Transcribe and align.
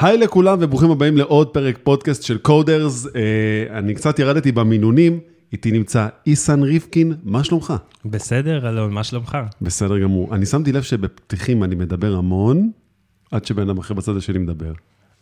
היי 0.00 0.18
לכולם 0.18 0.58
וברוכים 0.60 0.90
הבאים 0.90 1.16
לעוד 1.16 1.48
פרק 1.48 1.78
פודקאסט 1.82 2.22
של 2.22 2.38
קודרס. 2.38 3.06
אה, 3.06 3.78
אני 3.78 3.94
קצת 3.94 4.18
ירדתי 4.18 4.52
במינונים, 4.52 5.20
איתי 5.52 5.70
נמצא 5.70 6.08
איסן 6.26 6.62
ריבקין, 6.62 7.14
מה 7.24 7.44
שלומך? 7.44 7.74
בסדר, 8.04 8.68
אלון, 8.68 8.92
מה 8.92 9.04
שלומך? 9.04 9.38
בסדר 9.62 9.98
גמור. 9.98 10.34
אני 10.34 10.46
שמתי 10.46 10.72
לב 10.72 10.82
שבפתיחים 10.82 11.64
אני 11.64 11.74
מדבר 11.74 12.14
המון, 12.14 12.70
עד 13.30 13.44
שבן 13.44 13.62
אדם 13.62 13.78
אחר 13.78 13.94
בצד 13.94 14.16
השני 14.16 14.38
מדבר. 14.38 14.72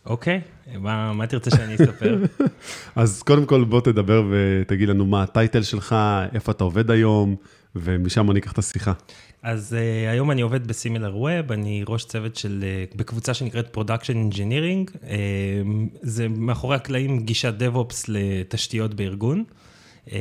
אוקיי, 0.05 0.41
מה, 0.79 1.13
מה 1.13 1.27
תרצה 1.27 1.51
שאני 1.51 1.75
אספר? 1.75 2.17
אז 2.95 3.23
קודם 3.23 3.45
כל 3.45 3.63
בוא 3.63 3.81
תדבר 3.81 4.23
ותגיד 4.31 4.89
לנו 4.89 5.05
מה 5.05 5.23
הטייטל 5.23 5.61
שלך, 5.61 5.95
איפה 6.33 6.51
אתה 6.51 6.63
עובד 6.63 6.91
היום, 6.91 7.35
ומשם 7.75 8.31
אני 8.31 8.39
אקח 8.39 8.51
את 8.51 8.57
השיחה. 8.57 8.93
אז 9.47 9.73
uh, 9.73 10.11
היום 10.11 10.31
אני 10.31 10.41
עובד 10.41 10.67
בסימילר 10.67 11.17
ווב, 11.17 11.51
אני 11.51 11.83
ראש 11.87 12.05
צוות 12.05 12.35
של, 12.35 12.63
אה, 12.93 12.97
בקבוצה 12.97 13.33
שנקראת 13.33 13.77
Production 13.77 14.33
Engineering. 14.33 14.95
אה, 14.95 15.07
זה 16.01 16.27
מאחורי 16.27 16.75
הקלעים 16.75 17.19
גישת 17.19 17.53
DevOps 17.59 18.05
לתשתיות 18.07 18.93
בארגון. 18.93 19.43
אה, 20.05 20.11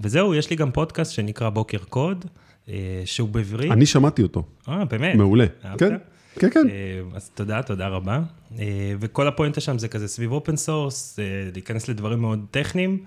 וזהו, 0.00 0.34
יש 0.34 0.50
לי 0.50 0.56
גם 0.56 0.70
פודקאסט 0.70 1.12
שנקרא 1.12 1.50
בוקר 1.50 1.78
קוד, 1.78 2.24
אה, 2.66 2.70
שהוא 3.04 3.28
בעברית. 3.28 3.72
אני 3.72 3.86
שמעתי 3.86 4.22
אותו. 4.22 4.42
אה, 4.68 4.84
באמת? 4.84 5.14
מעולה. 5.14 5.46
אהבת? 5.64 5.78
כן, 5.78 5.96
כן, 6.38 6.50
כן. 6.50 6.66
אה, 6.66 7.16
אז 7.16 7.30
תודה, 7.34 7.62
תודה 7.62 7.88
רבה. 7.88 8.20
אה, 8.50 8.58
וכל 9.00 9.28
הפואנטה 9.28 9.60
שם 9.60 9.78
זה 9.78 9.88
כזה 9.88 10.08
סביב 10.08 10.32
open 10.32 10.56
source, 10.56 11.18
אה, 11.18 11.52
להיכנס 11.54 11.88
לדברים 11.88 12.20
מאוד 12.20 12.46
טכניים. 12.50 12.98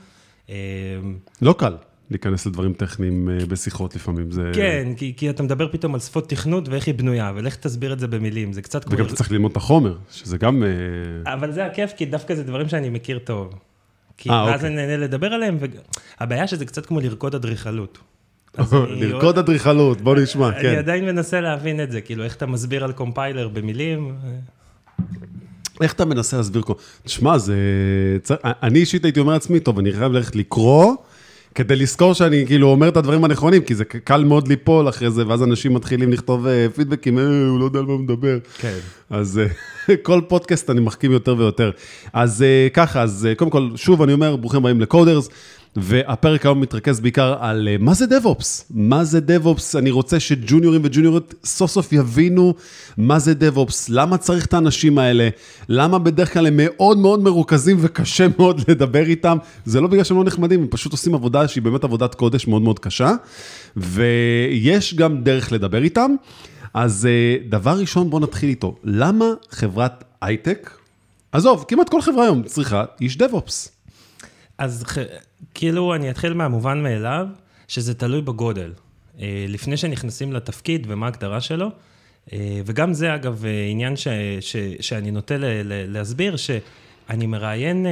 Uh, 0.47 0.51
לא 1.41 1.55
קל 1.57 1.73
להיכנס 2.11 2.45
לדברים 2.45 2.73
טכניים 2.73 3.29
אה, 3.29 3.45
בשיחות 3.45 3.95
לפעמים, 3.95 4.31
זה... 4.31 4.51
כן, 4.53 4.87
כי, 4.97 5.13
כי 5.17 5.29
אתה 5.29 5.43
מדבר 5.43 5.71
פתאום 5.71 5.93
על 5.93 5.99
שפות 5.99 6.29
תכנות 6.29 6.69
ואיך 6.69 6.87
היא 6.87 6.95
בנויה, 6.95 7.31
ולך 7.35 7.55
תסביר 7.55 7.93
את 7.93 7.99
זה 7.99 8.07
במילים, 8.07 8.53
זה 8.53 8.61
קצת 8.61 8.83
כמו... 8.83 8.93
וגם 8.93 9.05
אתה 9.05 9.15
צריך 9.15 9.31
ללמוד 9.31 9.51
את 9.51 9.57
החומר, 9.57 9.97
שזה 10.11 10.37
גם... 10.37 10.63
אה, 10.63 11.33
אבל 11.33 11.51
זה 11.51 11.65
הכיף, 11.65 11.91
כי 11.97 12.05
דווקא 12.05 12.35
זה 12.35 12.43
דברים 12.43 12.69
שאני 12.69 12.89
מכיר 12.89 13.19
טוב. 13.19 13.53
כי 14.17 14.29
אה, 14.29 14.45
ואז 14.45 14.55
אוקיי. 14.55 14.67
אני 14.67 14.75
נהנה 14.75 14.97
לדבר 14.97 15.27
עליהם, 15.27 15.57
והבעיה 16.19 16.47
שזה 16.47 16.65
קצת 16.65 16.85
כמו 16.85 16.99
לרקוד 16.99 17.35
אדריכלות. 17.35 17.97
אז 18.57 18.73
אני- 18.73 19.05
לרקוד 19.05 19.37
אדריכלות, 19.37 20.01
בוא 20.01 20.15
נשמע, 20.15 20.49
אני 20.49 20.61
כן. 20.61 20.75
עדיין 20.75 21.05
מנסה 21.05 21.41
להבין 21.41 21.83
את 21.83 21.91
זה, 21.91 22.01
כאילו, 22.01 22.23
איך 22.23 22.35
אתה 22.35 22.45
מסביר 22.45 22.83
על 22.83 22.91
קומפיילר 22.91 23.47
במילים. 23.47 24.15
איך 25.81 25.93
אתה 25.93 26.05
מנסה 26.05 26.37
להסביר. 26.37 26.63
תשמע, 27.03 27.37
זה... 27.37 27.55
אני 28.43 28.79
אישית 28.79 29.05
הייתי 29.05 29.19
אומר 29.19 29.33
לעצמי, 29.33 29.59
טוב, 29.59 29.79
אני 29.79 29.91
חייב 29.91 30.11
ללכת 30.11 30.35
לקרוא, 30.35 30.95
כדי 31.55 31.75
לזכור 31.75 32.13
שאני 32.13 32.45
כאילו 32.47 32.67
אומר 32.67 32.87
את 32.87 32.97
הדברים 32.97 33.23
הנכונים, 33.23 33.61
כי 33.61 33.75
זה 33.75 33.85
קל 33.85 34.23
מאוד 34.23 34.47
ליפול 34.47 34.89
אחרי 34.89 35.11
זה, 35.11 35.27
ואז 35.27 35.43
אנשים 35.43 35.73
מתחילים 35.73 36.11
לכתוב 36.11 36.47
אה, 36.47 36.67
פידבקים, 36.75 37.17
אה, 37.17 37.23
הוא 37.23 37.59
לא 37.59 37.65
יודע 37.65 37.79
על 37.79 37.85
מה 37.85 37.91
הוא 37.91 37.99
מדבר. 37.99 38.37
כן. 38.59 38.77
אז 39.09 39.39
אה, 39.39 39.95
כל 40.03 40.21
פודקאסט 40.27 40.69
אני 40.69 40.81
מחכים 40.81 41.11
יותר 41.11 41.35
ויותר. 41.37 41.71
אז 42.13 42.41
אה, 42.41 42.67
ככה, 42.73 43.01
אז 43.01 43.27
קודם 43.37 43.51
כל, 43.51 43.69
שוב 43.75 44.01
אני 44.01 44.13
אומר, 44.13 44.35
ברוכים 44.35 44.59
הבאים 44.59 44.81
לקודרס, 44.81 45.29
והפרק 45.75 46.45
היום 46.45 46.61
מתרכז 46.61 46.99
בעיקר 46.99 47.35
על 47.39 47.67
אה, 47.67 47.75
מה 47.79 47.93
זה 47.93 48.05
DevOps. 48.05 48.63
מה 48.69 49.03
זה 49.03 49.19
DevOps, 49.19 49.77
אני 49.77 49.91
רוצה 49.91 50.19
שג'וניורים 50.19 50.81
וג'וניוריות 50.83 51.33
סוף 51.45 51.71
סוף 51.71 51.93
יבינו 51.93 52.53
מה 52.97 53.19
זה 53.19 53.33
DevOps, 53.39 53.73
למה 53.89 54.17
צריך 54.17 54.45
את 54.45 54.53
האנשים 54.53 54.97
האלה, 54.97 55.29
למה 55.69 55.99
בדרך 55.99 56.33
כלל 56.33 56.47
הם 56.47 56.53
מאוד 56.57 56.97
מאוד 56.97 57.23
מרוכזים 57.23 57.77
וקשה 57.79 58.27
מאוד 58.37 58.61
לדבר 58.67 59.05
איתם. 59.05 59.37
זה 59.65 59.81
לא 59.81 59.87
בגלל 59.87 60.03
שהם 60.03 60.17
לא 60.17 60.23
נחמדים, 60.23 60.61
הם 60.61 60.67
פשוט 60.69 60.91
עושים 60.91 61.15
עבודה 61.15 61.47
שהיא 61.47 61.63
באמת 61.63 61.83
עבודת 61.83 62.15
קודש 62.15 62.47
מאוד 62.47 62.61
מאוד 62.61 62.79
קשה, 62.79 63.11
ויש 63.77 64.93
גם 64.93 65.23
דרך 65.23 65.51
לדבר 65.51 65.83
איתם. 65.83 66.15
אז 66.73 67.05
אה, 67.05 67.49
דבר 67.49 67.79
ראשון, 67.79 68.09
בואו 68.09 68.21
נתחיל 68.21 68.49
איתו. 68.49 68.75
למה 68.83 69.25
חברת 69.49 70.03
הייטק, 70.21 70.71
עזוב, 71.31 71.65
כמעט 71.67 71.89
כל 71.89 72.01
חברה 72.01 72.23
היום 72.23 72.43
צריכה 72.43 72.83
איש 73.01 73.17
DevOps. 73.17 73.80
אז 74.61 74.85
כאילו, 75.53 75.95
אני 75.95 76.09
אתחיל 76.09 76.33
מהמובן 76.33 76.83
מאליו, 76.83 77.27
שזה 77.67 77.93
תלוי 77.93 78.21
בגודל. 78.21 78.73
אה, 79.19 79.45
לפני 79.47 79.77
שנכנסים 79.77 80.33
לתפקיד 80.33 80.87
ומה 80.89 81.05
ההגדרה 81.05 81.41
שלו, 81.41 81.67
אה, 82.33 82.61
וגם 82.65 82.93
זה, 82.93 83.15
אגב, 83.15 83.45
אה, 83.45 83.67
עניין 83.71 83.95
ש, 83.95 84.07
ש, 84.39 84.55
שאני 84.79 85.11
נוטה 85.11 85.37
ל, 85.37 85.45
ל, 85.45 85.93
להסביר, 85.93 86.35
שאני 86.35 87.27
מראיין 87.27 87.85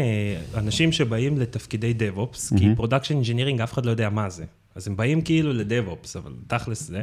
אנשים 0.56 0.92
שבאים 0.92 1.38
לתפקידי 1.38 1.94
DevOps, 2.00 2.58
כי 2.58 2.66
Production 2.78 3.26
Engineering, 3.26 3.64
אף 3.64 3.74
אחד 3.74 3.86
לא 3.86 3.92
יודע 3.92 4.10
מה 4.10 4.30
זה. 4.30 4.46
אז 4.80 4.88
הם 4.88 4.96
באים 4.96 5.22
כאילו 5.22 5.54
ל-DevOps, 5.54 6.18
אבל 6.18 6.34
תכלס 6.48 6.88
זה, 6.88 7.02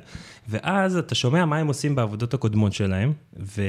ואז 0.48 0.96
אתה 0.96 1.14
שומע 1.14 1.44
מה 1.44 1.56
הם 1.56 1.66
עושים 1.66 1.94
בעבודות 1.94 2.34
הקודמות 2.34 2.72
שלהם, 2.72 3.12
ו, 3.40 3.62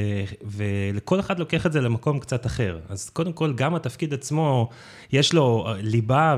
ולכל 0.43 1.19
אחד 1.19 1.39
לוקח 1.39 1.65
את 1.65 1.71
זה 1.73 1.81
למקום 1.81 2.19
קצת 2.19 2.45
אחר. 2.45 2.79
אז 2.89 3.09
קודם 3.09 3.33
כל, 3.33 3.53
גם 3.53 3.75
התפקיד 3.75 4.13
עצמו, 4.13 4.69
יש 5.11 5.33
לו 5.33 5.67
ליבה 5.81 6.37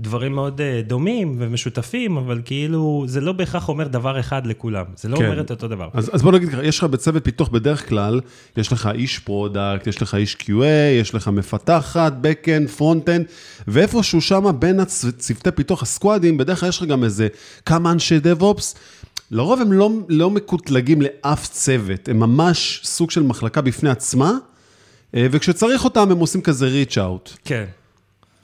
ודברים 0.00 0.32
מאוד 0.32 0.60
אה, 0.60 0.80
דומים 0.86 1.36
ומשותפים, 1.38 2.16
אבל 2.16 2.40
כאילו, 2.44 3.04
זה 3.08 3.20
לא 3.20 3.32
בהכרח 3.32 3.68
אומר 3.68 3.88
דבר 3.88 4.20
אחד 4.20 4.46
לכולם, 4.46 4.84
זה 4.96 5.08
לא 5.08 5.16
כן. 5.16 5.24
אומר 5.24 5.40
את 5.40 5.50
אותו 5.50 5.68
דבר. 5.68 5.88
אז, 5.94 6.10
אז 6.12 6.22
בוא 6.22 6.32
נגיד 6.32 6.48
ככה, 6.48 6.64
יש 6.64 6.78
לך 6.78 6.84
בצוות 6.84 7.24
פיתוח 7.24 7.48
בדרך 7.48 7.88
כלל, 7.88 8.20
יש 8.56 8.72
לך 8.72 8.90
איש 8.94 9.18
product, 9.18 9.86
יש 9.86 10.02
לך 10.02 10.14
איש 10.14 10.36
QA, 10.42 11.00
יש 11.00 11.14
לך 11.14 11.28
מפתחת, 11.28 12.12
Backend, 12.22 12.80
Frontend, 12.80 13.32
ואיפשהו 13.68 14.20
שם 14.20 14.44
בין 14.58 14.80
הצוותי 14.80 15.50
פיתוח 15.50 15.82
הסקואדים, 15.82 16.38
בדרך 16.38 16.60
כלל 16.60 16.68
יש 16.68 16.78
לך 16.78 16.84
גם 16.84 17.04
איזה 17.04 17.28
כמה 17.66 17.92
אנשי 17.92 18.18
DevOps. 18.18 18.76
לרוב 19.30 19.60
הם 19.60 19.72
לא, 19.72 19.90
לא 20.08 20.30
מקוטלגים 20.30 21.02
לאף 21.02 21.46
צוות, 21.46 22.08
הם 22.08 22.20
ממש 22.20 22.80
סוג 22.84 23.10
של 23.10 23.22
מחלקה 23.22 23.60
בפני 23.60 23.90
עצמה, 23.90 24.32
אה, 25.14 25.26
וכשצריך 25.30 25.84
אותם 25.84 26.10
הם 26.10 26.18
עושים 26.18 26.40
כזה 26.40 26.84
reach 26.84 26.94
out. 26.94 27.36
כן. 27.44 27.64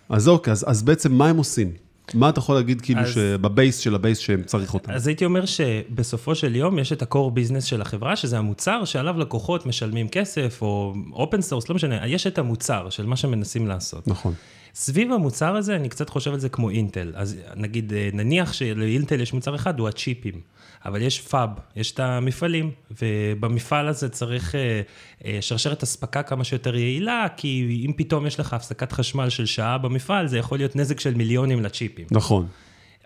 אז 0.08 0.28
אוקיי, 0.28 0.52
אז, 0.52 0.64
אז 0.68 0.82
בעצם 0.82 1.12
מה 1.12 1.28
הם 1.28 1.36
עושים? 1.36 1.72
מה 2.14 2.28
אתה 2.28 2.38
יכול 2.38 2.54
להגיד 2.54 2.80
כאילו 2.80 3.00
אז- 3.00 3.14
שב 3.14 3.42
base 3.42 3.78
של 3.78 3.94
ה 3.94 3.99
base 3.99 4.18
שהם 4.18 4.42
צריך 4.42 4.74
אותם? 4.74 4.92
אז 4.92 5.06
הייתי 5.06 5.24
אומר 5.24 5.46
שבסופו 5.46 6.34
של 6.34 6.56
יום 6.56 6.78
יש 6.78 6.92
את 6.92 7.02
ה-core 7.02 7.38
business 7.38 7.60
של 7.60 7.80
החברה, 7.82 8.16
שזה 8.16 8.38
המוצר 8.38 8.84
שעליו 8.84 9.18
לקוחות 9.18 9.66
משלמים 9.66 10.08
כסף, 10.08 10.58
או 10.62 10.94
open 11.12 11.50
source, 11.50 11.66
לא 11.68 11.74
משנה, 11.74 12.06
יש 12.06 12.26
את 12.26 12.38
המוצר 12.38 12.90
של 12.90 13.06
מה 13.06 13.16
שמנסים 13.16 13.66
לעשות. 13.66 14.08
נכון. 14.08 14.34
סביב 14.74 15.12
המוצר 15.12 15.56
הזה, 15.56 15.76
אני 15.76 15.88
קצת 15.88 16.08
חושב 16.08 16.32
על 16.32 16.40
זה 16.40 16.48
כמו 16.48 16.70
אינטל. 16.70 17.12
אז 17.14 17.36
נגיד, 17.56 17.92
אה, 17.92 18.08
נניח 18.12 18.52
שלאינטל 18.52 19.20
יש 19.20 19.32
מוצר 19.32 19.54
אחד, 19.54 19.78
הוא 19.78 19.88
הצ'יפים. 19.88 20.40
אבל 20.86 21.02
יש 21.02 21.20
פאב, 21.20 21.50
יש 21.76 21.92
את 21.92 22.00
המפעלים, 22.00 22.70
ובמפעל 23.02 23.88
הזה 23.88 24.08
צריך 24.08 24.54
אה, 24.54 24.80
אה, 25.24 25.38
שרשרת 25.40 25.82
אספקה 25.82 26.22
כמה 26.22 26.44
שיותר 26.44 26.76
יעילה, 26.76 27.26
כי 27.36 27.82
אם 27.86 27.92
פתאום 27.96 28.26
יש 28.26 28.40
לך 28.40 28.52
הפסקת 28.52 28.92
חשמל 28.92 29.28
של 29.28 29.46
שעה 29.46 29.78
במפעל, 29.78 30.26
זה 30.26 30.38
יכול 30.38 30.58
להיות 30.58 30.76
נזק 30.76 31.00
של 31.00 31.14
מיליונים 31.14 31.62
לצ'יפים. 31.62 32.06
נכון. 32.10 32.46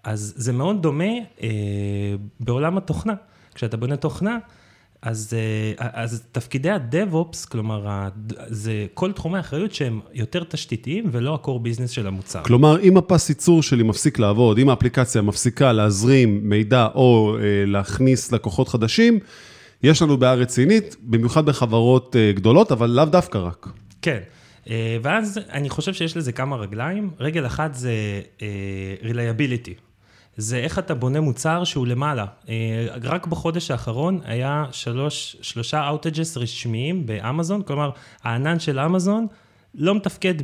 אז 0.04 0.34
זה 0.36 0.52
מאוד 0.52 0.82
דומה 0.82 1.04
אה, 1.42 1.48
בעולם 2.41 2.76
התוכנה. 2.76 3.14
כשאתה 3.54 3.76
בונה 3.76 3.97
תוכנה, 3.97 4.38
אז, 5.03 5.34
אה, 5.34 5.88
אז 5.93 6.22
תפקידי 6.33 6.71
ה-DevOps, 6.71 7.49
כלומר, 7.49 8.09
זה 8.47 8.87
כל 8.94 9.12
תחומי 9.12 9.37
האחריות 9.37 9.75
שהם 9.75 10.00
יותר 10.12 10.44
תשתיתיים 10.44 11.05
ולא 11.12 11.34
ה-core 11.34 11.66
business 11.66 11.88
של 11.88 12.06
המוצר. 12.06 12.43
כלומר, 12.43 12.81
אם 12.81 12.97
הפס 12.97 13.28
ייצור 13.28 13.62
שלי 13.62 13.83
מפסיק 13.83 14.19
לעבוד, 14.19 14.59
אם 14.59 14.69
האפליקציה 14.69 15.22
מפסיקה 15.22 15.72
להזרים 15.72 16.41
מידע 16.43 16.87
או 16.94 17.37
אה, 17.37 17.43
להכניס 17.66 18.33
לקוחות 18.33 18.69
חדשים, 18.69 19.19
יש 19.83 20.03
לנו 20.03 20.16
בעיה 20.16 20.34
רצינית, 20.34 20.97
במיוחד 21.03 21.47
בחברות 21.47 22.16
אה, 22.16 22.33
גדולות, 22.33 22.72
אבל 22.72 22.91
לאו 22.91 23.05
דווקא 23.05 23.39
רק. 23.39 23.66
כן. 24.03 24.21
ואז 25.03 25.41
אני 25.53 25.69
חושב 25.69 25.93
שיש 25.94 26.16
לזה 26.16 26.33
כמה 26.33 26.56
רגליים. 26.56 27.10
רגל 27.21 27.47
אחת 27.47 27.75
זה 27.75 27.93
reliability. 29.03 29.90
זה 30.41 30.56
איך 30.56 30.78
אתה 30.78 30.95
בונה 30.95 31.21
מוצר 31.21 31.65
שהוא 31.65 31.87
למעלה. 31.87 32.25
אה, 32.49 32.55
רק 33.03 33.27
בחודש 33.27 33.71
האחרון 33.71 34.21
היה 34.25 34.65
שלוש, 34.73 35.37
שלושה 35.43 35.91
outages 35.91 36.39
רשמיים 36.39 37.07
באמזון, 37.07 37.63
כלומר, 37.63 37.91
הענן 38.22 38.59
של 38.59 38.78
אמזון 38.78 39.27
לא 39.75 39.95
מתפקד 39.95 40.34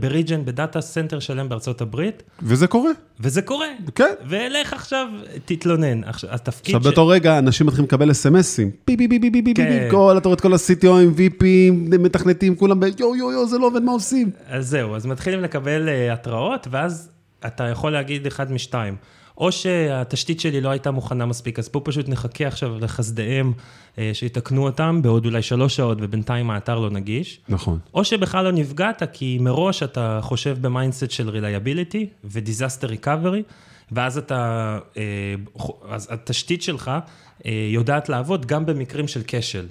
ב 0.00 0.05
region, 0.05 0.44
ב 0.44 0.51
data 0.51 0.80
center 0.80 1.18
שלם 1.18 1.48
בארצות 1.48 1.80
הברית, 1.80 2.22
וזה 2.42 2.66
קורה. 2.66 2.90
וזה 3.20 3.42
קורה. 3.42 3.66
כן. 3.94 4.14
ולך 4.28 4.72
עכשיו, 4.72 5.06
תתלונן. 5.44 6.04
עכשיו, 6.04 6.30
התפקיד 6.32 6.76
עכשיו, 6.76 6.90
באותו 6.90 7.08
רגע, 7.08 7.38
אנשים 7.38 7.66
מתחילים 7.66 7.86
לקבל 7.86 8.10
אס.אם.אסים. 8.10 8.70
בי 8.86 8.96
בי 8.96 9.08
בי 9.08 9.18
בי 9.18 9.30
בי 9.30 9.42
בי 9.42 9.42
בי 9.42 9.54
כן. 9.54 9.84
בי, 9.84 9.90
כל, 9.90 10.14
אתה 10.18 10.28
רואה 10.28 10.36
את 10.36 10.40
כל 10.40 10.52
ה-CTOים, 10.52 11.18
VPים, 11.18 11.98
מתכנתים, 11.98 12.56
כולם 12.56 12.80
ב... 12.80 12.84
יו 12.84 13.16
יו 13.16 13.32
יו, 13.32 13.46
זה 13.46 13.58
לא 13.58 13.66
עובד, 13.66 13.82
מה 13.82 13.92
עושים? 13.92 14.30
אז 14.48 14.68
זהו, 14.68 14.96
אז 14.96 15.06
מתחילים 15.06 15.40
לקבל 15.40 15.88
אה, 15.88 16.12
התראות, 16.12 16.66
ואז 16.70 17.10
אתה 17.46 17.64
יכול 17.64 17.92
להגיד 17.92 18.26
אחד 18.26 18.52
משתיים. 18.52 18.96
או 19.40 19.52
שהתשתית 19.52 20.40
שלי 20.40 20.60
לא 20.60 20.68
הייתה 20.68 20.90
מוכנה 20.90 21.26
מספיק, 21.26 21.58
אז 21.58 21.68
פה 21.68 21.80
פשוט 21.84 22.08
נחכה 22.08 22.46
עכשיו 22.46 22.78
לחסדיהם 22.78 23.52
uh, 23.94 23.98
שיתקנו 24.12 24.62
אותם 24.64 25.02
בעוד 25.02 25.26
אולי 25.26 25.42
שלוש 25.42 25.76
שעות, 25.76 25.98
ובינתיים 26.00 26.50
האתר 26.50 26.78
לא 26.78 26.90
נגיש. 26.90 27.40
נכון. 27.48 27.78
או 27.94 28.04
שבכלל 28.04 28.44
לא 28.44 28.52
נפגעת, 28.52 29.02
כי 29.12 29.38
מראש 29.40 29.82
אתה 29.82 30.18
חושב 30.22 30.56
במיינדסט 30.60 31.10
של 31.10 31.28
reliability 31.28 31.98
ו-disaster 32.24 33.04
recovery, 33.04 33.42
ואז 33.92 34.18
אתה, 34.18 34.78
אה, 34.96 35.02
אז 35.88 36.08
התשתית 36.10 36.62
שלך 36.62 36.90
אה, 37.46 37.68
יודעת 37.72 38.08
לעבוד 38.08 38.46
גם 38.46 38.66
במקרים 38.66 39.08
של 39.08 39.20
כשל. 39.26 39.66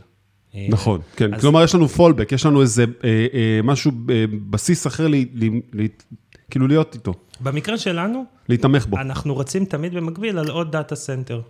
אה, 0.55 0.65
נכון, 0.69 1.01
כן. 1.15 1.33
אז- 1.33 1.41
כלומר, 1.41 1.63
יש 1.63 1.75
לנו 1.75 1.87
פולבק, 1.87 2.31
יש 2.31 2.45
לנו 2.45 2.61
איזה 2.61 2.83
אה, 3.03 3.09
אה, 3.33 3.59
משהו, 3.63 3.91
אה, 4.09 4.25
בסיס 4.49 4.87
אחר, 4.87 5.07
לי- 5.07 5.25
לי- 5.33 5.61
לי- 5.73 5.87
כאילו 6.51 6.67
להיות 6.67 6.95
איתו, 6.95 7.13
במקרה 7.41 7.77
שלנו, 7.77 8.25
להתמך 8.49 8.85
בו. 8.85 8.97
אנחנו 8.97 9.37
רצים 9.37 9.65
תמיד 9.65 9.93
במקביל 9.95 10.37
על 10.37 10.49
עוד 10.49 10.71
דאטה 10.71 10.95
סנטר. 10.95 11.41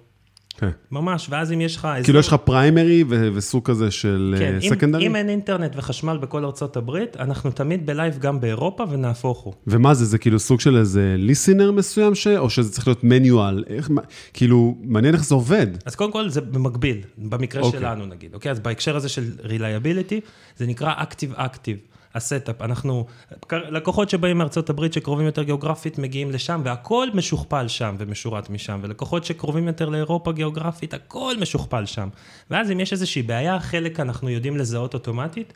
כן. 0.57 0.69
ממש, 0.91 1.27
ואז 1.29 1.51
אם 1.51 1.61
יש 1.61 1.75
לך... 1.75 1.85
אזור- 1.85 2.03
כאילו 2.03 2.19
יש 2.19 2.27
לך 2.27 2.33
primary 2.33 3.03
ו- 3.09 3.29
וסוג 3.33 3.65
כזה 3.65 3.91
של 3.91 4.35
כן, 4.39 4.59
אם, 4.63 4.69
secondary? 4.69 5.07
אם 5.07 5.15
אין 5.15 5.29
אינטרנט 5.29 5.71
וחשמל 5.75 6.17
בכל 6.17 6.45
ארצות 6.45 6.77
הברית, 6.77 7.17
אנחנו 7.17 7.51
תמיד 7.51 7.85
ב 7.85 7.92
live 7.92 8.17
גם 8.17 8.41
באירופה 8.41 8.83
ונהפוך 8.89 9.39
הוא. 9.39 9.53
ומה 9.67 9.93
זה, 9.93 10.05
זה 10.05 10.17
כאילו 10.17 10.39
סוג 10.39 10.59
של 10.59 10.77
איזה 10.77 11.15
listener 11.17 11.71
מסוים, 11.71 12.15
ש... 12.15 12.27
או 12.27 12.49
שזה 12.49 12.71
צריך 12.71 12.87
להיות 12.87 13.03
manual? 13.03 13.63
איך, 13.67 13.89
כאילו, 14.33 14.77
מעניין 14.83 15.13
איך 15.13 15.23
זה 15.23 15.35
עובד. 15.35 15.67
אז 15.85 15.95
קודם 15.95 16.11
כל 16.11 16.29
זה 16.29 16.41
במקביל, 16.41 16.97
במקרה 17.17 17.61
אוקיי. 17.61 17.79
שלנו 17.79 18.05
נגיד, 18.05 18.33
אוקיי? 18.33 18.51
אז 18.51 18.59
בהקשר 18.59 18.95
הזה 18.95 19.09
של 19.09 19.23
reliability, 19.43 20.15
זה 20.57 20.67
נקרא 20.67 20.93
active-active, 20.93 21.88
ה 22.19 22.25
setup. 22.25 22.61
אנחנו, 22.61 23.05
לקוחות 23.51 24.09
שבאים 24.09 24.37
מארצות 24.37 24.69
הברית 24.69 24.93
שקרובים 24.93 25.25
יותר 25.25 25.43
גיאוגרפית 25.43 25.97
מגיעים 25.97 26.31
לשם, 26.31 26.61
והכל 26.65 27.07
משוכפל 27.13 27.67
שם 27.67 27.95
ומשורת 27.99 28.49
משם, 28.49 28.79
ולקוחות 28.83 29.25
שקרובים 29.25 29.67
יותר 29.67 29.89
לאירופה 29.89 30.31
גיאוגרפית, 30.31 30.93
הכל 30.93 31.33
משוכפל 31.41 31.85
שם. 31.85 32.09
ואז 32.49 32.71
אם 32.71 32.79
יש 32.79 32.93
איזושהי 32.93 33.21
בעיה, 33.21 33.59
חלק 33.59 33.99
אנחנו 33.99 34.29
יודעים 34.29 34.57
לזהות 34.57 34.93
אוטומטית. 34.93 35.53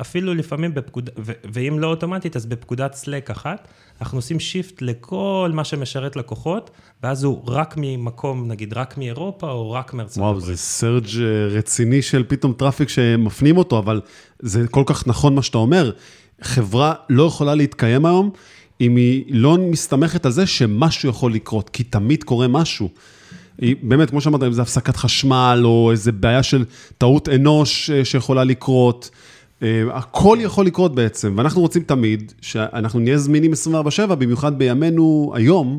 אפילו 0.00 0.34
לפעמים 0.34 0.74
בפקודה, 0.74 1.12
ו- 1.18 1.32
ואם 1.52 1.78
לא 1.78 1.86
אוטומטית, 1.86 2.36
אז 2.36 2.46
בפקודת 2.46 2.94
Slack 2.94 3.30
אחת, 3.30 3.68
אנחנו 4.00 4.18
עושים 4.18 4.40
shift 4.40 4.82
לכל 4.82 5.50
מה 5.54 5.64
שמשרת 5.64 6.16
לקוחות, 6.16 6.70
ואז 7.02 7.24
הוא 7.24 7.42
רק 7.46 7.74
ממקום, 7.76 8.48
נגיד, 8.48 8.72
רק 8.72 8.98
מאירופה, 8.98 9.50
או 9.50 9.70
רק 9.70 9.94
מארצות 9.94 10.18
וואו, 10.18 10.30
הברית. 10.30 10.46
זה 10.46 10.56
surge 10.56 11.06
אה, 11.20 11.46
רציני 11.50 12.02
של 12.02 12.24
פתאום 12.28 12.52
traffic 12.52 12.88
שמפנים 12.88 13.56
אותו, 13.56 13.78
אבל 13.78 14.00
זה 14.38 14.68
כל 14.68 14.82
כך 14.86 15.06
נכון 15.06 15.34
מה 15.34 15.42
שאתה 15.42 15.58
אומר. 15.58 15.92
חברה 16.42 16.94
לא 17.08 17.22
יכולה 17.22 17.54
להתקיים 17.54 18.06
היום 18.06 18.30
אם 18.80 18.96
היא 18.96 19.24
לא 19.28 19.58
מסתמכת 19.58 20.26
על 20.26 20.32
זה 20.32 20.46
שמשהו 20.46 21.08
יכול 21.08 21.34
לקרות, 21.34 21.70
כי 21.70 21.84
תמיד 21.84 22.24
קורה 22.24 22.48
משהו. 22.48 22.88
היא, 23.58 23.76
באמת, 23.82 24.10
כמו 24.10 24.20
שאמרת, 24.20 24.42
אם 24.42 24.52
זה 24.52 24.62
הפסקת 24.62 24.96
חשמל, 24.96 25.62
או 25.64 25.90
איזה 25.90 26.12
בעיה 26.12 26.42
של 26.42 26.64
טעות 26.98 27.28
אנוש 27.28 27.90
אה, 27.90 28.04
שיכולה 28.04 28.44
לקרות, 28.44 29.10
הכל 29.92 30.38
יכול 30.40 30.66
לקרות 30.66 30.94
בעצם, 30.94 31.34
ואנחנו 31.36 31.60
רוצים 31.60 31.82
תמיד 31.82 32.32
שאנחנו 32.40 33.00
נהיה 33.00 33.18
זמינים 33.18 33.52
24/7, 33.52 34.14
במיוחד 34.14 34.58
בימינו 34.58 35.32
היום, 35.34 35.78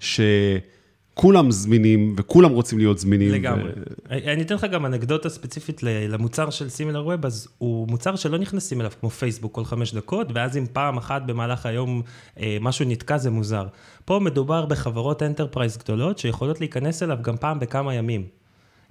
שכולם 0.00 1.50
זמינים 1.50 2.14
וכולם 2.18 2.50
רוצים 2.50 2.78
להיות 2.78 2.98
זמינים. 2.98 3.32
לגמרי. 3.32 3.70
ו- 3.76 4.12
אני 4.32 4.42
אתן 4.42 4.54
לך 4.54 4.64
גם 4.72 4.86
אנקדוטה 4.86 5.28
ספציפית 5.28 5.82
למוצר 5.82 6.50
של 6.50 6.68
Similarweb, 6.68 7.26
אז 7.26 7.48
הוא 7.58 7.88
מוצר 7.88 8.16
שלא 8.16 8.38
נכנסים 8.38 8.80
אליו 8.80 8.90
כמו 9.00 9.10
פייסבוק 9.10 9.54
כל 9.54 9.64
חמש 9.64 9.94
דקות, 9.94 10.26
ואז 10.34 10.56
אם 10.56 10.66
פעם 10.72 10.96
אחת 10.96 11.22
במהלך 11.26 11.66
היום 11.66 12.02
אה, 12.40 12.58
משהו 12.60 12.84
נתקע 12.88 13.18
זה 13.18 13.30
מוזר. 13.30 13.66
פה 14.04 14.18
מדובר 14.18 14.66
בחברות 14.66 15.22
enterprise 15.22 15.76
גדולות 15.76 16.18
שיכולות 16.18 16.60
להיכנס 16.60 17.02
אליו 17.02 17.18
גם 17.22 17.36
פעם 17.36 17.60
בכמה 17.60 17.94
ימים. 17.94 18.41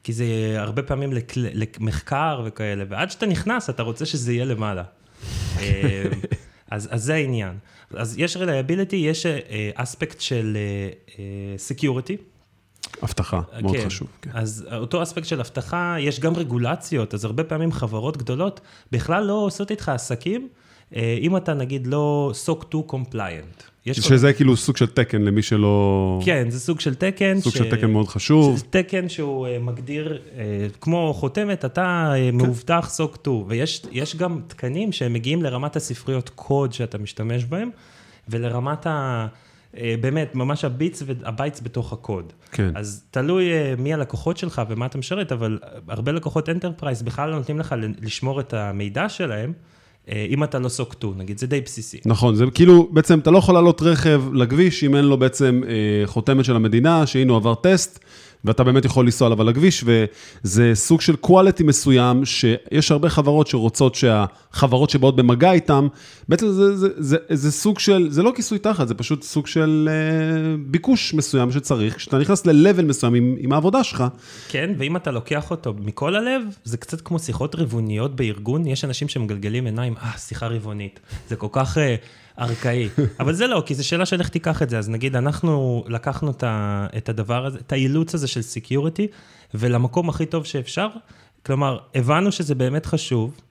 כי 0.04 0.14
זה 0.14 0.26
הרבה 0.58 0.84
פעמים 0.84 1.14
לקל- 1.14 1.48
למחקר 1.54 2.42
וכאלה, 2.46 2.84
ועד 2.90 3.12
שאתה 3.12 3.26
נכנס 3.26 3.70
אתה 3.70 3.84
רוצה 3.84 4.06
שזה 4.06 4.34
יהיה 4.34 4.46
למעלה. 4.46 4.84
אה, 5.60 6.04
אז, 6.72 6.90
אז 6.92 7.04
זה 7.04 7.14
העניין. 7.14 7.58
אז 7.94 8.16
יש 8.18 8.38
reliability, 8.38 8.96
יש 8.96 9.26
אספקט 9.76 10.22
של 10.22 10.58
אה, 11.20 11.24
security. 11.70 12.18
הבטחה, 13.02 13.42
מאוד 13.62 13.76
כן. 13.76 13.86
חשוב. 13.86 14.08
כן. 14.22 14.30
אז 14.34 14.68
אותו 14.76 15.04
אספקט 15.04 15.26
של 15.26 15.40
אבטחה, 15.40 15.96
יש 16.00 16.20
גם 16.20 16.36
רגולציות, 16.36 17.14
אז 17.14 17.26
הרבה 17.26 17.44
פעמים 17.44 17.72
חברות 17.72 18.18
גדולות 18.18 18.62
בכלל 18.92 19.24
לא 19.24 19.34
עושות 19.34 19.72
איתך 19.72 19.90
עסקים, 19.90 20.48
אה, 20.96 21.18
אם 21.22 21.38
אתה 21.38 21.54
נגיד 21.54 21.88
לא 21.88 22.32
SOC 22.46 22.66
2 22.68 22.84
compliant. 22.92 23.71
יש 23.86 24.00
כל- 24.00 24.10
שזה 24.10 24.34
כאילו 24.34 24.58
סוג 24.58 24.78
של 24.78 24.88
תקן 24.88 25.22
למי 25.22 25.42
שלא... 25.42 26.20
כן, 26.26 26.50
זה 26.50 26.60
סוג 26.60 26.80
של 26.80 26.96
תקן. 26.96 27.42
סוג 27.42 27.54
של 27.54 27.72
תקן 27.72 27.92
מאוד 27.92 28.08
חשוב. 28.08 28.58
זה 28.58 28.64
תקן 28.70 29.10
שהוא 29.10 29.48
אה, 29.48 29.60
מגדיר, 29.60 30.22
אה, 30.38 30.68
כמו 30.82 31.14
חותמת, 31.14 31.66
אתה 31.66 32.12
כן. 32.16 32.22
אה, 32.22 32.32
מאובטח 32.32 32.90
סוג 32.90 33.16
2, 33.22 33.44
ויש 33.48 33.82
יש 33.92 34.16
גם 34.16 34.42
תקנים 34.48 34.92
שהם 34.92 35.14
מגיעים 35.14 35.44
לרמת 35.44 35.76
הספריות 35.76 36.30
קוד 36.30 36.74
שאתה 36.74 36.98
משתמש 36.98 37.46
בהם, 37.46 37.70
ולרמת 38.30 38.88
ה... 38.88 39.28
באמת, 40.02 40.36
ממש 40.36 40.66
ה 40.66 40.74
bits 40.74 41.04
וה 41.06 41.22
bytes 41.22 41.62
בתוך 41.62 41.94
הקוד. 41.94 42.34
כן. 42.52 42.72
אז 42.76 43.04
תלוי 43.12 43.50
מי 43.78 43.94
הלקוחות 43.94 44.38
שלך 44.38 44.62
ומה 44.70 44.86
אתה 44.86 44.98
משרת, 44.98 45.32
אבל 45.32 45.60
הרבה 45.88 46.12
לקוחות 46.12 46.50
enterprise 46.50 47.02
בכלל 47.02 47.30
לא 47.30 47.36
נותנים 47.38 47.60
לך 47.60 47.76
לשמור 48.02 48.40
את 48.40 48.54
המידע 48.54 49.10
שלהם, 49.10 49.54
אם 50.10 50.44
אתה 50.44 50.60
לא 50.60 50.70
SOC 50.70 50.94
2, 50.94 51.14
נגיד, 51.18 51.38
זה 51.38 51.48
די 51.48 51.62
בסיסי. 51.62 52.00
נכון, 52.06 52.36
זה 52.36 52.46
כאילו, 52.54 52.90
בעצם 52.92 53.20
אתה 53.20 53.32
לא 53.32 53.38
יכול 53.38 53.56
לעלות 53.56 53.82
רכב 53.82 54.24
לכביש 54.34 54.84
אם 54.84 54.96
אין 54.96 55.06
לו 55.06 55.18
בעצם 55.18 55.62
אה, 55.68 56.08
חותמת 56.08 56.46
של 56.46 56.56
המדינה, 56.56 57.06
שהנה 57.06 57.32
הוא 57.32 57.38
עבר 57.38 57.56
טסט, 57.56 58.00
ואתה 58.46 58.64
באמת 58.64 58.86
יכול 58.86 59.06
לנסוע 59.06 59.26
עליו 59.26 59.42
על 59.42 59.50
הכביש, 59.50 59.84
וזה 59.86 60.72
סוג 60.74 61.02
של 61.02 61.16
quality 61.26 61.64
מסוים, 61.64 62.26
שיש 62.26 62.92
הרבה 62.92 63.10
חברות 63.10 63.48
שרוצות 63.48 63.96
שהחברות 63.96 64.90
שבאות 64.90 65.16
במגע 65.16 65.52
איתם, 65.52 65.88
בעצם 66.30 66.48
זה, 66.48 66.78
זה, 66.78 66.88
זה, 66.98 67.18
זה 67.30 67.52
סוג 67.52 67.80
של, 67.80 68.08
זה 68.12 68.24
לא 68.24 68.32
כיסוי 68.36 68.60
תחת, 68.60 68.88
זה 68.88 68.94
פשוט 68.94 69.24
סוג 69.24 69.48
של 69.48 69.90
אה, 69.92 70.56
ביקוש 70.66 71.14
מסוים 71.14 71.52
שצריך, 71.52 71.98
כשאתה 71.98 72.18
נכנס 72.18 72.46
ל-level 72.46 72.82
מסוים 72.82 73.14
עם, 73.14 73.36
עם 73.40 73.54
העבודה 73.54 73.84
שלך, 73.84 74.04
כן, 74.50 74.70
ואם 74.78 74.96
אתה 74.96 75.12
לוקח 75.12 75.52
אותו 75.52 75.74
מכל 75.80 76.16
הלב, 76.16 76.42
זה 76.64 76.78
קצת 76.78 77.02
כמו 77.02 77.20
שיחות 77.20 77.56
רבעוניות 77.56 78.16
בארגון, 78.16 78.68
יש 78.68 78.86
אנשים 78.86 79.08
שמגלגלים 79.08 79.66
עיניים, 79.66 79.94
אה, 80.02 80.18
שיחה 80.18 80.48
רבעונית. 80.48 81.00
זה 81.30 81.36
כל 81.36 81.48
כך 81.52 81.78
אה, 81.78 81.96
ארכאי. 82.40 82.90
אבל 83.20 83.34
זה 83.34 83.48
לא, 83.48 83.64
כי 83.66 83.76
זו 83.76 83.88
שאלה 83.88 84.06
של 84.06 84.20
איך 84.20 84.30
תיקח 84.30 84.62
את 84.62 84.70
זה. 84.70 84.78
אז 84.78 84.90
נגיד, 84.90 85.16
אנחנו 85.16 85.84
לקחנו 85.88 86.32
את, 86.98 87.10
הדבר 87.10 87.46
הזה, 87.46 87.60
את 87.60 87.72
האילוץ 87.72 88.16
הזה 88.16 88.28
של 88.28 88.42
security, 88.42 89.08
ולמקום 89.54 90.10
הכי 90.10 90.26
טוב 90.26 90.46
שאפשר. 90.46 90.88
כלומר, 91.46 91.78
הבנו 91.96 92.32
שזה 92.32 92.56
באמת 92.56 92.86
חשוב, 92.86 93.42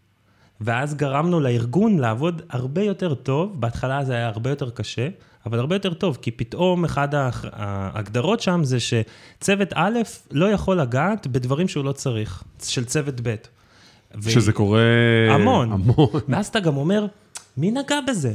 ואז 0.61 0.95
גרמנו 0.95 1.41
לארגון 1.41 1.99
לעבוד 1.99 2.43
הרבה 2.51 2.83
יותר 2.83 3.15
טוב, 3.15 3.61
בהתחלה 3.61 4.05
זה 4.05 4.15
היה 4.15 4.29
הרבה 4.29 4.51
יותר 4.51 4.71
קשה, 4.71 5.09
אבל 5.47 5.59
הרבה 5.59 5.75
יותר 5.75 5.95
טוב, 5.95 6.19
כי 6.23 6.31
פתאום 6.31 6.85
ההח- 6.85 7.45
ההגדרות 7.53 8.41
שם 8.41 8.61
זה 8.65 8.79
שצוות 8.81 9.69
א' 9.75 9.99
לא 10.31 10.47
יכול 10.47 10.81
לגעת 10.81 11.27
בדברים 11.27 11.69
שהוא 11.69 11.85
לא 11.85 11.93
צריך, 11.93 12.43
של 12.63 12.85
צוות 12.85 13.21
ב'. 13.23 13.35
ו- 14.23 14.31
שזה 14.31 14.53
קורה... 14.53 14.81
המון. 15.31 15.73
המון. 15.73 16.09
ואז 16.29 16.47
אתה 16.47 16.61
גם 16.61 16.77
אומר, 16.77 17.07
מי 17.57 17.71
נגע 17.71 18.01
בזה? 18.09 18.35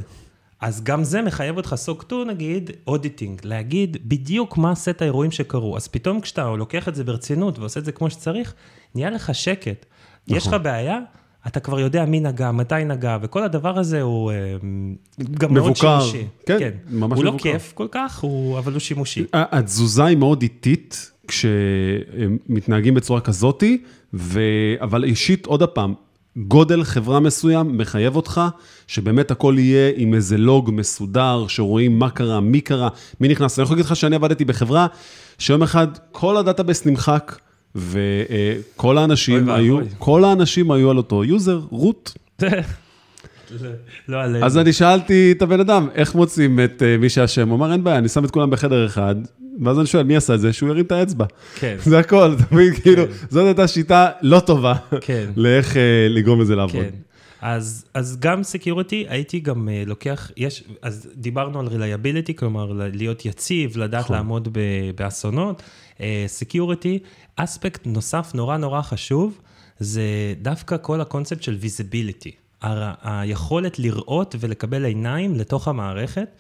אז 0.62 0.84
גם 0.84 1.04
זה 1.04 1.22
מחייב 1.22 1.58
אותך 1.58 1.76
סוג 1.78 2.02
2, 2.02 2.28
נגיד, 2.28 2.72
אודיטינג, 2.88 3.42
להגיד 3.44 3.98
בדיוק 4.06 4.58
מה 4.58 4.76
סט 4.76 5.02
האירועים 5.02 5.32
שקרו. 5.32 5.78
אז 5.78 5.88
פתאום 5.88 6.22
כשאתה 6.22 6.50
לוקח 6.50 6.88
את 6.88 6.96
זה 6.96 7.04
ברצינות 7.04 7.60
ועושה 7.60 7.80
את 7.80 7.86
זה 7.86 7.92
כמו 7.92 8.10
שצריך, 8.10 8.54
נהיה 8.96 9.10
לך 9.10 9.36
שקט. 9.36 9.86
נכון. 10.28 10.38
יש 10.38 10.48
לך 10.48 10.56
בעיה, 10.64 11.00
אתה 11.48 11.60
כבר 11.60 11.80
יודע 11.80 12.06
מי 12.06 12.20
נגע, 12.20 12.52
מתי 12.52 12.76
נגע, 12.86 13.18
וכל 13.22 13.44
הדבר 13.44 13.80
הזה 13.80 14.02
הוא 14.02 14.32
אה, 14.32 14.36
גם 15.34 15.54
מאוד 15.54 15.66
מבוקר. 15.66 16.00
שימושי. 16.02 16.28
כן, 16.46 16.72
ממש 16.90 17.18
הוא 17.18 17.26
לא 17.26 17.32
מבוקר. 17.32 17.52
כיף 17.52 17.74
כל 17.76 17.88
כך, 17.92 18.20
הוא, 18.20 18.60
אבל 18.60 18.72
הוא 18.72 18.80
שימושי. 18.80 19.26
התזוזה 19.34 20.06
היא 20.06 20.18
מאוד 20.18 20.42
איטית 20.42 21.12
כשמתנהגים 21.28 22.94
בצורה 22.94 23.22
כזאתי, 23.22 23.82
ו... 24.14 24.40
אבל 24.82 25.04
אישית, 25.04 25.46
עוד 25.46 25.64
פעם, 25.64 25.94
גודל 26.38 26.84
חברה 26.84 27.20
מסוים 27.20 27.78
מחייב 27.78 28.16
אותך 28.16 28.42
שבאמת 28.88 29.32
הכל 29.32 29.56
יהיה 29.58 29.92
עם 29.96 30.14
איזה 30.14 30.38
לוג 30.38 30.72
מסודר, 30.74 31.46
שרואים 31.48 32.00
מה 32.00 32.10
קרה, 32.10 32.40
מי 32.40 32.62
קרה, 32.62 32.90
מי 33.20 33.28
נכנס. 33.28 33.60
אני 33.60 33.64
יכול 33.64 33.76
להגיד 33.76 33.86
לך 33.86 33.96
שאני 33.96 34.16
עבדתי 34.16 34.46
בחברה 34.46 34.88
שיום 35.40 35.64
אחד 35.64 35.88
כל 36.12 36.38
ה 36.38 36.43
database 36.43 36.86
נמחק, 36.86 37.40
וכל 37.76 38.98
האנשים 38.98 39.50
אוי 39.50 39.60
היו. 39.60 39.80
כל 39.98 40.24
האנשים 40.24 40.72
היו 40.72 40.92
על 40.92 40.98
אותו 40.98 41.24
user, 41.24 41.62
root. 41.70 42.14
לא 44.08 44.24
עלינו. 44.24 44.46
אז 44.46 44.58
אני 44.58 44.74
שאלתי 44.74 45.32
את 45.32 45.42
הבן 45.42 45.60
אדם, 45.60 45.88
איך 45.96 46.16
מוצאים 46.16 46.60
את 46.60 46.84
אה, 46.86 46.98
מי 46.98 47.10
שאשם? 47.10 47.50
הוא 47.50 47.58
אמר, 47.58 47.72
אין 47.72 47.84
בעיה, 47.84 47.98
אני 47.98 48.10
שם 48.10 48.26
את 48.26 48.32
כולם 48.32 48.50
בחדר 48.50 48.86
אחד, 48.86 49.16
ואז 49.62 49.80
אני 49.80 49.88
שואל, 49.88 50.04
מי 50.04 50.16
עשה 50.16 50.36
את 50.36 50.40
זה? 50.40 50.54
שהוא 50.54 50.70
ירים 50.70 50.86
את 50.86 50.92
האצבע. 50.92 51.26
כן. 51.56 51.76
זה 51.90 52.00
הכל, 52.00 52.36
אתה 52.36 52.56
מבין? 52.56 52.74
כאילו, 52.74 53.04
זאת 53.30 53.46
הייתה 53.46 53.68
שיטה 53.68 54.10
לא 54.22 54.40
טובה 54.40 54.76
כן. 55.02 55.30
לאיך 55.44 55.78
אה, 55.78 56.08
לגרום 56.10 56.42
לזה 56.42 56.56
לעבוד. 56.56 56.84
כן. 56.84 56.96
אז, 57.42 57.86
אז 57.94 58.18
גם 58.20 58.44
security, 58.44 59.06
הייתי 59.10 59.40
גם 59.40 59.68
uh, 59.68 59.90
לוקח, 59.90 60.32
יש, 60.38 60.64
אז 60.82 61.10
דיברנו 61.16 61.60
על 61.60 61.68
reliability, 61.68 62.36
כלומר 62.36 62.72
להיות 62.94 63.26
יציב, 63.26 63.78
לדעת 63.78 64.04
נכון. 64.04 64.16
לעמוד 64.16 64.48
ב, 64.52 64.60
באסונות. 64.96 65.64
security, 66.28 67.00
אספקט 67.36 67.82
נוסף 67.86 68.32
נורא 68.34 68.58
נורא 68.58 68.82
חשוב, 68.82 69.40
זה 69.80 70.04
דווקא 70.42 70.76
כל 70.82 71.02
הקונספט 71.02 71.44
של 71.44 71.58
visibility. 71.60 72.32
היכולת 73.04 73.80
לראות 73.80 74.36
ולקבל 74.40 74.86
עיניים 74.86 75.36
לתוך 75.36 75.68
המערכת, 75.68 76.28
אה, 76.28 76.34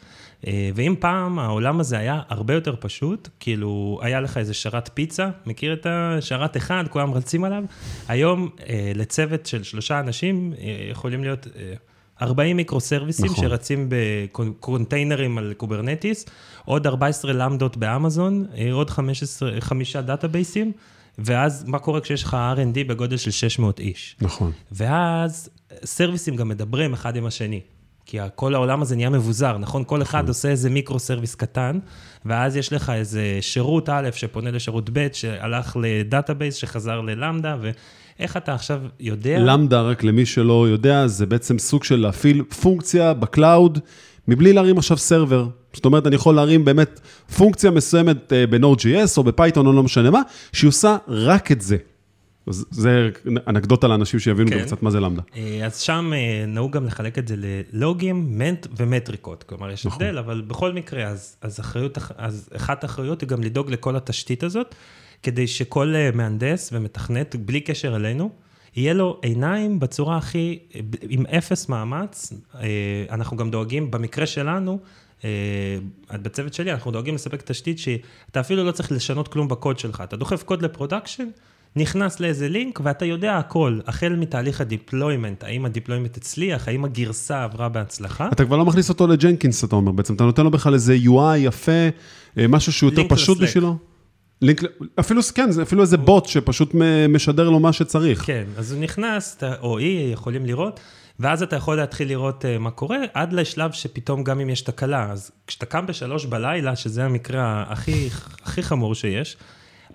ואם 0.44 0.96
פעם 1.00 1.39
העולם 1.39 1.80
הזה 1.80 1.98
היה 1.98 2.22
הרבה 2.30 2.54
יותר 2.54 2.75
פשוט, 2.80 3.30
כאילו 3.39 4.00
היה 4.01 4.22
לך 4.22 4.38
איזה 4.38 4.54
שרת 4.54 4.89
פיצה, 4.94 5.30
מכיר 5.46 5.74
את 5.74 5.88
השרת 5.89 6.58
אחד, 6.58 6.84
כולם 6.89 7.13
רצים 7.13 7.44
עליו, 7.44 7.63
היום 8.08 8.50
אה, 8.70 8.92
לצוות 8.96 9.46
של 9.46 9.63
שלושה 9.63 10.00
אנשים 10.00 10.54
אה, 10.58 10.88
יכולים 10.92 11.24
להיות 11.24 11.48
40 12.22 12.58
מיקרו-סרוויסים 12.58 13.25
נכון. 13.25 13.44
שרצים 13.44 13.89
בקונטיינרים 13.89 15.38
על 15.38 15.54
Kubernetes, 15.57 16.25
עוד 16.65 16.88
14 16.88 17.34
למדות 17.34 17.77
באמזון, 17.77 18.46
עוד 18.72 18.89
15, 18.89 19.51
חמישה 19.60 20.01
דאטאבייסים. 20.01 20.72
ואז 21.18 21.63
מה 21.68 21.80
קורה 21.80 22.01
כשיש 22.01 22.24
לך 22.24 22.38
R&D 22.56 22.88
בגודל 22.88 23.18
של 23.18 23.32
600 23.32 23.80
איש? 23.80 24.15
נכון. 24.22 24.51
ואז 24.72 25.50
סרוויסים 25.86 26.36
גם 26.36 26.48
מדברים 26.48 26.94
אחד 26.94 27.15
עם 27.15 27.25
השני. 27.25 27.62
כי 28.05 28.17
כל 28.35 28.55
העולם 28.55 28.81
הזה 28.81 28.95
נהיה 28.95 29.09
מבוזר, 29.09 29.57
נכון? 29.57 29.83
כל 29.88 30.01
אחד 30.01 30.17
נכון. 30.17 30.27
עושה 30.27 30.50
איזה 30.50 30.69
micro-service 30.69 31.36
קטן, 31.35 31.79
ואז 32.25 32.55
יש 32.55 32.74
לך 32.74 32.89
איזה 32.95 33.38
שירות 33.41 33.89
א' 33.89 34.09
שפונה 34.13 34.51
לשירות 34.51 34.89
ב', 34.93 35.07
שהלך 35.13 35.77
ל 35.81 35.89
database, 35.89 36.55
שחזר 36.55 37.01
ל 37.01 37.09
Lambda, 37.09 37.57
ואיך 37.62 38.38
אתה 38.38 38.53
עכשיו 38.53 38.81
יודע... 39.00 39.39
Lambda, 39.39 39.81
רק 39.81 40.03
למי 40.03 40.25
שלא 40.25 40.67
יודע, 40.69 41.07
זה 41.07 41.25
בעצם 41.25 41.59
סוג 41.59 41.83
של 41.83 41.95
להפעיל 41.95 42.43
פונקציה 42.43 43.13
ב 43.13 43.23
cloud, 43.23 43.79
מבלי 44.27 44.53
להרים 44.53 44.77
עכשיו 44.77 44.97
server. 44.98 45.48
זאת 45.74 45.85
אומרת, 45.85 46.07
אני 46.07 46.15
יכול 46.15 46.35
להרים 46.35 46.65
באמת 46.65 47.00
פונקציה 47.38 47.71
מסוימת 47.71 48.33
אה, 48.33 48.47
ב-Node.js 48.47 49.17
או 49.17 49.24
ב 49.24 49.30
Python 49.30 49.67
או 49.67 49.74
לא 49.74 49.83
משנה 49.83 50.12
מה, 50.12 50.21
שהיא 50.53 50.67
עושה 50.67 50.97
רק 51.07 51.51
את 51.51 51.62
זה. 51.62 51.77
אז 52.47 52.65
זה 52.71 53.09
אנקדוטה 53.47 53.87
לאנשים 53.87 54.19
שיבינו 54.19 54.49
כן. 54.49 54.57
גם 54.59 54.65
קצת 54.65 54.81
מה 54.81 54.91
זה 54.91 54.99
Lambda. 55.00 55.22
אה, 55.35 55.65
אז 55.65 55.79
שם 55.79 56.11
אה, 56.13 56.45
נהוג 56.47 56.71
גם 56.71 56.85
לחלק 56.85 57.17
את 57.17 57.27
זה 57.27 57.35
ללוגים, 57.37 58.37
מנט 58.37 58.67
ומטריקות. 58.77 59.43
כלומר, 59.43 59.71
יש 59.71 59.85
נכון. 59.85 60.03
הבדל, 60.03 60.17
אבל 60.17 60.41
בכל 60.41 60.73
מקרה, 60.73 61.03
אז, 61.03 61.37
אז, 61.41 61.59
אחריות, 61.59 61.97
אז 62.17 62.49
אחת 62.55 62.83
האחריות 62.83 63.21
היא 63.21 63.29
גם 63.29 63.43
לדאוג 63.43 63.71
לכל 63.71 63.95
התשתית 63.95 64.43
הזאת, 64.43 64.75
כדי 65.23 65.47
שכל 65.47 65.93
מהנדס 66.13 66.69
ומתכנת, 66.73 67.35
בלי 67.35 67.61
קשר 67.61 67.95
אלינו, 67.95 68.29
יהיה 68.75 68.93
לו 68.93 69.19
עיניים 69.21 69.79
בצורה 69.79 70.17
הכי, 70.17 70.59
עם 71.01 71.25
אפס 71.25 71.69
מאמץ. 71.69 72.33
אנחנו 73.09 73.37
גם 73.37 73.51
דואגים, 73.51 73.91
במקרה 73.91 74.25
שלנו, 74.25 74.79
אה, 75.23 75.77
בצוות 76.11 76.53
שלי, 76.53 76.71
אנחנו 76.71 76.91
דואגים 76.91 77.15
לספק 77.15 77.41
תשתית 77.41 77.79
שאתה 77.79 78.39
אפילו 78.39 78.63
לא 78.63 78.71
צריך 78.71 78.91
לשנות 78.91 79.27
כלום 79.27 79.47
בקוד 79.47 79.79
שלך. 79.79 80.01
אתה 80.01 80.15
דוחף 80.15 80.43
קוד 80.43 80.61
ל 80.62 80.67
production, 80.67 81.27
נכנס 81.75 82.20
לאיזה 82.20 82.50
לינק, 82.50 82.79
ואתה 82.84 83.05
יודע 83.05 83.38
הכל, 83.38 83.79
החל 83.88 84.15
מתהליך 84.17 84.62
ה 84.62 84.68
deployment, 84.68 85.43
האם 85.44 85.65
ה 85.65 85.70
deployment 85.70 86.17
הצליח, 86.17 86.67
האם 86.67 86.86
הגרסה 86.86 87.44
עברה 87.44 87.70
בהצלחה. 87.70 88.29
אתה 88.32 88.46
כבר 88.46 88.58
לא 88.58 88.65
מכניס 88.65 88.89
אותו 88.89 89.08
ל 89.07 89.14
Jenkins, 89.14 89.63
אתה 89.63 89.75
אומר 89.75 89.91
בעצם, 89.91 90.15
אתה 90.15 90.24
נותן 90.24 90.44
לו 90.44 90.51
בכלל 90.51 90.74
איזה 90.74 90.96
UI 91.05 91.38
יפה, 91.38 91.72
אה, 92.38 92.48
משהו 92.48 92.74
שהוא 92.74 92.89
יותר 92.89 93.03
פשוט 93.10 93.38
לסלק. 93.38 93.50
בשבילו. 93.50 93.77
לינק, 94.41 94.62
אפילו, 95.00 95.22
כן, 95.36 95.51
זה 95.51 95.63
אפילו 95.63 95.82
איזה 95.82 95.98
בוט 95.98 96.25
שפשוט 96.25 96.75
משדר 97.10 97.50
לו 97.50 97.60
מה 97.60 97.74
שצריך. 97.74 98.25
כן, 98.25 98.44
אז 98.58 98.72
הוא 98.72 98.82
נכנס, 98.82 99.38
או 99.62 99.77
היא, 99.77 100.13
יכולים 100.13 100.46
לראות. 100.46 100.79
ואז 101.20 101.44
אתה 101.44 101.55
יכול 101.55 101.77
להתחיל 101.77 102.08
לראות 102.08 102.46
uh, 102.46 102.60
מה 102.60 102.72
קורה, 102.72 102.98
עד 103.13 103.34
לשלב 103.34 103.72
שפתאום 103.72 104.24
גם 104.24 104.39
אם 104.39 104.50
יש 104.50 104.62
תקלה, 104.62 105.12
אז 105.12 105.32
כשאתה 105.48 105.65
קם 105.65 105.86
בשלוש 105.86 106.25
בלילה, 106.25 106.75
שזה 106.75 107.05
המקרה 107.05 107.63
הכי, 107.67 108.10
הכי 108.44 108.63
חמור 108.63 108.96
שיש, 108.96 109.38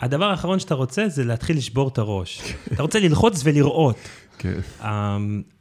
הדבר 0.00 0.24
האחרון 0.24 0.58
שאתה 0.58 0.74
רוצה 0.74 1.08
זה 1.08 1.24
להתחיל 1.24 1.56
לשבור 1.56 1.88
את 1.88 1.98
הראש. 1.98 2.42
אתה 2.72 2.82
רוצה 2.82 3.00
ללחוץ 3.00 3.40
ולראות. 3.44 3.96
כן. 4.38 4.58
Um, 4.80 4.84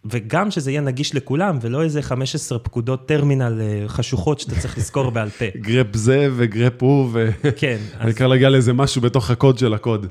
וגם 0.05 0.51
שזה 0.51 0.71
יהיה 0.71 0.81
נגיש 0.81 1.15
לכולם, 1.15 1.59
ולא 1.61 1.83
איזה 1.83 2.01
15 2.01 2.59
פקודות 2.59 3.07
טרמינל 3.07 3.61
uh, 3.61 3.89
חשוכות 3.89 4.39
שאתה 4.39 4.55
צריך 4.55 4.77
לזכור 4.77 5.09
בעל 5.09 5.29
פה. 5.29 5.45
גרפ 5.67 5.95
זה 5.95 6.29
וגרפ 6.35 6.83
הוא, 6.83 7.09
ו... 7.13 7.29
כן. 7.57 7.77
העיקר 7.99 8.25
אז... 8.25 8.31
להגיע 8.31 8.49
לאיזה 8.49 8.73
משהו 8.73 9.01
בתוך 9.01 9.31
הקוד 9.31 9.57
של 9.57 9.73
הקוד. 9.73 10.07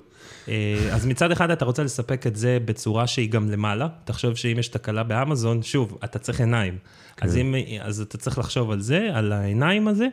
אה, 0.49 0.76
אז 0.92 1.06
מצד 1.06 1.30
אחד 1.30 1.50
אתה 1.50 1.64
רוצה 1.64 1.82
לספק 1.82 2.26
את 2.26 2.37
זה 2.37 2.58
בצורה 2.64 3.06
שהיא 3.06 3.30
גם 3.30 3.50
למעלה. 3.50 3.88
תחשוב 4.04 4.35
שאם 4.35 4.56
יש 4.58 4.68
תקלה 4.68 5.02
באמזון, 5.02 5.62
שוב, 5.62 5.99
אתה 6.04 6.18
צריך 6.18 6.40
עיניים. 6.40 6.78
כן. 7.16 7.26
אז, 7.26 7.37
אם, 7.37 7.54
אז 7.80 8.00
אתה 8.00 8.18
צריך 8.18 8.38
לחשוב 8.38 8.70
על 8.70 8.80
זה, 8.80 9.08
על 9.12 9.32
העיניים 9.32 9.88
הזה. 9.88 10.06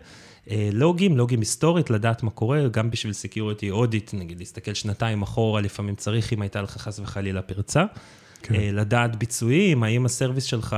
אה, 0.52 0.70
לוגים, 0.74 1.18
לוגים 1.18 1.40
היסטורית, 1.40 1.90
לדעת 1.90 2.24
מה 2.24 2.32
קורה, 2.32 2.68
גם 2.68 2.92
בשביל 2.92 3.14
security 3.13 3.72
audit, 3.72 4.13
נגיד, 4.14 4.40
להסתכל 4.40 4.74
שנתיים 4.74 5.22
אחורה, 5.22 5.62
לפעמים 5.62 5.96
צריך, 5.96 6.34
אם 6.34 6.42
הייתה 6.42 6.62
לך 6.62 6.78
חס 6.78 7.00
וחלילה 7.00 7.42
פרצה. 7.42 7.86
כן. 8.42 8.56
אה, 8.56 8.70
לדעת 8.72 9.16
ביצועים, 9.16 9.84
האם 9.84 10.06
ה 10.06 10.10
service 10.10 10.44
שלך 10.44 10.75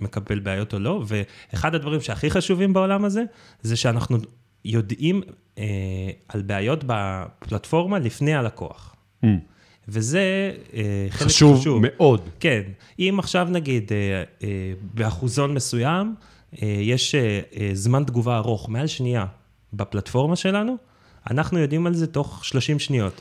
מקבל 0.00 0.38
בעיות 0.38 0.74
או 0.74 0.78
לא, 0.78 1.04
ואחד 1.06 1.74
הדברים 1.74 2.00
שהכי 2.00 2.30
חשובים 2.30 2.72
בעולם 2.72 3.04
הזה, 3.04 3.22
זה 3.62 3.76
שאנחנו 3.76 4.18
יודעים 4.64 5.22
אה, 5.58 5.64
על 6.28 6.42
בעיות 6.42 6.84
בפלטפורמה 6.86 7.98
לפני 7.98 8.34
הלקוח. 8.34 8.94
Mm. 9.24 9.26
וזה 9.88 10.52
אה, 10.74 11.06
חלק 11.10 11.28
חשוב. 11.28 11.60
חשוב 11.60 11.82
מאוד. 11.82 12.20
כן. 12.40 12.62
אם 12.98 13.16
עכשיו 13.18 13.48
נגיד 13.50 13.92
אה, 13.92 14.22
אה, 14.42 14.72
באחוזון 14.94 15.54
מסוים, 15.54 16.14
אה, 16.18 16.35
יש 16.62 17.14
אה, 17.14 17.40
אה, 17.60 17.70
זמן 17.72 18.04
תגובה 18.04 18.36
ארוך, 18.36 18.68
מעל 18.68 18.86
שנייה, 18.86 19.26
בפלטפורמה 19.72 20.36
שלנו, 20.36 20.76
אנחנו 21.30 21.58
יודעים 21.58 21.86
על 21.86 21.94
זה 21.94 22.06
תוך 22.06 22.44
30 22.44 22.78
שניות. 22.78 23.20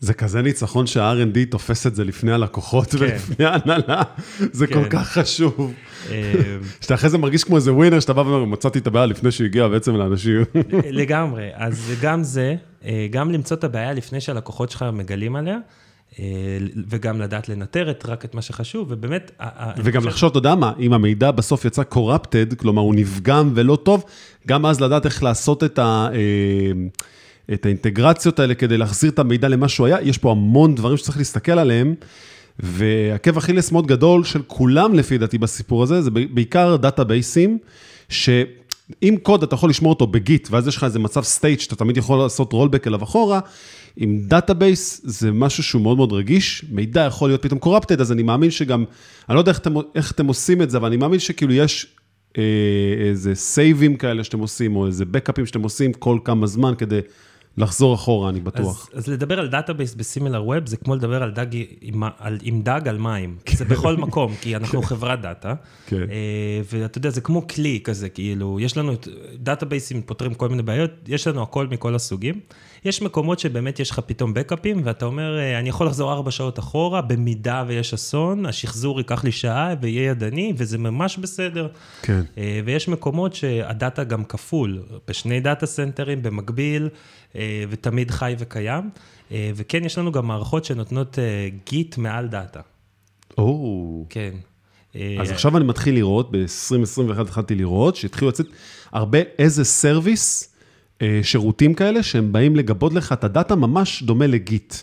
זה 0.00 0.14
כזה 0.14 0.42
ניצחון 0.42 0.86
שה-R&D 0.86 1.38
תופס 1.50 1.86
את 1.86 1.94
זה 1.94 2.04
לפני 2.04 2.32
הלקוחות 2.32 2.90
כן. 2.90 2.98
ולפני 3.00 3.44
ההנהלה, 3.44 4.02
זה 4.52 4.66
כן. 4.66 4.74
כל 4.74 4.88
כך 4.90 5.08
חשוב. 5.08 5.72
אה, 6.10 6.32
שאתה 6.80 6.94
אחרי 6.94 7.10
זה 7.10 7.18
מרגיש 7.18 7.44
כמו 7.44 7.56
איזה 7.56 7.72
ווינר, 7.72 8.00
שאתה 8.00 8.12
בא 8.12 8.20
ואומר, 8.20 8.44
מצאתי 8.44 8.78
את 8.78 8.86
הבעיה 8.86 9.06
לפני 9.06 9.30
שהגיע 9.30 9.68
בעצם 9.68 9.96
לאנשים. 9.96 10.42
לגמרי, 10.90 11.50
אז 11.54 11.92
גם 12.02 12.24
זה, 12.24 12.56
אה, 12.84 13.06
גם 13.10 13.30
למצוא 13.30 13.56
את 13.56 13.64
הבעיה 13.64 13.92
לפני 13.92 14.20
שהלקוחות 14.20 14.70
שלך 14.70 14.84
מגלים 14.92 15.36
עליה. 15.36 15.58
אה, 16.20 16.24
וגם 16.88 17.20
לדעת 17.20 17.48
לנטר 17.48 17.90
את 17.90 18.06
רק 18.06 18.24
את 18.24 18.34
מה 18.34 18.42
שחשוב, 18.42 18.86
ובאמת... 18.90 19.30
וגם 19.76 20.00
חושב... 20.00 20.10
לחשוב, 20.10 20.30
אתה 20.30 20.38
יודע 20.38 20.54
מה, 20.54 20.72
אם 20.78 20.92
המידע 20.92 21.30
בסוף 21.30 21.64
יצא 21.64 21.82
corrupted, 21.94 22.54
כלומר 22.56 22.82
הוא 22.82 22.94
נפגם 22.94 23.52
ולא 23.54 23.76
טוב, 23.76 24.04
גם 24.46 24.66
אז 24.66 24.80
לדעת 24.80 25.04
איך 25.04 25.22
לעשות 25.22 25.64
את 25.64 25.78
ה... 25.78 26.08
את 27.52 27.66
האינטגרציות 27.66 28.38
האלה 28.38 28.54
כדי 28.54 28.78
להחזיר 28.78 29.10
את 29.10 29.18
המידע 29.18 29.48
למה 29.48 29.68
שהוא 29.68 29.86
היה, 29.86 30.02
יש 30.02 30.18
פה 30.18 30.30
המון 30.30 30.74
דברים 30.74 30.96
שצריך 30.96 31.18
להסתכל 31.18 31.58
עליהם, 31.58 31.94
ועקב 32.58 33.36
אכילס 33.36 33.72
מאוד 33.72 33.86
גדול 33.86 34.24
של 34.24 34.42
כולם 34.46 34.94
לפי 34.94 35.18
דעתי 35.18 35.38
בסיפור 35.38 35.82
הזה, 35.82 36.02
זה 36.02 36.10
בעיקר 36.10 36.76
database 36.76 37.36
ים, 37.36 37.58
שאם 38.08 39.16
קוד 39.22 39.42
אתה 39.42 39.54
יכול 39.54 39.70
לשמור 39.70 39.92
אותו 39.92 40.06
בגיט, 40.06 40.48
ואז 40.50 40.68
יש 40.68 40.76
לך 40.76 40.84
איזה 40.84 40.98
מצב 40.98 41.22
state 41.22 41.60
שאתה 41.60 41.76
תמיד 41.76 41.96
יכול 41.96 42.18
לעשות 42.18 42.52
rollback 42.52 42.86
אליו 42.86 43.02
אחורה, 43.02 43.40
עם 43.96 44.18
database 44.20 45.00
זה 45.04 45.32
משהו 45.32 45.62
שהוא 45.62 45.82
מאוד 45.82 45.96
מאוד 45.96 46.12
רגיש, 46.12 46.64
מידע 46.70 47.04
יכול 47.04 47.30
להיות 47.30 47.42
פתאום 47.42 47.58
corrupted, 47.58 48.00
אז 48.00 48.12
אני 48.12 48.22
מאמין 48.22 48.50
שגם, 48.50 48.84
אני 49.28 49.34
לא 49.34 49.40
יודע 49.40 49.50
איך 49.50 49.58
אתם, 49.58 49.74
איך 49.94 50.12
אתם 50.12 50.26
עושים 50.26 50.62
את 50.62 50.70
זה, 50.70 50.78
אבל 50.78 50.86
אני 50.86 50.96
מאמין 50.96 51.18
שכאילו 51.18 51.52
יש 51.52 51.86
אה, 52.38 52.42
איזה 52.98 53.34
save 53.34 53.75
ים 53.75 53.96
כאלה 53.96 54.24
שאתם 54.24 54.38
עושים, 54.38 54.76
או 54.76 54.86
איזה 54.86 55.04
backup 55.04 55.35
ים 55.35 55.46
שאתם 55.46 55.62
עושים 55.62 55.92
כל 55.92 56.18
כמה 56.24 56.46
זמן 56.46 56.74
כדי 56.78 57.00
לחזור 57.58 57.94
אחורה, 57.94 58.30
אני 58.30 58.40
בטוח. 58.40 58.88
אז, 58.92 58.98
אז 58.98 59.08
לדבר 59.08 59.40
על 59.40 59.48
database 59.48 59.94
ב-Similarweb, 59.94 60.66
זה 60.66 60.76
כמו 60.76 60.94
לדבר 60.94 61.22
על 61.22 61.30
דג 61.30 61.46
עם, 61.80 62.02
על, 62.18 62.38
עם 62.42 62.62
דג 62.62 62.88
על 62.88 62.98
מים. 62.98 63.36
זה 63.56 63.64
בכל 63.64 63.96
מקום, 63.96 64.34
כי 64.40 64.56
אנחנו 64.56 64.82
כן. 64.82 64.86
חברת 64.88 65.20
דאטה. 65.20 65.54
כן. 65.86 65.96
אה, 66.10 66.60
ואתה 66.72 66.98
יודע, 66.98 67.10
זה 67.10 67.20
כמו 67.20 67.46
כלי 67.46 67.80
כזה, 67.84 68.08
כאילו, 68.08 68.60
יש 68.60 68.76
לנו 68.76 68.92
database 69.34 69.83
ים, 69.83 70.02
פותרים 70.02 70.34
כל 70.34 70.48
מיני 70.48 70.62
בעיות, 70.62 70.90
יש 71.08 71.26
לנו 71.26 71.42
הכל 71.42 71.66
מכל 71.66 71.94
הסוגים. 71.94 72.40
יש 72.86 73.02
מקומות 73.02 73.38
שבאמת 73.38 73.80
יש 73.80 73.90
לך 73.90 74.00
פתאום 74.06 74.34
backup 74.34 74.65
ים, 74.65 74.80
ואתה 74.84 75.04
אומר, 75.04 75.38
אה, 75.38 75.58
אני 75.58 75.68
יכול 75.68 75.86
לחזור 75.86 76.12
ארבע 76.12 76.30
שעות 76.30 76.58
אחורה, 76.58 77.02
במידה 77.02 77.64
ויש 77.66 77.94
אסון, 77.94 78.46
השחזור 78.46 78.98
ייקח 78.98 79.24
לי 79.24 79.32
שעה 79.32 79.74
ויהיה 79.80 80.10
ידני, 80.10 80.52
וזה 80.56 80.78
ממש 80.78 81.18
בסדר. 81.18 81.68
כן. 82.02 82.22
אה, 82.38 82.60
ויש 82.64 82.88
מקומות 82.88 83.34
שהדאטה 83.34 84.04
גם 84.04 84.24
כפול, 84.24 84.82
בשני 85.08 85.40
data 85.40 85.66
center 85.66 86.08
ים 86.08 86.22
במקביל, 86.22 86.88
אה, 87.36 87.64
ותמיד 87.70 88.10
חי 88.10 88.34
וקיים. 88.38 88.90
וכן, 89.30 89.84
יש 89.84 89.98
לנו 89.98 90.12
גם 90.12 90.26
מערכות 90.26 90.64
שנותנות 90.64 91.18
גיט 91.70 91.96
מעל 91.98 92.26
דאטה. 92.26 92.60
או. 93.38 94.06
כן. 94.10 94.30
אז 95.20 95.30
עכשיו 95.30 95.56
אני 95.56 95.64
מתחיל 95.64 95.94
לראות, 95.94 96.30
ב-2021 96.30 97.20
התחלתי 97.20 97.54
לראות, 97.54 97.96
שהתחילו 97.96 98.28
לצאת 98.28 98.46
הרבה 98.92 99.18
איזה 99.38 99.64
service. 99.64 100.55
אה, 101.02 101.20
שירותים 101.22 101.74
כאלה 101.74 102.02
שהם 102.02 102.32
באים 102.32 102.56
לגבות 102.56 102.94
לך 102.94 103.12
את 103.12 103.24
הדאטה 103.24 103.54
ממש 103.54 104.02
דומה 104.02 104.26
לגיט. 104.26 104.74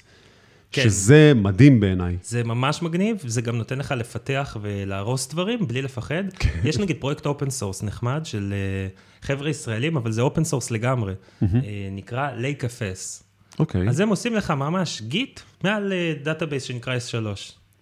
כן. 0.71 0.83
שזה 0.83 1.33
מדהים 1.35 1.79
בעיניי. 1.79 2.17
זה 2.23 2.43
ממש 2.43 2.81
מגניב, 2.81 3.17
זה 3.27 3.41
גם 3.41 3.57
נותן 3.57 3.79
לך 3.79 3.91
לפתח 3.97 4.57
ולהרוס 4.61 5.27
דברים 5.27 5.67
בלי 5.67 5.81
לפחד. 5.81 6.23
כן. 6.39 6.59
יש 6.63 6.77
נגיד 6.77 6.97
פרויקט 6.99 7.25
open 7.25 7.49
source 7.49 7.83
נחמד 7.83 8.21
של 8.23 8.53
אה, 8.53 8.87
חבר'ה 9.21 9.49
ישראלים, 9.49 9.97
אבל 9.97 10.11
זה 10.11 10.21
open 10.21 10.43
source 10.43 10.71
לגמרי. 10.71 11.13
Mm-hmm. 11.13 11.45
נקרא 11.91 12.31
lakeFS. 12.31 13.23
אוקיי. 13.59 13.89
אז 13.89 13.99
הם 13.99 14.09
עושים 14.09 14.33
לך 14.33 14.51
ממש 14.51 15.01
גיט 15.01 15.39
מעל 15.63 15.93
database 16.23 16.63
שנקרא 16.63 16.95
S3. 16.95 16.99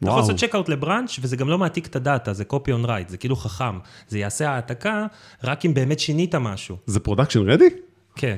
אתה 0.01 0.09
יכול 0.09 0.19
וואו. 0.19 0.19
לעשות 0.19 0.49
checkout 0.49 0.69
ל-branch, 0.69 1.19
וזה 1.21 1.35
גם 1.35 1.49
לא 1.49 1.57
מעתיק 1.57 1.87
את 1.87 1.95
הדאטה, 1.95 2.33
זה 2.33 2.43
copy 2.49 2.67
on 2.67 2.87
write, 2.87 3.09
זה 3.09 3.17
כאילו 3.17 3.35
חכם. 3.35 3.79
זה 4.07 4.19
יעשה 4.19 4.49
העתקה 4.49 5.05
רק 5.43 5.65
אם 5.65 5.73
באמת 5.73 5.99
שינית 5.99 6.35
משהו. 6.35 6.77
זה 6.85 6.99
production 6.99 7.49
ready? 7.49 7.69
כן. 8.21 8.35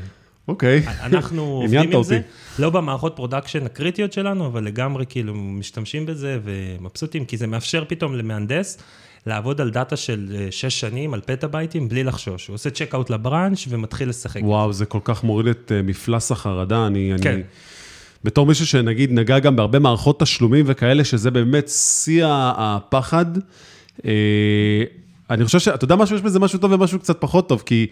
אוקיי. 0.48 0.84
אנחנו 0.88 1.44
עובדים 1.62 1.92
עם. 1.92 2.04
זה, 2.04 2.22
לא 2.60 2.70
במערכות 2.70 3.16
production 3.16 3.66
הקריטיות 3.66 4.14
שלנו, 4.14 4.48
אבל 4.48 4.64
לגמרי 4.64 5.06
כאילו 5.10 5.34
משתמשים 5.34 6.06
בזה 6.06 6.40
ומבסוטים, 6.44 7.26
כי 7.26 7.38
זה 7.38 7.48
מאפשר 7.48 7.84
פתאום 7.88 8.16
למהנדס 8.16 8.78
לעבוד 9.26 9.62
על 9.62 9.70
דאטה 9.70 9.96
של 9.96 10.36
אה, 10.36 10.48
שש 10.52 10.80
שנים, 10.80 11.14
על 11.14 11.22
פטאבייטים, 11.26 11.90
בלי 11.90 12.04
לחשוש. 12.04 12.48
הוא 12.48 12.54
עושה 12.54 12.70
checkout 12.70 13.10
ל-branch 13.10 13.66
ומתחיל 13.70 14.10
לשחק. 14.10 14.42
וואו, 14.44 14.74
זה 14.74 14.86
כל 14.86 15.00
כך 15.04 15.24
מוריד 15.24 15.48
את 15.48 15.72
אה, 15.76 15.82
מפלס 15.82 16.32
החרדה. 16.32 16.88
אני, 16.88 17.14
כן. 17.22 17.32
אני, 17.32 17.42
בתור 18.24 18.46
מישהו 18.46 18.68
שנגיד 18.68 19.12
נגע 19.12 19.40
גם 19.40 19.56
בהרבה 19.56 19.80
מערכות 19.80 20.20
תשלומים 20.20 20.66
וכאלה, 20.68 21.04
שזה 21.04 21.32
באמת 21.32 21.70
שיא 21.70 22.26
הפחד, 22.28 23.26
אה, 24.06 24.12
אני 25.30 25.46
חושב 25.46 25.60
שאתה 25.60 25.86
יודע 25.86 25.96
משהו, 25.96 26.16
יש 26.16 26.22
בזה 26.22 26.40
משהו 26.40 26.60
טוב 26.60 26.72
ומשהו 26.72 27.00
קצת 27.00 27.18
פחות 27.22 27.50
טוב, 27.50 27.64
כי 27.66 27.88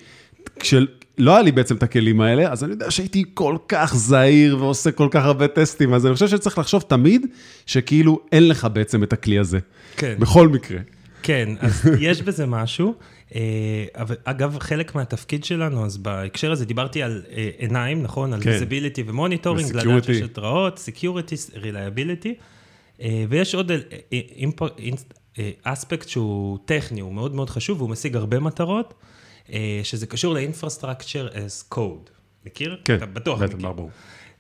כשלא 0.60 1.32
היה 1.32 1.42
לי 1.42 1.52
בעצם 1.52 1.76
את 1.76 1.84
הכלים 1.84 2.22
האלה, 2.22 2.52
אז 2.52 2.64
אני 2.64 2.72
יודע 2.72 2.92
שהייתי 2.92 3.24
כל 3.34 3.58
כך 3.68 3.96
זהיר 3.96 4.58
ועושה 4.58 4.92
כל 4.92 5.08
כך 5.12 5.26
הרבה 5.26 5.48
טסטים, 5.48 5.94
אז 5.94 6.06
אני 6.06 6.14
חושב 6.14 6.28
שצריך 6.28 6.58
לחשוב 6.58 6.84
תמיד 6.88 7.26
שכאילו 7.66 8.20
אין 8.32 8.48
לך 8.48 8.68
בעצם 8.74 9.04
את 9.04 9.14
הכלי 9.14 9.40
הזה. 9.40 9.60
כן. 9.98 10.16
בכל 10.20 10.48
מקרה. 10.48 10.80
כן, 11.24 11.50
אז 11.60 11.90
יש 12.00 12.22
בזה 12.22 12.46
משהו. 12.46 12.96
אה, 13.36 13.86
אבל 13.96 14.16
אגב, 14.24 14.58
חלק 14.60 14.96
מהתפקיד 14.96 15.44
שלנו, 15.44 15.86
אז 15.86 15.98
בהקשר 15.98 16.52
הזה 16.52 16.66
דיברתי 16.66 17.04
על 17.04 17.22
אה, 17.32 17.50
עיניים, 17.58 18.04
נכון? 18.04 18.34
על 18.34 18.42
כן. 18.42 18.60
visibility 18.60 19.02
ו-monitoring. 19.06 19.76
לדעת 19.76 20.04
שיש 20.04 20.22
התראות, 20.22 20.90
security, 20.90 21.56
reliability, 21.56 22.30
אה, 23.02 23.26
ויש 23.30 23.56
עוד 23.56 23.72
אספקט 25.64 26.10
שהוא 26.10 26.58
טכני, 26.66 27.02
הוא 27.02 27.14
מאוד 27.14 27.36
מאוד 27.36 27.50
חשוב, 27.50 27.78
והוא 27.78 27.90
משיג 27.90 28.16
הרבה 28.16 28.40
מטרות, 28.40 28.94
שזה 29.84 30.08
קשור 30.08 30.34
ל-infrastructure 30.34 31.34
as 31.34 31.76
code. 31.76 32.10
מכיר? 32.46 32.78
כן, 32.86 32.96
אתה 32.96 33.06
בטוח 33.06 33.42
בטח, 33.42 33.56
מכיר. 33.56 33.72
ברור. 33.72 33.90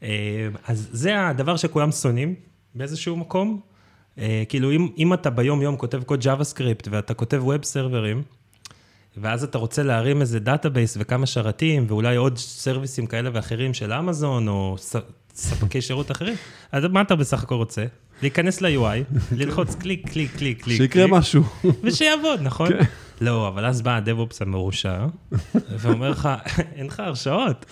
אה, 0.04 0.48
אז 0.68 0.90
זה 0.92 1.28
הדבר 1.28 1.58
שכולם 1.58 1.92
שונאים 1.92 2.36
באיזשהו 2.76 3.18
מקום. 3.18 3.60
אה, 4.18 4.44
כאילו, 4.50 4.72
אם, 4.72 4.88
אם 4.98 5.14
אתה 5.14 5.30
ביום-יום 5.30 5.78
כותב 5.78 6.04
קוד 6.04 6.24
JavaScript 6.24 6.88
ואתה 6.92 7.14
כותב 7.14 7.42
web 7.44 7.64
server 7.64 8.04
ים, 8.04 8.24
ואז 9.18 9.44
אתה 9.44 9.58
רוצה 9.58 9.84
להרים 9.84 10.22
איזה 10.22 10.40
database 10.40 10.98
וכמה 11.00 11.26
שרתים, 11.26 11.86
ואולי 11.88 12.16
עוד 12.16 12.38
service 12.38 12.92
ים 12.92 13.08
כאלה 13.08 13.30
ואחרים 13.34 13.74
של 13.74 13.94
אמזון, 13.94 14.48
או 14.48 14.76
ס, 14.78 14.96
ספקי 15.36 15.82
שירות 15.88 16.12
אחרים, 16.12 16.36
אז 16.72 16.84
מה 16.84 17.02
אתה 17.02 17.16
בסך 17.16 17.44
הכל 17.44 17.56
רוצה? 17.56 17.86
להיכנס 18.22 18.62
ל-UI, 18.62 19.18
ללחוץ 19.38 19.76
קליק, 19.76 20.10
קליק, 20.10 20.36
קליק, 20.36 20.64
קליק. 20.64 20.78
שיקרה 20.78 21.08
משהו. 21.08 21.44
ושיעבוד, 21.84 22.40
נכון? 22.42 22.70
לא, 23.22 23.48
אבל 23.48 23.66
אז 23.66 23.82
בא 23.82 23.96
ה-DevOps 23.96 24.42
המרושע, 24.42 25.06
ואומר 25.80 26.10
לך, 26.10 26.30
אין 26.76 26.86
לך 26.86 27.00
הרשאות. 27.00 27.66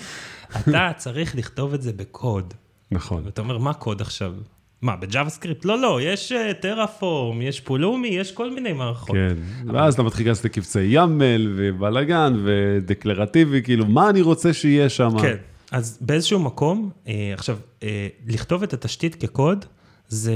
אתה 0.58 0.91
צריך 0.98 1.36
לכתוב 1.36 1.74
את 1.74 1.82
זה 1.82 1.94
בקוד. 1.94 2.53
נכון. 2.91 3.22
ואתה 3.25 3.41
אומר, 3.41 3.58
מה 3.58 3.74
קוד 3.74 4.01
עכשיו? 4.01 4.34
מה, 4.82 4.96
ב-JavaScript? 4.96 5.65
לא, 5.65 5.82
לא, 5.82 6.00
יש 6.01 6.34
Terraform, 6.62 7.41
יש 7.41 7.60
Pulumi, 7.60 8.08
יש 8.08 8.32
כל 8.32 8.51
מיני 8.51 8.74
מערכות. 8.74 9.15
כן, 9.15 9.36
ואז 9.74 9.94
אתה 9.94 10.03
מתחיל 10.03 10.25
להיכנס 10.25 10.46
לקבצי 10.46 10.88
YAML 10.89 11.53
ובלאגן 11.56 12.34
ודקלרטיבי, 12.44 13.63
כאילו, 13.63 13.86
מה 13.86 14.10
אני 14.10 14.22
רוצה 14.22 14.53
שיהיה 14.53 14.89
שם? 14.89 15.10
כן, 15.22 15.36
אז 15.72 15.98
באיזשהו 16.01 16.39
מקום, 16.39 16.89
אה, 17.08 17.32
עכשיו, 17.34 17.58
אה, 17.84 18.08
לכתוב 18.27 18.63
את 18.63 18.74
התשתית 18.74 19.15
כקוד, 19.15 19.65
זה, 20.08 20.34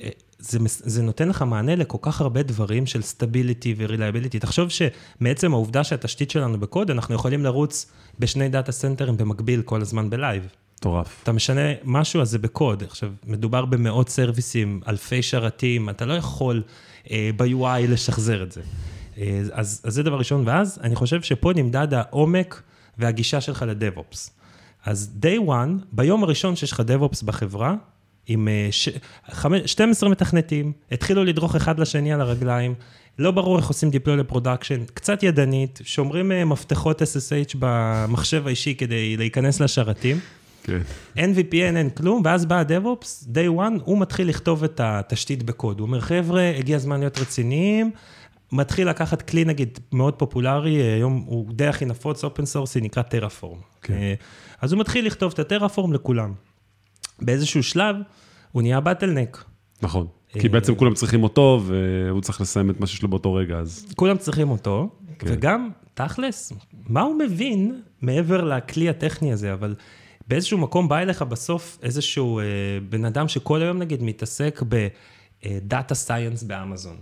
אה, 0.00 0.08
זה, 0.46 0.58
זה 0.66 1.02
נותן 1.02 1.28
לך 1.28 1.42
מענה 1.42 1.76
לכל 1.76 1.98
כך 2.00 2.20
הרבה 2.20 2.42
דברים 2.42 2.86
של 2.86 3.02
stability 3.02 3.74
ו-reliability. 3.78 4.38
תחשוב 4.38 4.68
שמעצם 4.68 5.52
העובדה 5.52 5.84
שהתשתית 5.84 6.30
שלנו 6.30 6.60
בקוד, 6.60 6.90
אנחנו 6.90 7.14
יכולים 7.14 7.44
לרוץ 7.44 7.86
בשני 8.18 8.48
data 8.48 8.72
center 8.72 9.05
ים 9.05 9.16
במקביל 9.16 9.62
כל 9.62 9.80
הזמן 9.80 10.10
ב-live. 10.10 10.48
מטורף. 10.78 11.20
אתה 11.22 11.32
משנה 11.32 11.60
משהו, 11.84 12.22
אז 12.22 12.30
זה 12.30 12.38
בקוד. 12.38 12.82
עכשיו, 12.82 13.10
מדובר 13.26 13.64
במאות 13.64 14.08
service 14.08 14.58
ים, 14.58 14.80
אלפי 14.88 15.22
שרתים, 15.22 15.90
אתה 15.90 16.04
לא 16.04 16.12
יכול 16.12 16.62
אה, 17.10 17.30
ב-UI 17.36 17.88
לשחזר 17.88 18.42
את 18.42 18.52
זה. 18.52 18.60
אה, 19.18 19.40
אז, 19.52 19.82
אז 19.84 19.94
זה 19.94 20.02
דבר 20.02 20.18
ראשון, 20.18 20.42
ואז 20.46 20.78
אני 20.82 20.94
חושב 20.94 21.22
שפה 21.22 21.52
נמדד 21.56 21.94
העומק 21.94 22.62
והגישה 22.98 23.40
שלך 23.40 23.64
ל-DevOps. 23.68 24.30
אז 24.84 25.10
day 25.22 25.48
one, 25.48 25.84
ביום 25.92 26.24
הראשון 26.24 26.56
שיש 26.56 26.72
לך 26.72 26.80
DevOps 26.80 27.24
בחברה, 27.24 27.74
עם 28.26 28.48
אה, 28.48 28.68
ש... 28.70 28.88
חמש... 29.30 29.60
12 29.72 30.08
מתכנתים, 30.08 30.72
התחילו 30.92 31.24
לדרוך 31.24 31.56
אחד 31.56 31.78
לשני 31.78 32.12
על 32.12 32.20
הרגליים, 32.20 32.74
לא 33.18 33.30
ברור 33.30 33.58
איך 33.58 33.68
עושים 33.68 33.90
deploy 33.90 34.16
ל-production, 34.16 34.84
קצת 34.94 35.22
ידנית, 35.22 35.80
שומרים 35.84 36.32
אה, 36.32 36.44
מפתחות 36.44 37.02
SSH 37.02 37.56
במחשב 37.58 38.46
האישי 38.46 38.74
כדי 38.74 39.16
להיכנס 39.16 39.60
לשרתים. 39.60 40.18
כן. 40.62 40.78
אין 41.16 41.34
VPN, 41.34 41.76
אין 41.76 41.90
כלום, 41.90 42.22
ואז 42.24 42.46
בא 42.46 42.58
ה-DevOps, 42.58 43.24
day 43.24 43.58
one, 43.58 43.82
הוא 43.84 43.98
מתחיל 43.98 44.28
לכתוב 44.28 44.64
את 44.64 44.80
התשתית 44.84 45.42
בקוד. 45.42 45.80
הוא 45.80 45.86
אומר, 45.86 46.00
חבר'ה, 46.00 46.52
הגיע 46.58 46.76
הזמן 46.76 47.00
להיות 47.00 47.18
רציניים, 47.18 47.90
מתחיל 48.52 48.88
לקחת 48.88 49.22
כלי, 49.22 49.44
נגיד, 49.44 49.78
מאוד 49.92 50.14
פופולרי, 50.14 50.82
היום 50.82 51.24
הוא 51.26 51.52
די 51.52 51.66
הכי 51.66 51.84
נפוץ, 51.84 52.24
אופן 52.24 52.46
סורסי, 52.46 52.80
נקרא 52.80 53.02
טראפורם. 53.02 53.58
כן. 53.82 53.94
אז 54.60 54.72
הוא 54.72 54.80
מתחיל 54.80 55.06
לכתוב 55.06 55.32
את 55.32 55.38
הטראפורם 55.38 55.92
לכולם. 55.92 56.32
באיזשהו 57.22 57.62
שלב, 57.62 57.96
הוא 58.52 58.62
נהיה 58.62 58.80
בטלנק. 58.80 59.44
נכון. 59.82 60.06
אה, 60.36 60.40
כי 60.40 60.48
בעצם 60.48 60.74
כולם 60.74 60.94
צריכים 60.94 61.22
אותו, 61.22 61.62
והוא 61.66 62.20
צריך 62.20 62.40
לסיים 62.40 62.70
את 62.70 62.80
מה 62.80 62.86
שיש 62.86 63.02
לו 63.02 63.08
באותו 63.08 63.34
רגע, 63.34 63.56
אז... 63.56 63.86
כולם 63.96 64.18
צריכים 64.18 64.50
אותו, 64.50 64.90
כן. 65.18 65.26
וגם, 65.30 65.70
תכלס, 65.94 66.52
מה 66.88 67.02
הוא 67.02 67.18
מבין 67.18 67.82
מעבר 68.02 68.44
לכלי 68.44 68.88
הטכני 68.88 69.32
הזה, 69.32 69.52
אבל 69.52 69.74
באיזשהו 70.28 70.58
מקום 70.58 70.88
בא 70.88 70.98
אליך 70.98 71.22
בסוף 71.22 71.78
איזשהו 71.82 72.38
אה, 72.38 72.44
בן 72.88 73.04
אדם 73.04 73.28
שכל 73.28 73.62
היום 73.62 73.78
נגיד 73.78 74.02
מתעסק 74.02 74.62
בדאטה 74.68 75.94
סייאנס 75.94 76.42
באמזון. 76.42 76.96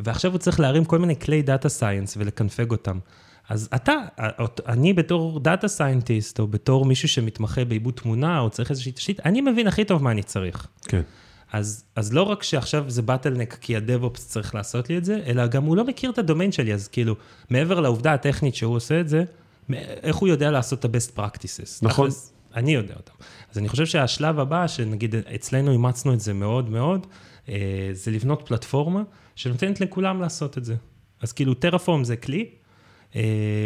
ועכשיו 0.00 0.30
הוא 0.30 0.38
צריך 0.38 0.60
להרים 0.60 0.84
כל 0.84 0.98
מיני 0.98 1.18
כלי 1.20 1.42
data 1.42 1.68
science 1.68 2.16
ולקנפג 2.16 2.70
אותם. 2.70 2.98
אז 3.48 3.68
אתה, 3.74 3.94
אני 4.66 4.92
בתור 4.92 5.40
data 5.40 5.68
scientist, 5.68 6.40
או 6.40 6.46
בתור 6.46 6.84
מישהו 6.84 7.08
שמתמחה 7.08 7.64
בעיבוד 7.64 7.94
תמונה, 7.94 8.40
או 8.40 8.50
צריך 8.50 8.70
איזושהי 8.70 8.92
תשתית, 8.92 9.20
אני 9.26 9.40
מבין 9.40 9.66
הכי 9.66 9.84
טוב 9.84 10.02
מה 10.02 10.10
אני 10.10 10.22
צריך. 10.22 10.66
כן. 10.82 11.02
אז, 11.52 11.84
אז 11.96 12.12
לא 12.12 12.22
רק 12.22 12.42
שעכשיו 12.42 12.84
זה 12.88 13.02
bottleneck 13.02 13.54
כי 13.60 13.76
ה-DevOps 13.76 14.28
צריך 14.28 14.54
לעשות 14.54 14.90
לי 14.90 14.98
את 14.98 15.04
זה, 15.04 15.20
אלא 15.26 15.46
גם 15.46 15.64
הוא 15.64 15.76
לא 15.76 15.84
מכיר 15.84 16.10
את 16.10 16.18
ה-domain 16.18 16.52
שלי, 16.52 16.74
אז 16.74 16.88
כאילו, 16.88 17.14
מעבר 17.50 17.80
לעובדה 17.80 18.12
הטכנית 18.12 18.54
שהוא 18.54 18.74
עושה 18.76 19.00
את 19.00 19.08
זה, 19.08 19.24
איך 20.02 20.16
הוא 20.16 20.28
יודע 20.28 20.50
לעשות 20.50 20.78
את 20.78 20.84
ה-best 20.84 21.18
practices. 21.18 21.78
נכון. 21.82 22.08
תכלס, 22.08 22.32
אני 22.54 22.74
יודע 22.74 22.94
אותם. 22.94 23.12
אז 23.52 23.58
אני 23.58 23.68
חושב 23.68 23.86
שהשלב 23.86 24.38
הבא, 24.38 24.66
שנגיד 24.66 25.14
אצלנו 25.34 25.72
אימצנו 25.72 26.12
את 26.12 26.20
זה 26.20 26.32
מאוד 26.32 26.70
מאוד, 26.70 27.06
אה, 27.48 27.90
זה 27.92 28.10
לבנות 28.10 28.42
פלטפורמה 28.46 29.02
שנותנת 29.36 29.80
לכולם 29.80 30.20
לעשות 30.20 30.58
את 30.58 30.64
זה. 30.64 30.74
אז 31.22 31.32
כאילו, 31.32 31.54
טרפורם 31.54 32.04
זה 32.04 32.16
כלי, 32.16 32.50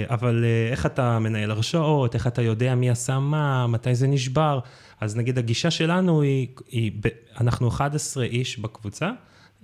אבל 0.06 0.44
אה, 0.44 0.70
איך 0.72 0.86
אתה 0.86 1.18
מנהל 1.18 1.50
הרשאות, 1.50 2.14
איך 2.14 2.26
אתה 2.26 2.42
יודע 2.42 2.74
מי 2.74 2.90
עשה 2.90 3.18
מה, 3.18 3.66
מתי 3.66 3.94
זה 3.94 4.06
נשבר. 4.06 4.58
אז 5.00 5.16
נגיד 5.16 5.38
הגישה 5.38 5.70
שלנו 5.70 6.22
היא, 6.22 6.46
היא 6.70 6.92
אנחנו 7.40 7.68
11 7.68 8.24
איש 8.24 8.58
בקבוצה, 8.58 9.10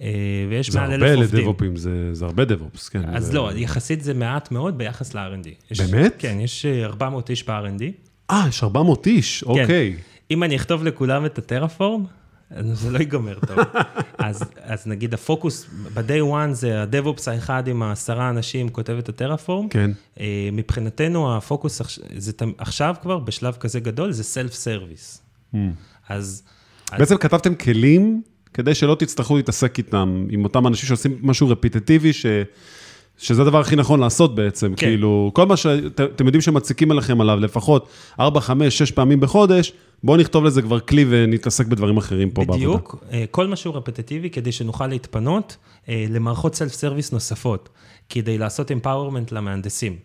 אה, 0.00 0.08
ויש 0.50 0.74
מעל 0.74 0.92
הרבה 0.92 1.12
אלף 1.12 1.20
עובדים. 1.46 1.76
זה 1.76 2.14
זה 2.14 2.24
הרבה 2.24 2.44
DevOps, 2.44 2.88
כן. 2.88 3.02
אז 3.16 3.26
זה- 3.26 3.32
לא, 3.32 3.50
יחסית 3.54 4.02
זה 4.02 4.14
מעט 4.14 4.50
מאוד 4.50 4.78
ביחס 4.78 5.14
ל-R&D. 5.14 5.48
יש- 5.70 5.80
באמת? 5.80 6.14
כן, 6.18 6.36
יש 6.40 6.66
אה, 6.66 6.84
400 6.84 7.30
איש 7.30 7.44
ב-R&D. 7.48 7.82
אה, 8.30 8.44
יש 8.48 8.62
400 8.62 9.06
איש, 9.06 9.44
כן. 9.44 9.50
אוקיי. 9.50 9.96
אם 10.30 10.42
אני 10.42 10.56
אכתוב 10.56 10.84
לכולם 10.84 11.26
את 11.26 11.38
ה-Terraform, 11.38 12.04
זה 12.72 12.90
לא 12.90 12.98
ייגמר 12.98 13.38
טוב. 13.46 13.58
אז, 14.18 14.42
אז 14.62 14.86
נגיד 14.86 15.14
הפוקוס 15.14 15.66
ב-day 15.94 16.32
one 16.32 16.52
זה 16.52 16.82
ה-DevOps 16.82 17.30
האחד 17.30 17.68
עם 17.68 17.82
העשרה 17.82 18.30
אנשים 18.30 18.68
כותב 18.68 18.96
את 18.98 19.08
ה-Terraform. 19.08 19.68
כן. 19.68 19.90
אה, 20.20 20.48
מבחינתנו 20.52 21.36
הפוקוס 21.36 21.82
זה 22.16 22.32
עכשיו 22.58 22.94
כבר, 23.02 23.18
בשלב 23.18 23.54
כזה 23.60 23.80
גדול, 23.80 24.12
זה 24.12 24.24
self 24.24 24.52
service. 24.54 25.22
Hmm. 25.54 25.56
אז... 26.08 26.42
אז- 26.92 26.98
בעצם 26.98 27.16
כתבתם 27.16 27.54
כלים 27.54 28.22
כדי 28.54 28.74
שלא 28.74 28.96
תצטרכו 28.98 29.36
להתעסק 29.36 29.78
איתם, 29.78 30.26
עם 30.30 30.44
אותם 30.44 30.66
אנשים 30.66 30.86
שעושים 30.86 31.18
משהו 31.22 31.48
רפטטיבי, 31.48 32.12
ש... 32.12 32.26
שזה 33.18 33.42
הדבר 33.42 33.60
הכי 33.60 33.76
נכון 33.76 34.00
לעשות 34.00 34.34
בעצם, 34.34 34.74
כן. 34.74 34.86
כאילו, 34.86 35.30
כל 35.34 35.46
מה 35.46 35.56
שאתם 35.56 36.26
יודעים 36.26 36.40
שמציקים 36.40 36.90
עליכם 36.90 37.20
עליו, 37.20 37.40
לפחות 37.40 37.88
4, 38.20 38.40
5, 38.40 38.78
6 38.78 38.90
פעמים 38.90 39.20
בחודש, 39.20 39.72
בואו 40.04 40.16
נכתוב 40.16 40.44
לזה 40.44 40.62
כבר 40.62 40.80
כלי 40.80 41.04
ונתעסק 41.08 41.66
בדברים 41.66 41.96
אחרים 41.96 42.30
פה 42.30 42.40
בעבודה. 42.40 42.56
בדיוק, 42.58 42.96
אה, 43.12 43.24
כל 43.30 43.46
מה 43.46 43.56
שהוא 43.56 43.74
רפטטיבי 43.74 44.30
כדי 44.30 44.52
שנוכל 44.52 44.86
להתפנות 44.86 45.56
אה, 45.88 46.06
למערכות 46.10 46.54
self 46.54 46.72
service 46.72 47.12
נוספות, 47.12 47.68
כדי 48.08 48.38
לעשות 48.38 48.72
empowerment 48.72 49.32
למהנדסים. 49.32 49.96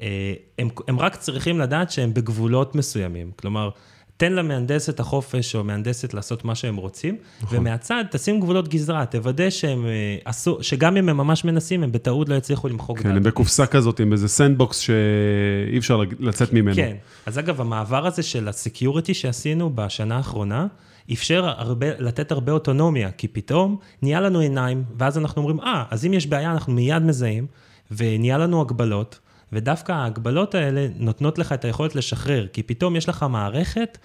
אה, 0.00 0.34
הם, 0.58 0.68
הם 0.88 1.00
רק 1.00 1.16
צריכים 1.16 1.58
לדעת 1.58 1.90
שהם 1.90 2.14
בגבולות 2.14 2.74
מסוימים, 2.74 3.30
כלומר, 3.36 3.70
תן 4.18 4.32
למהנדס 4.32 4.88
את 4.88 5.00
החופש 5.00 5.54
או 5.54 5.64
מהנדסת 5.64 6.14
לעשות 6.14 6.44
מה 6.44 6.54
שהם 6.54 6.76
רוצים, 6.76 7.16
נכון. 7.42 7.58
ומהצד 7.58 8.04
תשים 8.10 8.40
גבולות 8.40 8.68
גזרה, 8.68 9.06
תוודא 9.06 9.50
שהם 9.50 9.86
אה, 9.86 10.16
עשו, 10.24 10.58
שגם 10.60 10.96
אם 10.96 11.08
הם 11.08 11.16
ממש 11.16 11.44
מנסים, 11.44 11.82
הם 11.82 11.92
בטעות 11.92 12.28
לא 12.28 12.34
יצליחו 12.34 12.68
למחוק 12.68 12.98
כן, 12.98 13.16
הם 13.16 13.22
בקופסה 13.22 13.66
כזאת 13.66 14.00
עם 14.00 14.12
איזה 14.12 14.28
sandbox 14.28 14.78
שאי 14.78 15.78
אפשר 15.78 16.02
לצאת 16.18 16.52
ממנו. 16.52 16.76
כן, 16.76 16.96
אז 17.26 17.38
אגב, 17.38 17.60
המעבר 17.60 18.06
הזה 18.06 18.22
של 18.22 18.48
ה 18.48 18.55
security 18.55 19.14
שעשינו 19.14 19.70
בשנה 19.74 20.16
האחרונה, 20.16 20.66
אפשר 21.12 21.44
הרבה, 21.56 21.86
לתת 21.98 22.32
הרבה 22.32 22.52
אוטונומיה, 22.52 23.10
כי 23.10 23.28
פתאום 23.28 23.76
נהיה 24.02 24.20
לנו 24.20 24.38
עיניים, 24.38 24.84
ואז 24.98 25.18
אנחנו 25.18 25.42
אומרים, 25.42 25.60
אה, 25.60 25.84
אז 25.90 26.06
אם 26.06 26.14
יש 26.14 26.26
בעיה, 26.26 26.52
אנחנו 26.52 26.72
מיד 26.72 27.02
מזהים, 27.02 27.46
ונהיה 27.90 28.38
לנו 28.38 28.60
הגבלות. 28.60 29.18
ודווקא 29.52 29.92
ההגבלות 29.92 30.54
האלה 30.54 30.86
נותנות 30.96 31.38
לך 31.38 31.52
את 31.52 31.64
היכולת 31.64 31.94
לשחרר, 31.94 32.46
כי 32.52 32.62
פתאום 32.62 32.96
יש 32.96 33.08
לך 33.08 33.26
מערכת 33.30 33.98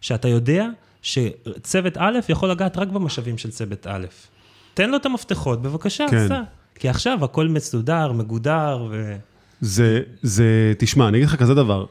שאתה 0.00 0.28
יודע 0.28 0.66
שצוות 1.02 1.96
א' 1.96 2.18
יכול 2.28 2.50
לגעת 2.50 2.78
רק 2.78 2.88
במשאבים 2.88 3.38
של 3.38 3.50
צוות 3.50 3.86
א'. 3.86 4.06
תן 4.74 4.90
לו 4.90 4.96
את 4.96 5.06
המפתחות, 5.06 5.62
בבקשה, 5.62 6.06
כן. 6.10 6.28
סע. 6.28 6.42
כי 6.74 6.88
עכשיו 6.88 7.24
הכל 7.24 7.48
מסודר, 7.48 8.12
מגודר 8.12 8.86
ו... 8.90 9.16
זה, 9.60 10.00
זה, 10.22 10.72
תשמע, 10.78 11.08
אני 11.08 11.18
אגיד 11.18 11.28
לך 11.28 11.36
כזה 11.36 11.54
דבר, 11.54 11.84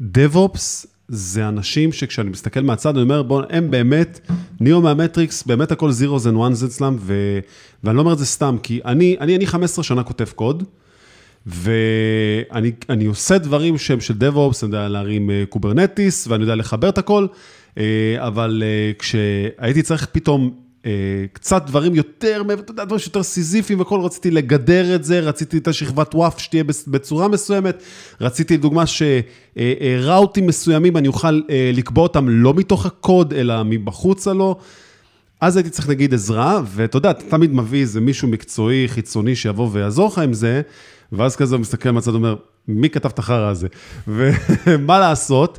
DevOps 0.00 0.34
אמ, 0.34 0.90
זה 1.08 1.48
אנשים 1.48 1.92
שכשאני 1.92 2.30
מסתכל 2.30 2.60
מהצד, 2.60 2.94
אני 2.94 3.02
אומר, 3.02 3.22
בואו, 3.22 3.44
הם 3.50 3.70
באמת, 3.70 4.20
ניאו 4.60 4.80
מהמטריקס, 4.80 5.42
באמת 5.42 5.72
הכל 5.72 5.90
zeros 5.90 6.24
and 6.24 6.36
ones 6.36 6.66
אצלם, 6.66 6.96
ו, 6.98 7.38
ואני 7.84 7.96
לא 7.96 8.00
אומר 8.00 8.12
את 8.12 8.18
זה 8.18 8.26
סתם, 8.26 8.56
כי 8.62 8.80
אני, 8.84 9.16
אני, 9.20 9.36
אני 9.36 9.46
15 9.46 9.84
שנה 9.84 10.02
כותב 10.02 10.24
קוד, 10.34 10.64
ואני 11.46 13.06
עושה 13.06 13.38
דברים 13.38 13.78
שהם 13.78 14.00
של 14.00 14.14
DevOps, 14.14 14.62
אני 14.62 14.76
יודע 14.76 14.88
להרים 14.88 15.30
Kubernetes, 15.48 16.26
אה, 16.26 16.32
ואני 16.32 16.42
יודע 16.42 16.54
לחבר 16.54 16.88
את 16.88 16.98
הכל, 16.98 17.26
אה, 17.78 18.16
אבל 18.18 18.62
אה, 18.66 18.92
כשהייתי 18.98 19.82
צריך 19.82 20.06
פתאום 20.12 20.50
קצת 21.32 21.66
דברים 21.66 21.94
יותר, 21.94 22.42
אתה 22.52 22.70
יודע, 22.72 22.84
דברים 22.84 22.98
שיותר 22.98 23.22
סיזיפיים 23.22 23.80
וכל, 23.80 24.00
רציתי 24.00 24.30
לגדר 24.30 24.94
את 24.94 25.04
זה, 25.04 25.20
רציתי 25.20 25.58
את 25.58 25.68
השכבת 25.68 26.14
WAF 26.14 26.38
שתהיה 26.38 26.64
בצורה 26.86 27.28
מסוימת, 27.28 27.82
רציתי 28.20 28.56
לדוגמה 28.56 28.84
ש 28.86 29.22
routeים 29.22 30.46
מסוימים, 30.46 30.96
אני 30.96 31.08
אוכל 31.08 31.40
לקבוע 31.72 32.02
אותם 32.02 32.28
לא 32.28 32.54
מתוך 32.54 32.86
הקוד, 32.86 33.34
אלא 33.34 33.62
מבחוצה 33.64 34.32
לו. 34.32 34.56
אז 35.40 35.56
הייתי 35.56 35.70
צריך 35.70 35.88
נגיד 35.88 36.14
עזרה, 36.14 36.60
ואתה 36.66 36.96
יודע, 36.96 37.10
אתה 37.10 37.24
תמיד 37.28 37.54
מביא 37.54 37.80
איזה 37.80 38.00
מישהו 38.00 38.28
מקצועי, 38.28 38.88
חיצוני, 38.88 39.36
שיבוא 39.36 39.68
ויעזור 39.72 40.06
לך 40.08 40.18
עם 40.18 40.32
זה, 40.32 40.62
ואז 41.12 41.36
כזה 41.36 41.54
הוא 41.54 41.60
מסתכל 41.60 41.90
מהצד 41.90 42.10
ואומר, 42.10 42.36
מי 42.68 42.90
כתב 42.90 43.08
את 43.08 43.18
החרא 43.18 43.48
הזה? 43.48 43.68
ומה 44.08 44.98
לעשות? 44.98 45.58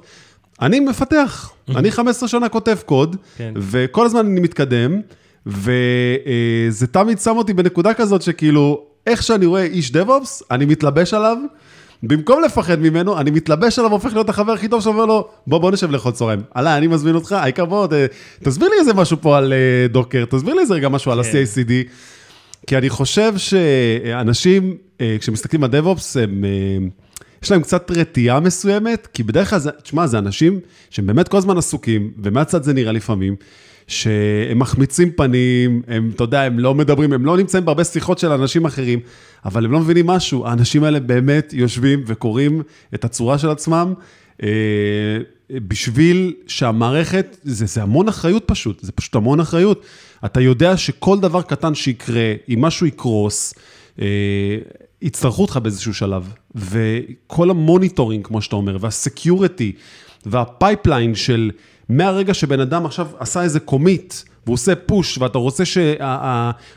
אני 0.61 0.79
מפתח, 0.79 1.51
אני 1.77 1.91
15 1.91 2.29
שנה 2.29 2.49
כותב 2.49 2.77
קוד, 2.85 3.15
כן. 3.37 3.53
וכל 3.57 4.05
הזמן 4.05 4.25
אני 4.25 4.39
מתקדם, 4.39 5.01
וזה 5.45 6.87
תמיד 6.91 7.19
שם 7.19 7.37
אותי 7.37 7.53
בנקודה 7.53 7.93
כזאת 7.93 8.21
שכאילו, 8.21 8.83
איך 9.07 9.23
שאני 9.23 9.45
רואה 9.45 9.63
איש 9.63 9.91
DevOps, 9.91 10.43
אני 10.51 10.65
מתלבש 10.65 11.13
עליו, 11.13 11.37
במקום 12.03 12.43
לפחד 12.43 12.79
ממנו, 12.79 13.19
אני 13.19 13.31
מתלבש 13.31 13.79
עליו, 13.79 13.91
הופך 13.91 14.13
להיות 14.13 14.29
החבר 14.29 14.51
הכי 14.51 14.67
טוב 14.67 14.81
שאומר 14.81 15.05
לו, 15.05 15.27
בוא, 15.47 15.57
בוא 15.57 15.71
נשב 15.71 15.91
לאכול 15.91 16.11
צהריים. 16.11 16.41
עלה, 16.53 16.77
אני 16.77 16.87
מזמין 16.87 17.15
אותך, 17.15 17.31
העיקר 17.31 17.65
בוא, 17.65 17.87
תסביר 18.43 18.69
לי 18.69 18.75
איזה 18.79 18.93
משהו 18.93 19.17
פה 19.21 19.37
על 19.37 19.53
דוקר, 19.89 20.25
תסביר 20.25 20.53
לי 20.53 20.61
איזה 20.61 20.73
רגע 20.73 20.89
משהו 20.89 21.11
על 21.11 21.19
ה-CACD. 21.19 21.71
כי 22.67 22.77
אני 22.77 22.89
חושב 22.89 23.33
שאנשים, 23.37 24.77
אה, 25.01 25.15
כשמסתכלים 25.19 25.63
על 25.63 25.69
DevOps, 25.69 26.19
הם, 26.19 26.45
אה, 26.45 26.87
יש 27.43 27.51
להם 27.51 27.61
קצת 27.61 27.91
רתיעה 27.91 28.39
מסוימת, 28.39 29.07
כי 29.13 29.23
בדרך 29.23 29.49
כלל, 29.49 29.59
תשמע, 29.83 30.07
זה 30.07 30.17
אנשים 30.17 30.59
שהם 30.89 31.07
באמת 31.07 31.27
כל 31.27 31.37
הזמן 31.37 31.57
עסוקים, 31.57 32.11
ומהצד 32.23 32.63
זה 32.63 32.73
נראה 32.73 32.91
לפעמים, 32.91 33.35
שהם 33.91 34.60
מחמיצים 34.60 35.12
פנים, 35.12 35.82
הם, 35.88 36.12
אתה 36.15 36.23
יודע, 36.23 36.41
הם 36.41 36.60
לא 36.60 36.75
מדברים, 36.75 37.13
הם 37.13 37.25
לא 37.25 37.38
נמצאים 37.38 37.65
בהרבה 37.65 37.84
שיחות 37.84 38.19
של 38.19 38.32
אנשים 38.32 38.65
אחרים, 38.65 38.99
אבל 39.45 39.65
הם 39.65 39.71
לא 39.71 39.80
מבינים 39.80 40.08
משהו. 40.08 40.47
האנשים 40.47 40.84
האלה 40.84 40.99
באמת 40.99 41.54
יושבים 41.54 42.04
וקוראים 42.08 42.62
את 42.93 43.06
הצורה 43.06 43.38
של 43.38 43.49
עצמם. 43.49 43.93
אה, 44.43 44.47
בשביל 45.49 46.34
שהמערכת, 46.47 47.38
זה, 47.43 47.65
זה 47.65 47.84
המון 47.84 48.08
אחריות 48.08 48.43
פשוט, 48.45 48.80
זה 48.82 48.91
פשוט 48.91 49.15
המון 49.15 49.39
אחריות. 49.39 49.86
אתה 50.25 50.41
יודע 50.41 50.77
שכל 50.77 51.19
דבר 51.19 51.41
קטן 51.41 51.75
שיקרה, 51.75 52.34
אם 52.49 52.62
משהו 52.62 52.86
יקרוס, 52.88 53.54
אה, 54.01 54.06
יצטרכו 55.01 55.41
אותך 55.41 55.60
באיזשהו 55.63 55.93
שלב. 55.93 56.34
וכל 56.56 57.49
ה 57.49 57.56
monitoring, 57.56 58.27
כמו 58.27 58.41
שאתה 58.41 58.56
אומר, 58.56 58.77
וה 58.79 58.96
security, 58.96 59.71
וה 60.25 60.43
pipeline 60.43 61.15
של 61.15 61.51
מהרגע 61.91 62.34
שבן 62.34 62.60
אדם 62.60 62.86
עכשיו 62.86 63.08
עשה 63.19 63.43
איזה 63.43 63.60
commit, 63.60 64.13
והוא 64.45 64.54
עושה 64.54 64.75
push, 64.75 65.17
ואתה 65.17 65.38
רוצה 65.38 65.65
ש... 65.65 65.77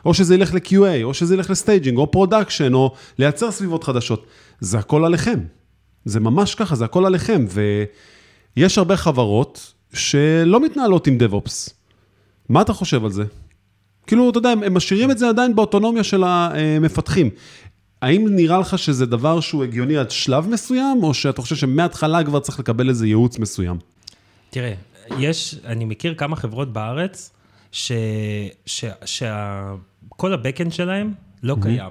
או 0.04 0.14
שזה 0.14 0.34
ילך 0.34 0.54
ל-QA, 0.54 1.02
או 1.02 1.14
שזה 1.14 1.34
ילך 1.34 1.50
ל 1.50 1.56
staging, 1.56 1.98
או 1.98 2.10
production, 2.10 2.74
או 2.74 2.94
לייצר 3.18 3.50
סביבות 3.50 3.84
חדשות. 3.84 4.26
זה 4.60 4.78
הכל 4.78 5.04
עליכם. 5.04 5.40
זה 6.04 6.20
ממש 6.20 6.54
ככה, 6.54 6.76
זה 6.76 6.84
הכל 6.84 7.06
עליכם. 7.06 7.46
ויש 8.56 8.78
הרבה 8.78 8.96
חברות 8.96 9.72
שלא 9.92 10.60
מתנהלות 10.60 11.06
עם 11.06 11.18
DevOps. 11.20 11.70
מה 12.48 12.62
אתה 12.62 12.72
חושב 12.72 13.04
על 13.04 13.10
זה? 13.10 13.24
כאילו, 14.06 14.30
אתה 14.30 14.38
יודע, 14.38 14.50
הם 14.50 14.74
משאירים 14.74 15.10
את 15.10 15.18
זה 15.18 15.28
עדיין 15.28 15.54
באוטונומיה 15.54 16.04
של 16.04 16.24
המפתחים. 16.26 17.30
האם 18.02 18.26
נראה 18.30 18.58
לך 18.58 18.78
שזה 18.78 19.06
דבר 19.06 19.40
שהוא 19.40 19.64
הגיוני 19.64 19.96
עד 19.96 20.10
שלב 20.10 20.48
מסוים, 20.48 21.02
או 21.02 21.14
שאתה 21.14 21.42
חושב 21.42 21.56
שמההתחלה 21.56 22.24
כבר 22.24 22.40
צריך 22.40 22.58
לקבל 22.58 22.88
איזה 22.88 23.06
ייעוץ 23.06 23.38
מסוים? 23.38 23.76
תראה, 24.50 24.72
יש, 25.18 25.54
אני 25.64 25.84
מכיר 25.84 26.14
כמה 26.14 26.36
חברות 26.36 26.72
בארץ, 26.72 27.32
שכל 27.72 27.92
הבקאנד 30.32 30.72
שלהם 30.72 31.12
לא 31.42 31.56
קיים. 31.62 31.90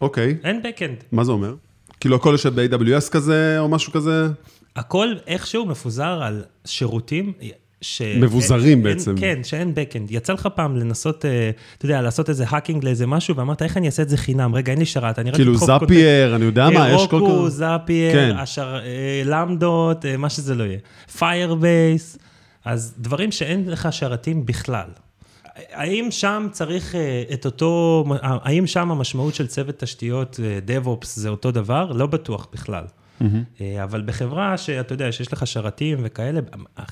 אוקיי. 0.00 0.36
אין 0.44 0.62
בקאנד. 0.62 1.04
מה 1.12 1.24
זה 1.24 1.32
אומר? 1.32 1.54
כאילו 2.00 2.16
הכל 2.16 2.30
יושב 2.32 2.60
ב-AWS 2.60 3.10
כזה, 3.10 3.58
או 3.58 3.68
משהו 3.68 3.92
כזה? 3.92 4.26
הכל 4.76 5.08
איכשהו 5.26 5.66
מפוזר 5.66 6.22
על 6.22 6.44
שירותים. 6.64 7.32
ש... 7.82 8.02
מבוזרים 8.02 8.78
אין, 8.78 8.82
בעצם. 8.82 9.14
כן, 9.18 9.44
שאין 9.44 9.72
backend. 9.76 10.06
יצא 10.10 10.32
לך 10.32 10.48
פעם 10.54 10.76
לנסות, 10.76 11.24
אה, 11.24 11.50
אתה 11.78 11.86
יודע, 11.86 12.02
לעשות 12.02 12.28
איזה 12.28 12.44
האקינג 12.48 12.84
לאיזה 12.84 13.06
משהו, 13.06 13.36
ואמרת, 13.36 13.62
איך 13.62 13.76
אני 13.76 13.86
אעשה 13.86 14.02
את 14.02 14.08
זה 14.08 14.16
חינם? 14.16 14.54
רגע, 14.54 14.72
אין 14.72 14.78
לי 14.78 14.86
שרת, 14.86 15.18
אני 15.18 15.30
רק 15.30 15.36
כאילו 15.36 15.56
זאפייר, 15.56 16.36
אני 16.36 16.44
יודע 16.44 16.70
מה, 16.70 16.90
יש 16.90 17.00
כל 17.00 17.06
כך... 17.06 17.12
רוקו, 17.12 17.48
זאפייר, 17.50 18.12
כן. 18.12 18.36
השר, 18.38 18.78
אה, 18.84 19.22
למדות, 19.24 20.06
אה, 20.06 20.16
מה 20.16 20.30
שזה 20.30 20.54
לא 20.54 20.64
יהיה. 20.64 20.78
פיירבייס, 21.18 22.18
אז 22.64 22.94
דברים 22.98 23.32
שאין 23.32 23.68
לך 23.68 23.88
שרתים 23.90 24.46
בכלל. 24.46 24.88
האם 25.72 26.10
שם 26.10 26.46
צריך 26.52 26.94
את 27.32 27.46
אותו, 27.46 28.04
האם 28.22 28.66
שם 28.66 28.90
המשמעות 28.90 29.34
של 29.34 29.46
צוות 29.46 29.78
תשתיות 29.78 30.40
DevOps 30.66 31.06
זה 31.06 31.28
אותו 31.28 31.50
דבר? 31.50 31.92
לא 31.92 32.06
בטוח 32.06 32.48
בכלל. 32.52 32.84
Mm-hmm. 33.22 33.62
אבל 33.82 34.02
בחברה 34.06 34.58
שאתה 34.58 34.92
יודע, 34.94 35.12
שיש 35.12 35.32
לך 35.32 35.46
שרתים 35.46 35.98
וכאלה, 36.02 36.40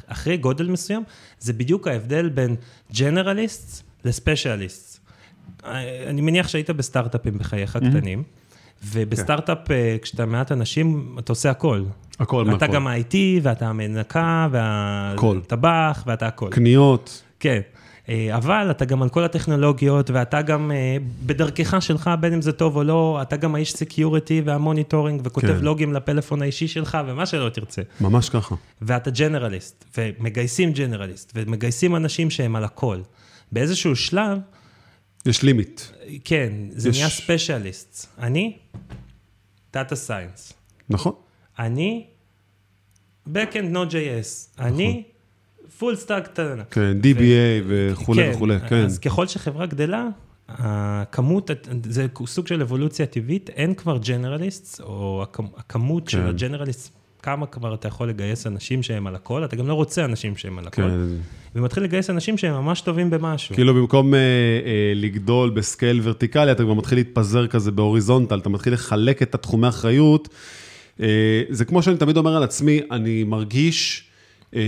אחרי 0.06 0.36
גודל 0.36 0.68
מסוים, 0.70 1.02
זה 1.38 1.52
בדיוק 1.52 1.88
ההבדל 1.88 2.28
בין 2.28 2.56
ג'נרליסט 2.98 3.82
לספיישליסט. 4.04 5.00
אני 6.06 6.20
מניח 6.20 6.48
שהיית 6.48 6.70
בסטארט-אפים 6.70 7.38
בחייך 7.38 7.76
mm-hmm. 7.76 7.90
קטנים, 7.90 8.22
ובסטארט-אפ, 8.84 9.68
okay. 9.68 9.72
אה, 9.72 9.96
כשאתה 10.02 10.26
מעט 10.26 10.52
אנשים, 10.52 11.16
אתה 11.18 11.32
עושה 11.32 11.50
הכל. 11.50 11.84
הכל, 12.20 12.44
מהכל. 12.44 12.56
אתה 12.56 12.66
גם 12.66 12.88
IT, 12.88 13.14
ואתה 13.42 13.68
המנקה, 13.68 14.48
והטבח, 14.50 16.04
ואתה 16.06 16.26
הכל. 16.26 16.48
קניות. 16.50 17.22
כן. 17.40 17.60
אה, 18.10 18.36
אבל 18.36 18.70
אתה 18.70 18.84
גם 18.84 19.02
על 19.02 19.08
כל 19.08 19.24
הטכנולוגיות, 19.24 20.10
ואתה 20.10 20.42
גם 20.42 20.72
אה, 20.72 20.96
בדרכך 21.26 21.82
שלך, 21.82 22.10
בין 22.20 22.32
אם 22.32 22.42
זה 22.42 22.52
טוב 22.52 22.76
או 22.76 22.84
לא, 22.84 23.18
אתה 23.22 23.36
גם 23.36 23.54
האיש 23.54 23.72
security 23.72 24.42
וה 24.44 24.56
monitoring, 24.56 25.20
וכותב 25.24 25.46
כן. 25.46 25.64
לוגים 25.64 25.92
לפלאפון 25.92 26.42
האישי 26.42 26.68
שלך, 26.68 26.98
ומה 27.06 27.26
שלא 27.26 27.48
תרצה. 27.48 27.82
ממש 28.00 28.28
ככה. 28.28 28.54
ואתה 28.82 29.10
generalist, 29.10 29.84
ומגייסים 29.98 30.72
generalist, 30.72 31.32
ומגייסים 31.34 31.96
אנשים 31.96 32.30
שהם 32.30 32.56
על 32.56 32.64
הכל. 32.64 33.00
באיזשהו 33.52 33.96
שלב... 33.96 34.38
יש 35.26 35.42
limit. 35.42 35.80
כן, 36.24 36.52
זה 36.70 36.88
יש... 36.88 36.96
נהיה 36.96 37.08
specialist. 37.08 38.06
אני, 38.18 38.56
data 39.72 39.96
science. 39.96 40.52
נכון. 40.90 41.12
אני, 41.58 42.06
Backend 43.28 43.74
Node.js. 43.74 44.58
נכון. 44.58 44.72
אני, 44.72 45.02
full 45.80 45.96
stack. 45.96 46.38
כן, 46.70 46.96
DBA 47.02 47.64
וכולי 47.66 48.22
כן, 48.22 48.30
וכולי, 48.34 48.56
כן. 48.68 48.84
אז 48.84 48.98
ככל 48.98 49.26
שחברה 49.26 49.66
גדלה, 49.66 50.08
הכמות, 50.48 51.50
זה 51.84 52.06
סוג 52.26 52.46
של 52.46 52.62
אבולוציה 52.62 53.06
טבעית, 53.06 53.50
אין 53.50 53.74
כבר 53.74 53.98
generalist, 53.98 54.80
או 54.80 55.24
הכמות 55.56 56.04
כן. 56.04 56.10
של 56.10 56.26
ה 56.26 56.32
generalist, 56.32 56.92
כמה 57.22 57.46
כבר 57.46 57.74
אתה 57.74 57.88
יכול 57.88 58.08
לגייס 58.08 58.46
אנשים 58.46 58.82
שהם 58.82 59.06
על 59.06 59.14
הכל, 59.14 59.44
אתה 59.44 59.56
גם 59.56 59.68
לא 59.68 59.74
רוצה 59.74 60.04
אנשים 60.04 60.36
שהם 60.36 60.58
על 60.58 60.66
הכל. 60.66 60.82
כן. 60.82 60.90
ומתחיל 61.54 61.82
לגייס 61.82 62.10
אנשים 62.10 62.38
שהם 62.38 62.54
ממש 62.54 62.80
טובים 62.80 63.10
במשהו. 63.10 63.54
כאילו 63.54 63.74
במקום 63.74 64.14
אה, 64.14 64.18
אה, 64.18 64.92
לגדול 64.94 65.50
ב 65.50 65.59
scale 65.59 66.00
ורטיקלי, 66.02 66.52
אתה 66.52 66.62
כבר 66.62 66.74
מתחיל 66.74 66.98
להתפזר 66.98 67.46
כזה 67.46 67.70
ב 67.70 67.76
horizontal, 67.76 68.38
אתה 68.38 68.48
מתחיל 68.48 68.72
לחלק 68.72 69.22
את 69.22 69.34
התחומי 69.34 69.66
האחריות. 69.66 70.28
אה, 71.00 71.42
זה 71.50 71.64
כמו 71.64 71.82
שאני 71.82 71.96
תמיד 71.96 72.16
אומר 72.16 72.36
על 72.36 72.42
עצמי, 72.42 72.80
אני 72.90 73.24
מרגיש... 73.24 74.09
אה, 74.56 74.60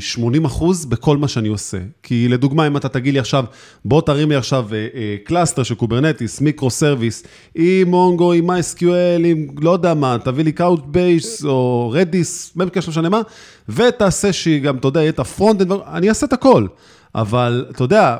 80 0.00 0.44
אחוז 0.44 0.84
בכל 0.84 1.16
מה 1.16 1.28
שאני 1.28 1.48
עושה. 1.48 1.78
כי 2.02 2.28
לדוגמה, 2.28 2.66
אם 2.66 2.76
אתה 2.76 2.88
תגיד 2.88 3.14
לי 3.14 3.20
עכשיו, 3.20 3.44
בוא 3.84 4.00
תרים 4.00 4.28
לי 4.28 4.36
עכשיו 4.36 4.68
אה, 4.72 4.86
אה, 4.94 5.16
cluster 5.24 5.62
של 5.62 5.74
Kubernetes, 5.74 6.40
microservice, 6.40 7.22
עם 7.54 7.88
Mongo, 7.88 8.32
עם 8.32 8.50
MySQL, 8.50 9.24
עם 9.24 9.46
לא 9.60 9.70
יודע 9.70 9.94
מה, 9.94 10.16
תביא 10.24 10.44
לי 10.44 10.52
Couchbase 10.52 11.44
או 11.44 11.90
Redis, 11.94 12.52
במקרה 12.56 12.82
לא 12.86 12.90
משנה 12.90 13.08
מה, 13.08 13.20
ותעשה 13.68 14.32
שהיא 14.32 14.62
גם, 14.62 14.76
אתה 14.76 14.88
יודע, 14.88 15.00
יהיה 15.00 15.10
את 15.10 15.18
ה 15.18 15.24
front, 15.24 15.62
אני 15.92 16.08
אעשה 16.08 16.26
את 16.26 16.32
הכל. 16.32 16.66
אבל 17.14 17.66
אתה 17.70 17.84
יודע, 17.84 18.16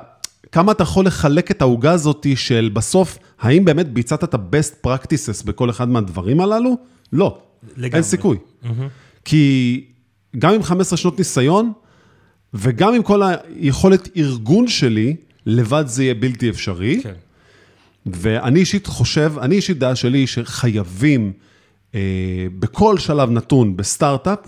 כמה 0.52 0.72
אתה 0.72 0.82
יכול 0.82 1.06
לחלק 1.06 1.50
את 1.50 1.62
העוגה 1.62 1.92
הזאת 1.92 2.26
של 2.34 2.70
בסוף, 2.72 3.18
האם 3.40 3.64
באמת 3.64 3.92
ביצעת 3.92 4.24
את 4.24 4.34
ה-best 4.34 4.86
practices 4.86 5.46
בכל 5.46 5.70
אחד 5.70 5.88
מהדברים 5.88 6.40
הללו? 6.40 6.76
לא. 7.12 7.38
לגמרי. 7.76 7.94
אין 7.94 8.02
סיכוי. 8.02 8.38
כי 9.24 9.84
גם 10.38 10.54
עם 10.54 10.62
15 10.62 10.96
שנות 10.96 11.18
ניסיון, 11.18 11.72
וגם 12.54 12.94
עם 12.94 13.02
כל 13.02 13.22
היכולת 13.22 14.08
ארגון 14.16 14.68
שלי, 14.68 15.16
לבד 15.46 15.84
זה 15.86 16.02
יהיה 16.02 16.14
בלתי 16.14 16.50
אפשרי. 16.50 17.00
כן. 17.02 17.12
ואני 18.06 18.60
אישית 18.60 18.86
חושב, 18.86 19.32
אני 19.40 19.54
אישית 19.54 19.78
דעה 19.78 19.96
שלי, 19.96 20.26
שחייבים 20.26 21.32
אה, 21.94 22.00
בכל 22.58 22.98
שלב 22.98 23.30
נתון 23.30 23.76
בסטארט-אפ, 23.76 24.38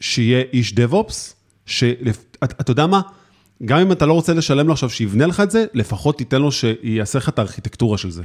שיהיה 0.00 0.42
איש 0.52 0.74
דב-אופס, 0.74 1.34
שאתה 1.66 2.70
יודע 2.70 2.86
מה? 2.86 3.00
גם 3.64 3.78
אם 3.78 3.92
אתה 3.92 4.06
לא 4.06 4.12
רוצה 4.12 4.34
לשלם 4.34 4.66
לו 4.66 4.72
עכשיו 4.72 4.90
שיבנה 4.90 5.26
לך 5.26 5.40
את 5.40 5.50
זה, 5.50 5.64
לפחות 5.74 6.18
תיתן 6.18 6.42
לו 6.42 6.52
שיעשה 6.52 7.18
לך 7.18 7.28
את 7.28 7.38
הארכיטקטורה 7.38 7.98
של 7.98 8.10
זה. 8.10 8.22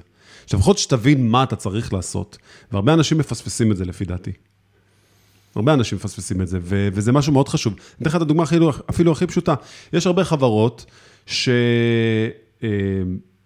שלפחות 0.47 0.77
שתבין 0.77 1.27
מה 1.27 1.43
אתה 1.43 1.55
צריך 1.55 1.93
לעשות. 1.93 2.37
והרבה 2.71 2.93
אנשים 2.93 3.17
מפספסים 3.17 3.71
את 3.71 3.77
זה 3.77 3.85
לפי 3.85 4.05
דעתי. 4.05 4.31
הרבה 5.57 5.73
אנשים 5.73 5.95
מפספסים 5.95 6.41
את 6.41 6.47
זה, 6.47 6.59
ו- 6.61 6.89
וזה 6.93 7.11
משהו 7.11 7.33
מאוד 7.33 7.49
חשוב. 7.49 7.73
אני 7.73 7.83
אתן 8.01 8.09
לך 8.09 8.15
את 8.15 8.21
הדוגמה 8.21 8.43
אפילו, 8.43 8.71
אפילו 8.89 9.11
הכי 9.11 9.27
פשוטה. 9.27 9.55
יש 9.93 10.07
הרבה 10.07 10.23
חברות 10.23 10.85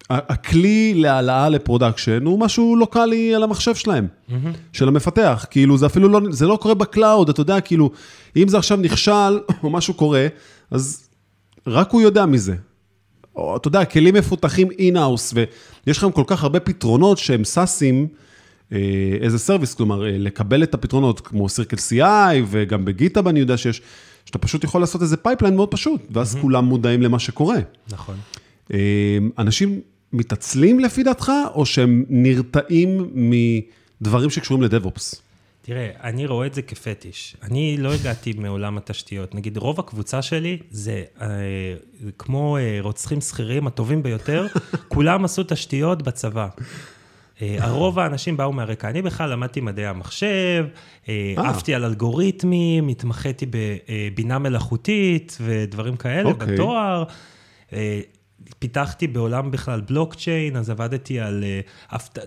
שהכלי 0.10 0.94
להעלאה 0.96 1.50
ל 1.50 1.57
production 1.57 2.26
הוא 2.26 2.40
משהו 2.40 2.76
לוקאלי 2.76 3.36
על 3.36 3.44
המחשב 3.44 3.76
שלהם, 3.76 4.08
mm-hmm. 4.08 4.34
של 4.74 4.88
המפתח. 4.88 5.46
כאילו, 5.50 5.78
זה 5.78 5.86
אפילו 5.86 6.10
לא, 6.10 6.20
זה 6.30 6.48
לא 6.48 6.58
קורה 6.62 6.74
ב 6.76 6.83
cloud, 6.83 7.30
אתה 7.30 7.42
יודע, 7.42 7.62
כאילו, 7.62 7.92
אם 8.36 8.48
זה 8.48 8.58
עכשיו 8.58 8.78
נכשל 8.78 9.40
או 9.64 9.70
משהו 9.70 9.94
קורה, 9.94 10.28
אז 10.72 11.08
רק 11.68 11.92
הוא 11.92 12.02
יודע 12.02 12.26
מזה. 12.26 12.56
או, 13.36 13.58
אתה 13.58 13.68
יודע, 13.68 13.86
כלים 13.86 14.16
מפותחים 14.16 14.72
in-house, 14.72 15.34
ויש 15.86 15.98
לכם 15.98 16.12
כל 16.12 16.24
כך 16.28 16.44
הרבה 16.44 16.60
פתרונות 16.60 17.18
שהם 17.18 17.44
SaaSים, 17.44 18.08
as 19.22 19.40
a 19.40 19.43
service, 19.43 19.74
כלומר, 19.74 20.06
אה, 20.06 20.18
לקבל 20.18 20.64
את 20.64 20.74
הפתרונות 20.74 21.20
כמו 21.20 21.50
CircleCI, 21.50 22.44
וגם 22.48 22.86
ב 22.86 22.92
GitHub 22.92 23.28
אני 23.28 23.40
יודע 23.40 23.58
שיש, 23.58 23.82
שאתה 24.26 24.38
פשוט 24.38 24.64
יכול 24.64 24.82
לעשות 24.82 25.02
איזה 25.02 25.18
pipeline 25.18 25.56
מאוד 25.56 25.72
פשוט, 25.72 26.02
ואז 26.12 26.36
mm-hmm. 26.36 26.42
כולם 26.42 26.66
מודעים 26.66 27.02
למה 27.02 27.20
שקורה. 27.20 27.58
נכון. 27.92 28.16
אנשים 29.38 29.80
מתעצלים 30.14 30.80
לפי 30.80 31.04
דעתך, 31.04 31.32
או 31.54 31.66
שהם 31.66 32.06
נרתעים 32.10 33.12
מדברים 34.02 34.30
שקשורים 34.30 34.64
ל 34.64 34.71
DevOps? 34.71 35.22
תראה, 35.62 35.90
אני 36.04 36.26
רואה 36.26 36.48
את 36.48 36.54
זה 36.54 36.62
כפטיש. 36.62 37.36
אני 37.44 37.78
לא 37.78 37.94
הגעתי 37.94 38.34
מעולם 38.38 38.78
התשתיות. 38.78 39.36
נגיד, 39.36 39.58
רוב 39.58 39.80
הקבוצה 39.80 40.22
שלי 40.22 40.58
זה 40.72 41.04
אה, 41.22 41.28
כמו 42.18 42.58
אה, 42.58 42.78
רוצחים 42.82 43.22
שכירים 43.22 43.68
הטובים 43.68 44.04
ביותר, 44.04 44.48
כולם 44.88 45.26
עשו 45.26 45.44
תשתיות 45.44 46.02
בצבא. 46.02 46.48
אה, 47.42 47.56
הרוב 47.60 48.00
האנשים 48.00 48.38
באו 48.38 48.54
מהרקע. 48.54 48.90
אני 48.90 49.02
בכלל 49.02 49.30
למדתי 49.30 49.62
מדעי 49.62 49.86
המחשב, 49.86 50.66
אה, 51.10 51.34
עפתי 51.38 51.76
על 51.76 51.86
אלגוריתמים, 51.86 52.88
התמחיתי 52.88 53.46
בבינה 53.50 54.40
מלאכותית 54.40 55.38
ודברים 55.42 55.96
כאלה 55.96 56.30
okay. 56.30 56.34
אוקיי. 56.34 56.54
בתואר. 56.54 57.04
אה, 57.74 58.00
פיתחתי 58.60 59.08
בעולם 59.08 59.52
בכלל 59.52 59.82
בלוקצ'יין, 59.82 60.56
אז 60.56 60.70
עבדתי 60.70 61.20
על... 61.20 61.44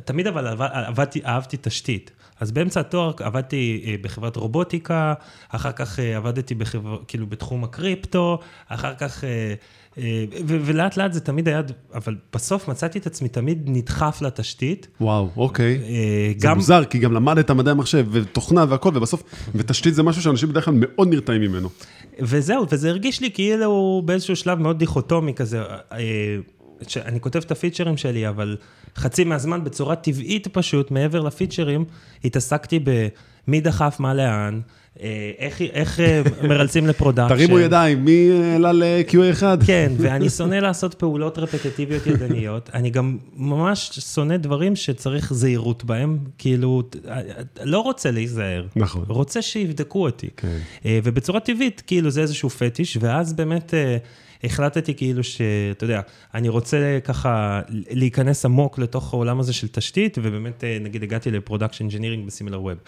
תמיד 0.04 0.26
אבל 0.26 0.46
עבדתי, 0.72 1.24
אהבתי 1.24 1.56
תשתית. 1.60 2.10
אז 2.40 2.52
באמצע 2.52 2.80
התואר 2.80 3.12
עבדתי 3.18 3.96
בחברת 4.02 4.36
רובוטיקה, 4.36 5.14
אחר 5.48 5.72
כך 5.72 5.98
עבדתי 5.98 6.54
בחבר, 6.54 6.98
כאילו 7.08 7.26
בתחום 7.26 7.64
הקריפטו, 7.64 8.38
אחר 8.68 8.94
כך 8.94 9.24
אה, 9.98 10.24
ולאט 10.46 10.96
לאט 10.96 11.12
זה 11.12 11.20
תמיד 11.20 11.48
היה, 11.48 11.62
אבל 11.94 12.16
בסוף 12.32 12.68
מצאתי 12.68 12.98
את 12.98 13.06
עצמי 13.06 13.28
תמיד 13.28 13.62
נדחף 13.66 14.22
לתשתית. 14.22 14.88
וואו, 15.00 15.28
אוקיי. 15.36 15.76
אה, 15.76 16.32
זה 16.38 16.46
גם... 16.48 16.56
מוזר, 16.56 16.84
כי 16.84 16.98
גם 16.98 17.12
למדת 17.12 17.50
מדעי 17.50 17.72
המחשב 17.72 18.06
ותוכנה 18.10 18.64
והכל, 18.68 18.90
ובסוף, 18.94 19.22
ותשתית 19.54 19.94
זה 19.94 20.02
משהו 20.02 20.22
שאנשים 20.22 20.48
בדרך 20.48 20.64
כלל 20.64 20.74
מאוד 20.76 21.08
נרתעים 21.08 21.40
ממנו. 21.40 21.68
וזהו, 22.20 22.66
וזה 22.70 22.88
הרגיש 22.88 23.20
לי 23.20 23.30
כאילו 23.30 24.02
באיזשהו 24.04 24.36
שלב 24.36 24.58
מאוד 24.58 24.78
דיכוטומי 24.78 25.34
כזה. 25.34 25.62
אה, 26.84 26.90
שאני 26.90 27.20
כותב 27.20 27.38
את 27.38 27.50
הפיצ'רים 27.50 27.96
שלי, 27.96 28.28
אבל 28.28 28.56
חצי 28.96 29.24
מהזמן 29.24 29.64
בצורה 29.64 29.96
טבעית 29.96 30.48
פשוט, 30.48 30.90
מעבר 30.90 31.20
לפיצ'רים, 31.20 31.84
התעסקתי 32.24 32.80
במי 32.84 33.60
דחף 33.60 33.96
מה 33.98 34.14
לאן, 34.14 34.60
אה, 35.00 35.30
איך, 35.38 35.62
איך 35.62 36.00
אה, 36.00 36.22
מרלסים 36.48 36.86
ל 36.86 36.90
production. 36.90 37.28
תרימו 37.34 37.58
ידיים, 37.58 38.04
מי 38.04 38.30
העלה 38.42 38.72
ל-QA1? 38.72 39.42
כן, 39.66 39.92
ואני 39.98 40.30
שונא 40.30 40.54
לעשות 40.54 40.94
פעולות 40.94 41.38
רפטטיביות 41.38 42.06
ידניות. 42.06 42.70
אני 42.74 42.90
גם 42.90 43.18
ממש 43.36 44.00
שונא 44.14 44.36
דברים 44.36 44.76
שצריך 44.76 45.32
זהירות 45.32 45.84
בהם, 45.84 46.18
כאילו, 46.38 46.82
לא 47.62 47.80
רוצה 47.80 48.10
להיזהר. 48.10 48.66
נכון. 48.76 49.04
רוצה 49.08 49.42
שיבדקו 49.42 50.02
אותי. 50.02 50.28
כן. 50.36 50.58
אה, 50.86 50.98
ובצורה 51.04 51.40
טבעית, 51.40 51.82
כאילו, 51.86 52.10
זה 52.10 52.20
איזשהו 52.20 52.50
פטיש, 52.50 52.98
ואז 53.00 53.32
באמת... 53.32 53.74
החלטתי 54.44 54.94
כאילו 54.94 55.24
שאתה 55.24 55.84
יודע, 55.84 56.00
אני 56.34 56.48
רוצה 56.48 56.98
ככה 57.04 57.60
להיכנס 57.70 58.44
עמוק 58.44 58.78
לתוך 58.78 59.14
העולם 59.14 59.40
הזה 59.40 59.52
של 59.52 59.68
תשתית, 59.68 60.18
ובאמת, 60.22 60.64
נגיד, 60.80 61.02
הגעתי 61.02 61.30
ל 61.30 61.35
production 61.35 61.84
engineering 61.84 62.23
ב 62.23 62.26
Similarweb. 62.26 62.78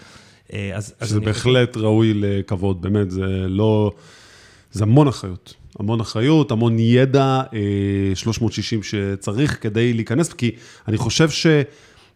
אה, 0.53 0.71
אז, 0.75 0.93
אז 0.99 1.09
שזה 1.09 1.19
בהחלט 1.19 1.73
חושב... 1.73 1.85
ראוי 1.85 2.13
לכבוד, 2.15 2.81
באמת, 2.81 3.11
זה 3.11 3.25
לא... 3.47 3.91
זה 4.71 4.83
המון 4.83 5.07
אחריות. 5.07 5.53
המון 5.79 5.99
אחריות, 5.99 6.51
המון 6.51 6.79
ידע, 6.79 7.41
360 8.15 8.79
אה, 8.79 8.83
שצריך 8.83 9.63
כדי 9.63 9.93
להיכנס, 9.93 10.33
כי 10.33 10.51
אני 10.87 10.97
חושב 10.97 11.29
ש... 11.29 11.47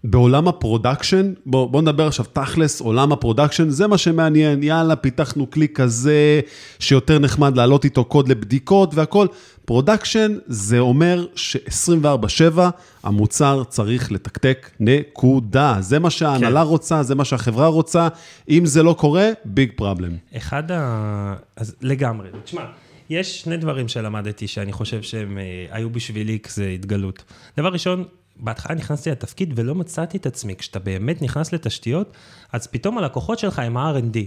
בעולם 0.03 0.47
ה 0.47 0.55
production, 0.55 1.33
בואו 1.45 1.69
בוא 1.69 1.81
נדבר 1.81 2.07
עכשיו 2.07 2.25
תכלס, 2.33 2.81
עולם 2.81 3.11
ה 3.11 3.16
production, 3.16 3.69
זה 3.69 3.87
מה 3.87 3.97
שמעניין, 3.97 4.63
יאללה, 4.63 4.95
פיתחנו 4.95 5.49
כלי 5.49 5.67
כזה, 5.67 6.39
שיותר 6.79 7.19
נחמד 7.19 7.57
להעלות 7.57 7.85
איתו 7.85 8.05
קוד 8.05 8.27
לבדיקות 8.27 8.93
והכל. 8.93 9.27
production 9.65 10.37
זה 10.47 10.79
אומר 10.79 11.25
ש-24/7 11.35 12.59
המוצר 13.03 13.63
צריך 13.63 14.11
לתקתק, 14.11 14.69
נקודה. 14.79 15.75
זה 15.79 15.99
מה 15.99 16.09
שההנהלה 16.09 16.61
כן. 16.63 16.67
רוצה, 16.67 17.03
זה 17.03 17.15
מה 17.15 17.25
שהחברה 17.25 17.67
רוצה. 17.67 18.07
אם 18.49 18.65
זה 18.65 18.83
לא 18.83 18.93
קורה, 18.93 19.29
ביג 19.45 19.71
פרבלם. 19.75 20.15
אחד 20.37 20.71
ה... 20.71 21.35
אז 21.55 21.75
לגמרי. 21.81 22.27
תשמע, 22.43 22.61
יש 23.09 23.41
שני 23.41 23.57
דברים 23.57 23.87
שלמדתי 23.87 24.47
שאני 24.47 24.71
חושב 24.71 25.01
שהם 25.01 25.37
אה, 25.37 25.65
היו 25.71 25.89
בשבילי 25.89 26.39
כזה 26.39 26.67
התגלות. 26.67 27.23
דבר 27.57 27.69
ראשון, 27.69 28.03
בהתחלה 28.41 28.75
נכנסתי 28.75 29.11
לתפקיד 29.11 29.53
ולא 29.55 29.75
מצאתי 29.75 30.17
את 30.17 30.25
עצמי. 30.25 30.55
כשאתה 30.55 30.79
באמת 30.79 31.21
נכנס 31.21 31.53
לתשתיות, 31.53 32.13
אז 32.53 32.67
פתאום 32.67 32.97
הלקוחות 32.97 33.39
שלך 33.39 33.59
הם 33.59 33.77
ה-R&D. 33.77 34.17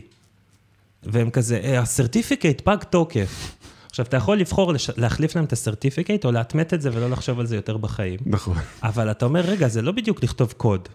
והם 1.03 1.31
כזה, 1.31 1.79
הסרטיפיקט 1.81 2.61
פג 2.61 2.77
תוקף. 2.91 3.57
עכשיו, 3.91 4.07
אתה 4.07 4.17
יכול 4.17 4.39
לבחור 4.39 4.73
לש... 4.73 4.91
להחליף 4.91 5.37
להם 5.37 5.45
את 5.45 5.53
הסרטיפיקט, 5.53 6.25
או 6.25 6.33
לאטמת 6.33 6.75
את 6.75 6.83
זה 6.83 6.91
ולא 6.93 7.11
לחשוב 7.11 7.41
על 7.41 7.47
זה 7.47 7.57
יותר 7.57 7.77
בחיים. 7.77 8.19
נכון. 8.27 8.57
אבל 8.83 9.11
אתה 9.11 9.25
אומר, 9.25 9.41
רגע, 9.41 9.69
זה 9.69 9.83
לא 9.83 9.93
בדיוק 9.93 10.23
לכתוב 10.23 10.55
קוד. 10.57 10.89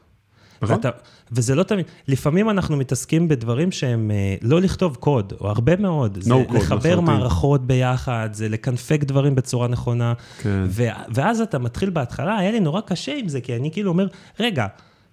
נכון. 0.61 0.75
ואתה, 0.75 0.89
וזה 1.31 1.55
לא 1.55 1.63
תמיד, 1.63 1.85
לפעמים 2.07 2.49
אנחנו 2.49 2.77
מתעסקים 2.77 3.27
בדברים 3.27 3.71
שהם 3.71 4.11
אה, 4.11 4.35
לא 4.41 4.61
לכתוב 4.61 4.95
קוד, 4.95 5.33
או 5.41 5.49
הרבה 5.49 5.75
מאוד. 5.75 6.17
No 6.17 6.21
זה 6.21 6.33
code, 6.33 6.53
לחבר 6.53 6.91
נכון. 6.91 7.05
מערכות 7.05 7.67
ביחד, 7.67 8.29
זה 8.33 8.49
לקנפק 8.49 9.03
דברים 9.03 9.35
בצורה 9.35 9.67
נכונה. 9.67 10.13
כן. 10.41 10.63
ו, 10.67 10.87
ואז 11.09 11.41
אתה 11.41 11.59
מתחיל 11.59 11.89
בהתחלה, 11.89 12.37
היה 12.37 12.51
לי 12.51 12.59
נורא 12.59 12.81
קשה 12.81 13.15
עם 13.15 13.27
זה, 13.27 13.41
כי 13.41 13.55
אני 13.55 13.71
כאילו 13.71 13.91
אומר, 13.91 14.07
רגע, 14.39 14.67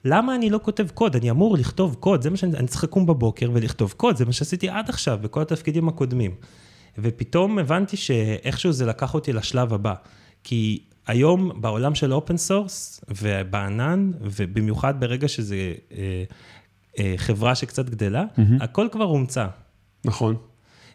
למה 0.05 0.35
אני 0.35 0.51
לא 0.51 0.61
כותב 0.63 0.87
קוד? 0.95 1.17
אני 1.17 1.31
אמור 1.31 1.57
לכתוב 1.57 1.97
קוד, 2.01 2.23
זה 2.23 2.31
מה 2.31 2.37
שאני, 2.37 2.57
אני 2.57 2.67
צריך 2.67 2.85
לקום 2.85 3.07
בבוקר 3.07 3.51
ולכתוב 3.53 3.95
קוד, 3.97 4.17
זה 4.17 4.25
מה 4.25 4.33
שעשיתי 4.33 4.69
עד 4.69 4.89
עכשיו, 4.89 5.19
בכל 5.23 5.43
התפקידים 5.43 5.89
הקודמים. 5.89 6.35
ופתאום 6.99 7.59
הבנתי 7.59 7.97
שאיכשהו 7.97 8.73
זה 8.73 8.87
לקח 8.87 9.15
אותי 9.15 9.33
לשלב 9.33 9.75
הבא. 9.75 9.95
כי 10.45 10.81
היום 11.07 11.61
בעולם 11.61 11.95
של 11.95 12.13
open 12.13 12.37
source 12.37 13.01
ובענן, 13.09 14.11
ובמיוחד 14.21 15.01
ברגע 15.01 15.29
שזה 15.29 15.57
אה, 15.93 16.25
אה, 16.99 17.15
חברה 17.17 17.55
שקצת 17.55 17.91
גדלה, 17.91 18.25
mm-hmm. 18.25 18.41
הכל 18.61 18.89
כבר 18.93 19.05
הומצא. 19.05 19.47
נכון. 20.05 20.37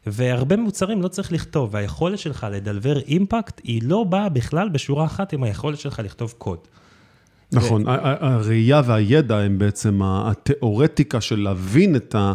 והרבה 0.05 0.55
מוצרים 0.55 1.01
לא 1.01 1.07
צריך 1.07 1.31
לכתוב, 1.31 1.69
והיכולת 1.73 2.19
שלך 2.19 2.47
ל 2.51 2.57
deliver 2.57 2.99
impact, 2.99 3.61
היא 3.63 3.81
לא 3.83 4.03
באה 4.03 4.29
בכלל 4.29 4.69
בשורה 4.69 5.05
אחת 5.05 5.33
עם 5.33 5.43
היכולת 5.43 5.79
שלך 5.79 5.99
לכתוב 6.03 6.33
קוד. 6.37 6.59
נכון, 7.51 7.87
ו... 7.87 7.89
הראייה 8.19 8.81
והידע 8.85 9.37
הם 9.37 9.57
בעצם 9.57 9.99
התיאורטיקה 10.03 11.21
של 11.21 11.39
להבין 11.39 11.95
את 11.95 12.15
ה... 12.15 12.33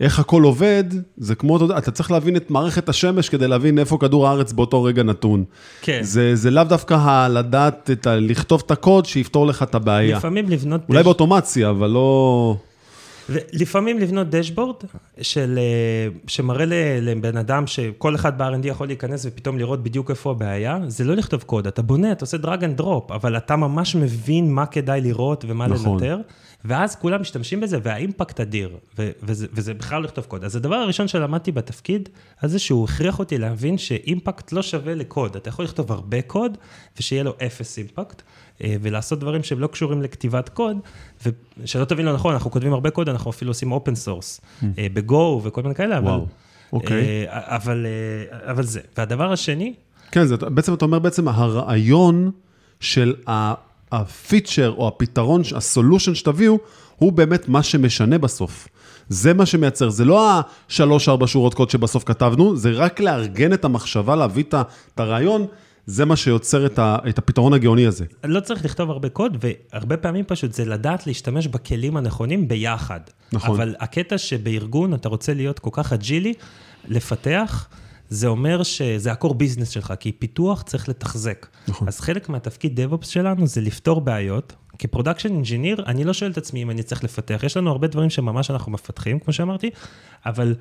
איך 0.00 0.18
הכל 0.18 0.42
עובד, 0.42 0.84
זה 1.16 1.34
כמו, 1.34 1.56
אתה 1.56 1.64
יודע, 1.64 1.78
אתה 1.78 1.90
צריך 1.90 2.10
להבין 2.10 2.36
את 2.36 2.50
מערכת 2.50 2.88
השמש 2.88 3.28
כדי 3.28 3.48
להבין 3.48 3.78
איפה 3.78 3.98
כדור 4.00 4.28
הארץ 4.28 4.52
באותו 4.52 4.82
רגע 4.82 5.02
נתון. 5.02 5.44
כן. 5.82 6.00
זה, 6.02 6.36
זה 6.36 6.50
לאו 6.50 6.64
דווקא 6.64 6.94
ה- 6.94 7.28
לדעת, 7.28 7.90
את 7.92 8.06
ה, 8.06 8.16
לכתוב 8.16 8.62
את 8.66 8.70
הקוד 8.70 9.06
שיפתור 9.06 9.46
לך 9.46 9.62
את 9.62 9.74
הבעיה. 9.74 10.16
לפעמים 10.16 10.48
לבנות... 10.48 10.80
אולי 10.88 11.00
dash- 11.00 11.04
באוטומציה, 11.04 11.70
אבל 11.70 11.90
לא... 11.90 12.56
לפעמים 13.52 13.98
לבנות 13.98 14.30
dashboard 14.30 14.74
של, 15.20 15.58
אה, 15.58 16.08
שמראה 16.26 16.64
לבן 17.00 17.36
אדם 17.36 17.66
שכל 17.66 18.14
אחד 18.14 18.38
ב-R&D 18.38 18.66
יכול 18.66 18.86
להיכנס 18.86 19.26
ופתאום 19.26 19.58
לראות 19.58 19.82
בדיוק 19.82 20.10
איפה 20.10 20.30
הבעיה, 20.30 20.78
זה 20.86 21.04
לא 21.04 21.14
לכתוב 21.14 21.42
קוד, 21.42 21.66
אתה 21.66 21.82
בונה, 21.82 22.12
אתה 22.12 22.24
עושה 22.24 22.36
drag 22.36 22.64
and 22.64 22.76
drop, 22.76 23.10
אבל 23.12 23.36
אתה 23.36 23.56
ממש 23.56 23.94
מבין 23.96 24.52
מה 24.52 24.66
כדאי 24.66 25.00
לראות 25.00 25.44
ומה 25.48 25.66
נכון. 25.66 25.92
לנטר, 26.02 26.18
ואז 26.64 26.96
כולם 26.96 27.20
משתמשים 27.20 27.60
בזה, 27.60 27.78
וה 27.82 27.96
impact 27.96 28.40
אדיר, 28.40 28.76
ו- 28.98 29.10
וזה, 29.22 29.46
וזה 29.52 29.74
בכלל 29.74 29.98
לא 30.02 30.04
לכתוב 30.04 30.24
קוד. 30.24 30.44
אז 30.44 30.56
הדבר 30.56 30.74
הראשון 30.74 31.08
שלמדתי 31.08 31.52
בתפקיד, 31.52 32.08
אז 32.42 32.50
זה 32.50 32.58
שהוא 32.58 32.84
הכריח 32.84 33.18
אותי 33.18 33.38
להבין 33.38 33.78
ש 33.78 33.96
impact 33.96 34.52
לא 34.52 34.62
שווה 34.62 34.94
לקוד. 34.94 35.36
אתה 35.36 35.48
יכול 35.48 35.64
לכתוב 35.64 35.92
הרבה 35.92 36.22
קוד, 36.22 36.58
ושיהיה 36.98 37.22
לו 37.22 37.34
אפס 37.46 37.78
impact, 37.78 38.22
אה, 38.64 38.76
ולעשות 38.82 39.20
דברים 39.20 39.42
שהם 39.42 39.58
לא 39.60 39.66
קשורים 39.66 40.02
לכתיבת 40.02 40.48
קוד, 40.48 40.76
ושלא 41.62 41.84
תבין 41.84 42.06
לא 42.06 42.12
נכון, 42.14 42.32
אנחנו 42.32 42.50
כותבים 42.50 42.72
הרבה 42.72 42.90
קוד, 42.90 43.08
אנחנו 43.08 43.30
אפילו 43.30 43.50
עושים 43.50 43.72
open 43.72 43.94
source, 43.94 44.40
ב 44.62 44.88
Go 44.88 45.40
וכל 45.44 45.62
מיני 45.62 45.74
כאלה, 45.74 45.98
אבל... 45.98 46.06
וואו, 46.06 46.26
אוקיי. 46.72 47.26
אה, 47.26 47.56
אבל, 47.56 47.86
אה, 47.86 48.50
אבל 48.50 48.62
זה. 48.62 48.80
והדבר 48.96 49.32
השני, 49.32 49.74
כן, 50.12 50.24
זה, 50.26 50.36
בעצם 50.36 50.74
אתה 50.74 50.84
אומר, 50.84 50.98
בעצם 50.98 51.28
הרעיון 51.28 52.30
של 52.80 53.14
ה- 53.28 53.67
הפיצ'ר 53.92 54.74
או 54.76 54.88
הפתרון, 54.88 55.42
ה 55.54 55.61
solution 55.61 56.14
שתביאו, 56.14 56.58
הוא 56.96 57.12
באמת 57.12 57.48
מה 57.48 57.62
שמשנה 57.62 58.18
בסוף. 58.18 58.68
זה 59.08 59.34
מה 59.34 59.46
שמייצר, 59.46 59.88
זה 59.88 60.04
לא 60.04 60.30
השלוש-ארבע 60.68 61.26
שורות 61.26 61.54
קוד 61.54 61.70
שבסוף 61.70 62.04
כתבנו, 62.04 62.56
זה 62.56 62.70
רק 62.70 63.00
לארגן 63.00 63.52
את 63.52 63.64
המחשבה, 63.64 64.16
להביא 64.16 64.42
את 64.42 64.54
את 64.94 65.00
הרעיון, 65.00 65.46
זה 65.86 66.04
מה 66.04 66.16
שיוצר 66.16 66.66
את, 66.66 66.78
ה, 66.78 66.96
את 67.08 67.18
הפתרון 67.18 67.52
הגאוני 67.52 67.86
הזה. 67.86 68.04
לא 68.24 68.40
צריך 68.40 68.64
לכתוב 68.64 68.90
הרבה 68.90 69.08
קוד, 69.08 69.36
והרבה 69.40 69.96
פעמים 69.96 70.24
פשוט 70.24 70.52
זה 70.52 70.64
לדעת 70.64 71.06
להשתמש 71.06 71.46
בכלים 71.46 71.96
הנכונים 71.96 72.48
ביחד. 72.48 73.00
נכון. 73.32 73.50
אבל 73.50 73.74
הקטע 73.80 74.18
שבארגון 74.18 74.94
אתה 74.94 75.08
רוצה 75.08 75.34
להיות 75.34 75.58
כל 75.58 75.70
כך 75.72 75.92
agile-י, 75.92 76.34
לפתח, 76.88 77.68
זה 78.08 78.26
אומר 78.26 78.62
שזה 78.62 79.12
ה 79.12 79.16
core 79.16 79.34
business 79.34 79.68
שלך, 79.70 79.94
כי 80.00 80.12
פיתוח 80.12 80.62
צריך 80.62 80.88
לתחזק. 80.88 81.46
נכון. 81.68 81.88
אז 81.88 82.00
חלק 82.00 82.28
מהתפקיד 82.28 82.80
DevOps 82.80 83.06
שלנו 83.06 83.46
זה 83.46 83.60
לפתור 83.60 84.00
בעיות. 84.00 84.54
כ 84.78 84.87
production 84.87 85.32
engineer, 85.32 85.84
אני 85.86 86.04
לא 86.04 86.12
שואל 86.12 86.30
את 86.30 86.38
עצמי 86.38 86.62
אם 86.62 86.70
אני 86.70 86.82
צריך 86.82 87.04
לפתח. 87.04 87.40
יש 87.42 87.56
לנו 87.56 87.70
הרבה 87.70 87.86
דברים 87.86 88.10
שממש 88.10 88.50
אנחנו 88.50 88.72
מפתחים, 88.72 89.18
כמו 89.18 89.32
שאמרתי, 89.32 89.70
אבל 90.26 90.54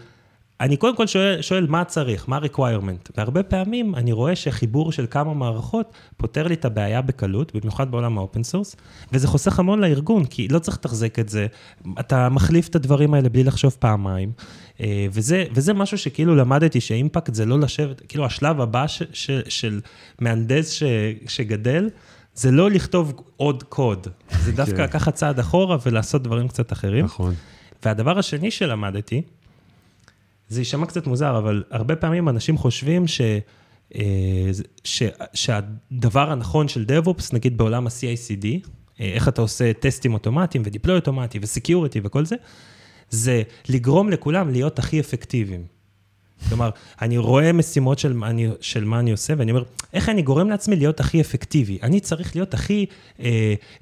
אני 0.62 0.77
קודם 0.77 0.95
כל 0.95 1.07
שואל, 1.07 1.41
שואל 1.41 1.67
מה 1.67 1.83
צריך, 1.83 2.29
מה 2.29 2.38
ה-requirement, 2.38 3.12
והרבה 3.17 3.43
פעמים 3.43 3.95
אני 3.95 4.12
רואה 4.12 4.36
שחיבור 4.36 4.91
של 4.91 5.05
כמה 5.10 5.33
מערכות 5.33 5.91
פותר 6.17 6.47
לי 6.47 6.53
את 6.53 6.65
הבעיה 6.65 7.01
בקלות, 7.01 7.55
במיוחד 7.55 7.91
בעולם 7.91 8.17
ה 8.17 8.23
open 8.23 8.43
source, 8.43 8.75
וזה 9.12 9.27
חוסך 9.27 9.60
המון 9.60 9.79
לארגון, 9.79 10.25
כי 10.25 10.47
לא 10.47 10.60
צריך 10.60 10.77
לתחזק 10.77 11.19
את 11.19 11.29
זה, 11.29 11.47
אתה 11.99 12.29
מחליף 12.29 12.67
את 12.67 12.75
הדברים 12.75 13.13
האלה 13.13 13.29
בלי 13.29 13.43
לחשוב 13.43 13.75
פעמיים, 13.79 14.31
וזה, 15.11 15.45
וזה 15.51 15.73
משהו 15.73 15.97
שכאילו 15.97 16.35
למדתי 16.35 16.81
ש 16.82 16.94
impact 16.94 17.34
זה 17.33 17.45
לא 17.45 17.59
לשבת, 17.59 18.01
כאילו 18.07 18.25
השלב 18.25 18.61
הבא 18.61 18.87
ש, 18.87 19.03
ש, 19.13 19.31
של 19.47 19.81
מהנדס 20.19 20.71
ש, 20.71 20.83
שגדל, 21.27 21.89
זה 22.35 22.51
לא 22.51 22.69
לכתוב 22.69 23.13
עוד 23.37 23.63
קוד, 23.63 24.07
זה 24.43 24.51
דווקא 24.51 24.77
כן. 24.77 24.83
לקחת 24.83 25.13
צעד 25.13 25.39
אחורה 25.39 25.77
ולעשות 25.85 26.23
דברים 26.23 26.47
קצת 26.47 26.71
אחרים. 26.71 27.05
נכון. 27.05 27.33
והדבר 27.85 28.19
השני 28.19 28.51
שלמדתי, 28.51 29.21
זה 30.49 30.61
יישמע 30.61 30.85
קצת 30.85 31.07
מוזר, 31.07 31.37
אבל 31.37 31.63
הרבה 31.71 31.95
פעמים 31.95 32.29
אנשים 32.29 32.57
חושבים 32.57 33.07
ש, 33.07 33.21
אה, 33.95 34.01
ש, 34.83 35.03
שהדבר 35.33 36.31
הנכון 36.31 36.67
של 36.67 36.85
DevOps, 36.89 37.33
נגיד 37.33 37.57
בעולם 37.57 37.87
ה-CICD, 37.87 38.45
אה, 38.99 39.11
איך 39.13 39.27
אתה 39.27 39.41
עושה 39.41 39.73
טסטים 39.73 40.13
אוטומטיים 40.13 40.63
ודיפלוי 40.65 40.95
אוטומטי 40.95 41.39
וסקיוריטי 41.41 42.01
וכל 42.03 42.25
זה, 42.25 42.35
זה 43.10 43.41
לגרום 43.70 44.10
לכולם 44.10 44.50
להיות 44.52 44.80
הכי 44.80 45.00
אפקטיביים. 45.00 45.63
כלומר, 46.50 46.70
אני 47.02 47.17
רואה 47.17 47.54
משימות 47.54 48.00
של, 48.00 48.24
אני- 48.24 48.48
של 48.62 48.84
מה 48.84 49.00
אני 49.00 49.12
עושה, 49.12 49.34
ואני 49.38 49.52
אומר, 49.52 49.63
איך 49.93 50.10
אני 50.10 50.22
גורם 50.22 50.50
לעצמי 50.50 50.76
להיות 50.76 51.00
הכי 51.00 51.22
אפקטיבי? 51.22 51.78
אני 51.84 52.00
צריך 52.00 52.36
להיות 52.36 52.54
הכי 52.54 52.86
אה, 53.20 53.26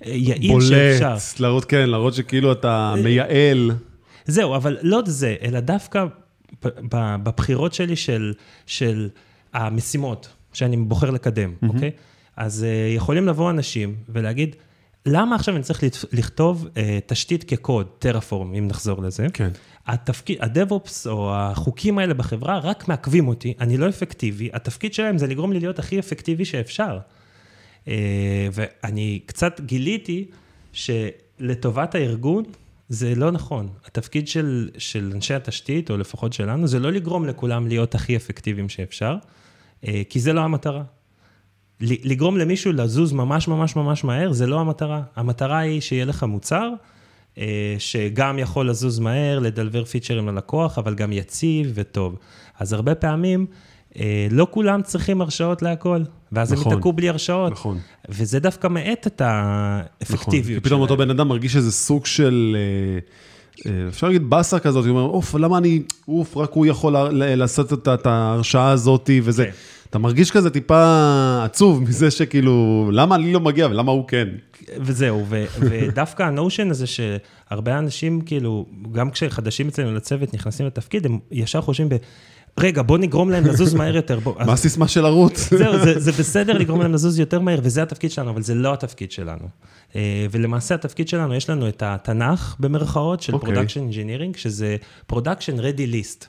אה, 0.05 0.11
יעיל 0.11 0.61
שאפשר. 0.61 1.09
בולט, 1.09 1.39
להראות, 1.39 1.65
כן, 1.65 1.89
להראות 1.89 2.13
שכאילו 2.13 2.51
אתה 2.51 2.93
מייעל. 3.03 3.71
זהו, 4.25 4.55
אבל 4.55 4.77
לא 4.81 5.01
זה, 5.05 5.35
אלא 5.41 5.59
דווקא 5.59 6.05
בבחירות 7.23 7.73
שלי 7.73 7.95
של, 7.95 8.33
של 8.65 9.09
המשימות 9.53 10.29
שאני 10.53 10.77
בוחר 10.77 11.09
לקדם, 11.09 11.53
mm-hmm. 11.63 11.67
אוקיי? 11.67 11.91
אז 12.37 12.65
uh, 12.65 12.95
יכולים 12.95 13.27
לבוא 13.27 13.49
אנשים 13.49 13.95
ולהגיד, 14.09 14.55
למה 15.05 15.35
עכשיו 15.35 15.55
אני 15.55 15.63
צריך 15.63 15.83
לכת- 15.83 16.13
לכתוב 16.13 16.67
uh, 16.67 16.77
תשתית 17.05 17.43
כקוד, 17.43 17.87
טרפורם, 17.99 18.53
אם 18.53 18.67
נחזור 18.67 19.03
לזה? 19.03 19.27
כן. 19.33 19.49
התפקיד, 19.87 20.37
הדב-אופס 20.41 21.07
או 21.07 21.35
החוקים 21.35 21.97
האלה 21.97 22.13
בחברה 22.13 22.59
רק 22.59 22.87
מעכבים 22.87 23.27
אותי, 23.27 23.53
אני 23.59 23.77
לא 23.77 23.89
אפקטיבי, 23.89 24.49
התפקיד 24.53 24.93
שלהם 24.93 25.17
זה 25.17 25.27
לגרום 25.27 25.53
לי 25.53 25.59
להיות 25.59 25.79
הכי 25.79 25.99
אפקטיבי 25.99 26.45
שאפשר. 26.45 26.99
אה, 27.87 27.93
ואני 28.53 29.19
קצת 29.25 29.61
גיליתי 29.61 30.25
שלטובת 30.73 31.95
הארגון 31.95 32.43
זה 32.89 33.15
לא 33.15 33.31
נכון. 33.31 33.69
התפקיד 33.85 34.27
של, 34.27 34.69
של 34.77 35.11
אנשי 35.15 35.33
התשתית, 35.33 35.89
או 35.91 35.97
לפחות 35.97 36.33
שלנו, 36.33 36.67
זה 36.67 36.79
לא 36.79 36.91
לגרום 36.91 37.25
לכולם 37.25 37.67
להיות 37.67 37.95
הכי 37.95 38.15
אפקטיביים 38.15 38.69
שאפשר, 38.69 39.15
אה, 39.87 40.01
כי 40.09 40.19
זה 40.19 40.33
לא 40.33 40.41
המטרה. 40.41 40.83
לגרום 41.81 42.37
למישהו 42.37 42.71
לזוז 42.71 43.13
ממש 43.13 43.47
ממש 43.47 43.75
ממש 43.75 44.03
מהר, 44.03 44.31
זה 44.31 44.47
לא 44.47 44.59
המטרה. 44.59 45.01
המטרה 45.15 45.57
היא 45.59 45.81
שיהיה 45.81 46.05
לך 46.05 46.23
מוצר, 46.23 46.69
אה, 47.37 47.75
שגם 47.79 48.39
יכול 48.39 48.69
לזוז 48.69 48.99
מהר, 48.99 49.39
לדלבר 49.39 49.85
פיצ'רים 49.85 50.27
ללקוח, 50.27 50.77
אבל 50.77 50.95
גם 50.95 51.11
יציב 51.11 51.71
וטוב. 51.75 52.15
אז 52.59 52.73
הרבה 52.73 52.95
פעמים, 52.95 53.45
אה, 53.99 54.27
לא 54.31 54.47
כולם 54.51 54.81
צריכים 54.81 55.21
הרשאות 55.21 55.61
להכל, 55.61 56.03
ואז 56.31 56.53
נכון. 56.53 56.65
הם 56.65 56.71
ייתקעו 56.71 56.93
בלי 56.93 57.09
הרשאות. 57.09 57.51
נכון. 57.51 57.79
וזה 58.09 58.39
דווקא 58.39 58.67
מאט 58.67 59.07
את 59.07 59.21
נכון. 59.21 59.33
האפקטיביות 60.01 60.63
כי 60.63 60.69
פתאום 60.69 60.81
אותו 60.81 60.97
בן 60.97 61.09
אדם 61.09 61.27
מרגיש 61.27 61.55
איזה 61.55 61.71
סוג 61.71 62.05
של, 62.05 62.57
אה, 63.65 63.87
אפשר 63.87 64.07
להגיד 64.07 64.29
באסה 64.29 64.59
כזאת, 64.59 64.85
הוא 64.85 64.99
אומר, 64.99 65.09
אוף, 65.09 65.35
למה 65.35 65.57
אני, 65.57 65.81
אוף, 66.07 66.37
רק 66.37 66.51
הוא 66.53 66.65
יכול 66.65 66.95
לעשות 67.11 67.87
את 67.87 68.05
ההרשאה 68.05 68.69
הזאת 68.69 69.09
וזה. 69.23 69.45
כן. 69.45 69.51
אתה 69.89 69.99
מרגיש 69.99 70.31
כזה 70.31 70.49
טיפה 70.49 71.43
עצוב 71.43 71.83
מזה 71.83 72.11
שכאילו, 72.11 72.89
למה 72.93 73.15
אני 73.15 73.33
לא 73.33 73.39
מגיע 73.39 73.67
ולמה 73.67 73.91
הוא 73.91 74.07
כן? 74.07 74.27
וזהו, 74.77 75.25
ו- 75.29 75.45
ודווקא 75.59 76.23
ה 76.23 76.30
notion 76.30 76.69
הזה 76.69 76.85
שהרבה 76.87 77.77
אנשים, 77.77 78.21
כאילו, 78.21 78.65
גם 78.91 79.11
כשחדשים 79.11 79.67
אצלנו 79.67 79.95
לצוות 79.95 80.33
נכנסים 80.33 80.65
לתפקיד, 80.65 81.05
הם 81.05 81.19
ישר 81.31 81.61
חושבים 81.61 81.89
ב... 81.89 81.95
רגע, 82.59 82.81
בוא 82.81 82.97
נגרום 82.97 83.29
להם 83.29 83.45
לזוז 83.45 83.73
מהר 83.73 83.95
יותר. 83.95 84.19
בוא, 84.19 84.33
מה 84.45 84.53
הסיסמה 84.53 84.87
של 84.87 85.05
ערוץ? 85.05 85.49
זהו, 85.53 85.79
זה, 85.83 85.99
זה 85.99 86.11
בסדר 86.11 86.53
לגרום 86.53 86.81
להם 86.81 86.93
לזוז 86.93 87.19
יותר 87.19 87.39
מהר, 87.39 87.59
וזה 87.63 87.83
התפקיד 87.83 88.11
שלנו, 88.11 88.29
אבל 88.31 88.41
זה 88.41 88.55
לא 88.55 88.73
התפקיד 88.73 89.11
שלנו. 89.11 89.47
אה, 89.95 90.25
ולמעשה 90.31 90.75
התפקיד 90.75 91.07
שלנו, 91.07 91.35
יש 91.35 91.49
לנו 91.49 91.67
את 91.67 91.83
התנ"ך, 91.85 92.55
במרכאות, 92.59 93.21
של 93.21 93.33
אוקיי. 93.33 93.53
Production 93.53 93.93
Engineering, 93.93 94.37
שזה 94.37 94.75
Production 95.11 95.59
Ready 95.59 95.93
List. 95.93 96.25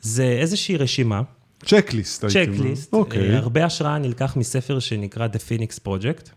זה 0.00 0.24
איזושהי 0.24 0.76
רשימה, 0.76 1.22
צ'קליסט. 1.64 2.24
הייתי. 2.24 2.56
צ'קליסט, 2.56 2.92
אוקיי. 2.92 3.30
אה, 3.30 3.38
הרבה 3.38 3.64
השראה 3.64 3.98
נלקח 3.98 4.36
מספר 4.36 4.78
שנקרא 4.78 5.26
The 5.26 5.38
Phoenix 5.50 5.88
Project, 5.88 6.30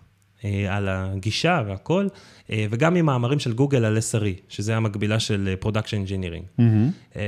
אה, 0.45 0.75
על 0.77 0.87
הגישה 0.89 1.61
והכל, 1.67 2.07
אה, 2.51 2.65
וגם 2.69 2.93
ממאמרים 2.93 3.39
של 3.39 3.53
גוגל 3.53 3.85
על 3.85 3.97
SRE, 3.97 4.41
שזה 4.49 4.75
המקבילה 4.77 5.19
של 5.19 5.53
Production 5.63 6.07
Engineering. 6.09 6.61
אה, 7.15 7.21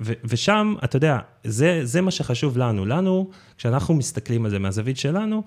ו- 0.00 0.12
ושם, 0.24 0.74
אתה 0.84 0.96
יודע, 0.96 1.18
זה, 1.44 1.80
זה 1.84 2.00
מה 2.00 2.10
שחשוב 2.10 2.58
לנו. 2.58 2.86
לנו, 2.86 3.30
כשאנחנו 3.58 3.94
מסתכלים 3.94 4.44
על 4.44 4.50
זה 4.50 4.58
מהזווית 4.58 4.96
שלנו, 4.96 5.42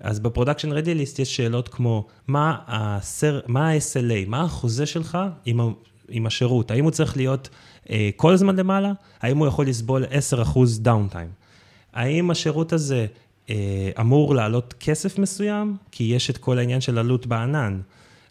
אז 0.00 0.20
ב 0.20 0.25
production 0.25 0.72
ready 0.72 0.94
list 0.94 1.18
יש 1.18 1.36
שאלות 1.36 1.68
כמו, 1.68 2.06
מה 2.28 2.56
ה-SLA, 2.66 3.42
מה, 3.46 3.70
ה-SLA, 3.70 4.28
מה 4.28 4.42
החוזה 4.42 4.86
שלך 4.86 5.18
עם, 5.44 5.60
ה- 5.60 5.64
עם 6.08 6.26
השירות? 6.26 6.70
האם 6.70 6.84
הוא 6.84 6.90
צריך 6.90 7.16
להיות 7.16 7.48
אה, 7.90 8.10
כל 8.16 8.32
הזמן 8.32 8.56
למעלה? 8.56 8.92
האם 9.20 9.38
הוא 9.38 9.46
יכול 9.46 9.66
לסבול 9.66 10.04
10% 10.04 10.08
downtime? 10.80 11.28
האם 11.98 12.30
השירות 12.30 12.72
הזה 12.72 13.06
אה, 13.50 13.90
אמור 14.00 14.34
לעלות 14.34 14.74
כסף 14.80 15.18
מסוים? 15.18 15.76
כי 15.92 16.04
יש 16.04 16.30
את 16.30 16.38
כל 16.38 16.58
העניין 16.58 16.80
של 16.80 16.98
עלות 16.98 17.26
בענן. 17.26 17.80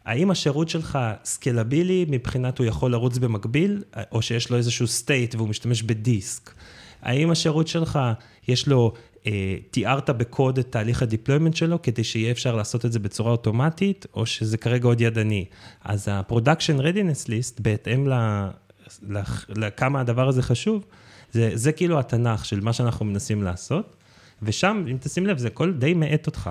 האם 0.06 0.32
השירות 0.32 0.70
שלך 0.70 1.00
scalable-י 1.24 2.06
מבחינת 2.10 2.58
הוא 2.58 2.68
יכול 2.68 2.92
לרוץ 2.92 3.18
במקביל, 3.18 3.84
או 4.12 4.22
שיש 4.22 4.50
לו 4.50 4.58
איזשהו 4.58 4.88
state 4.88 5.36
והוא 5.36 5.48
משתמש 5.50 5.84
בדיסק? 5.84 6.54
האם 7.02 7.32
השירות 7.32 7.68
שלך, 7.68 8.00
יש 8.48 8.68
לו, 8.68 8.94
אה, 9.26 9.56
תיארת 9.72 10.10
בקוד 10.10 10.58
את 10.58 10.72
תהליך 10.72 11.02
ה 11.02 11.07
deployment 11.07 11.56
שלו, 11.56 11.82
כדי 11.82 12.04
שיהיה 12.04 12.32
אפשר 12.32 12.56
לעשות 12.56 12.86
את 12.86 12.92
זה 12.92 13.00
בצורה 13.00 13.32
אוטומטית, 13.32 14.06
או 14.14 14.26
שזה 14.26 14.58
כרגע 14.58 14.88
עוד 14.88 15.02
ידני? 15.02 15.46
אז 15.84 16.08
ה-Production 16.08 16.80
Readiness 16.80 17.28
List, 17.28 17.62
בהתאם 17.62 18.08
לכמה 19.50 20.00
הדבר 20.00 20.28
הזה 20.28 20.42
חשוב, 20.42 20.86
זה, 21.32 21.52
זה 21.54 21.72
כאילו 21.72 22.00
התנ"ך 22.00 22.46
של 22.46 22.60
מה 22.60 22.74
שאנחנו 22.74 23.06
מנסים 23.06 23.44
לעשות, 23.44 23.96
ושם, 24.42 24.84
אם 24.92 24.98
תשים 25.00 25.28
לב, 25.28 25.38
זה 25.38 25.48
הכל 25.48 25.74
די 25.74 25.94
מאט 25.94 26.28
אותך. 26.28 26.50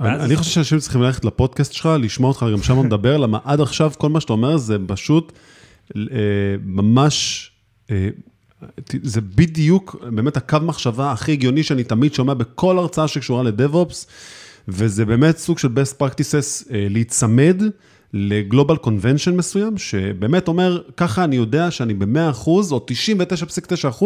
אני, 0.00 0.24
אני 0.24 0.36
חושב 0.36 0.50
שאנשים 0.50 0.78
צריכים 0.78 1.02
ללכת 1.02 1.24
לפודקאסט 1.24 1.72
שלך, 1.72 1.88
לשמוע 2.00 2.28
אותך 2.28 2.46
גם 2.52 2.62
שם 2.62 2.86
מדבר, 2.86 3.16
למה 3.16 3.38
עד 3.44 3.60
עכשיו 3.60 3.92
כל 3.98 4.08
מה 4.08 4.20
שאתה 4.20 4.32
אומר 4.32 4.56
זה 4.56 4.76
פשוט 4.86 5.32
אה, 5.96 6.02
ממש, 6.64 7.50
אה, 7.90 8.08
זה 9.02 9.20
בדיוק 9.20 9.96
באמת 10.14 10.36
הקו 10.36 10.58
מחשבה 10.62 11.12
הכי 11.12 11.32
הגיוני 11.32 11.62
שאני 11.62 11.84
תמיד 11.84 12.14
שומע 12.14 12.34
בכל 12.34 12.78
הרצאה 12.78 13.08
שקשורה 13.08 13.42
לדב-אופס, 13.42 14.06
וזה 14.68 15.04
באמת 15.04 15.38
סוג 15.38 15.58
של 15.58 15.68
best 15.68 16.02
practices 16.02 16.72
אה, 16.72 16.86
להיצמד. 16.90 17.62
לגלובל 18.12 18.76
קונבנשן 18.76 19.36
מסוים, 19.36 19.78
שבאמת 19.78 20.48
אומר, 20.48 20.82
ככה 20.96 21.24
אני 21.24 21.36
יודע 21.36 21.70
שאני 21.70 21.94
ב-100% 21.94 22.46
או 22.46 22.86
99.9% 24.00 24.04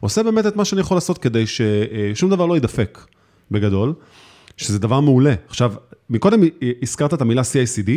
עושה 0.00 0.22
באמת 0.22 0.46
את 0.46 0.56
מה 0.56 0.64
שאני 0.64 0.80
יכול 0.80 0.96
לעשות 0.96 1.18
כדי 1.18 1.44
ששום 1.46 2.30
דבר 2.30 2.46
לא 2.46 2.54
יידפק, 2.54 2.98
בגדול, 3.50 3.92
שזה 4.56 4.78
דבר 4.78 5.00
מעולה. 5.00 5.34
עכשיו, 5.48 5.72
מקודם 6.10 6.40
הזכרת 6.82 7.14
את 7.14 7.20
המילה 7.20 7.42
CICD, 7.42 7.90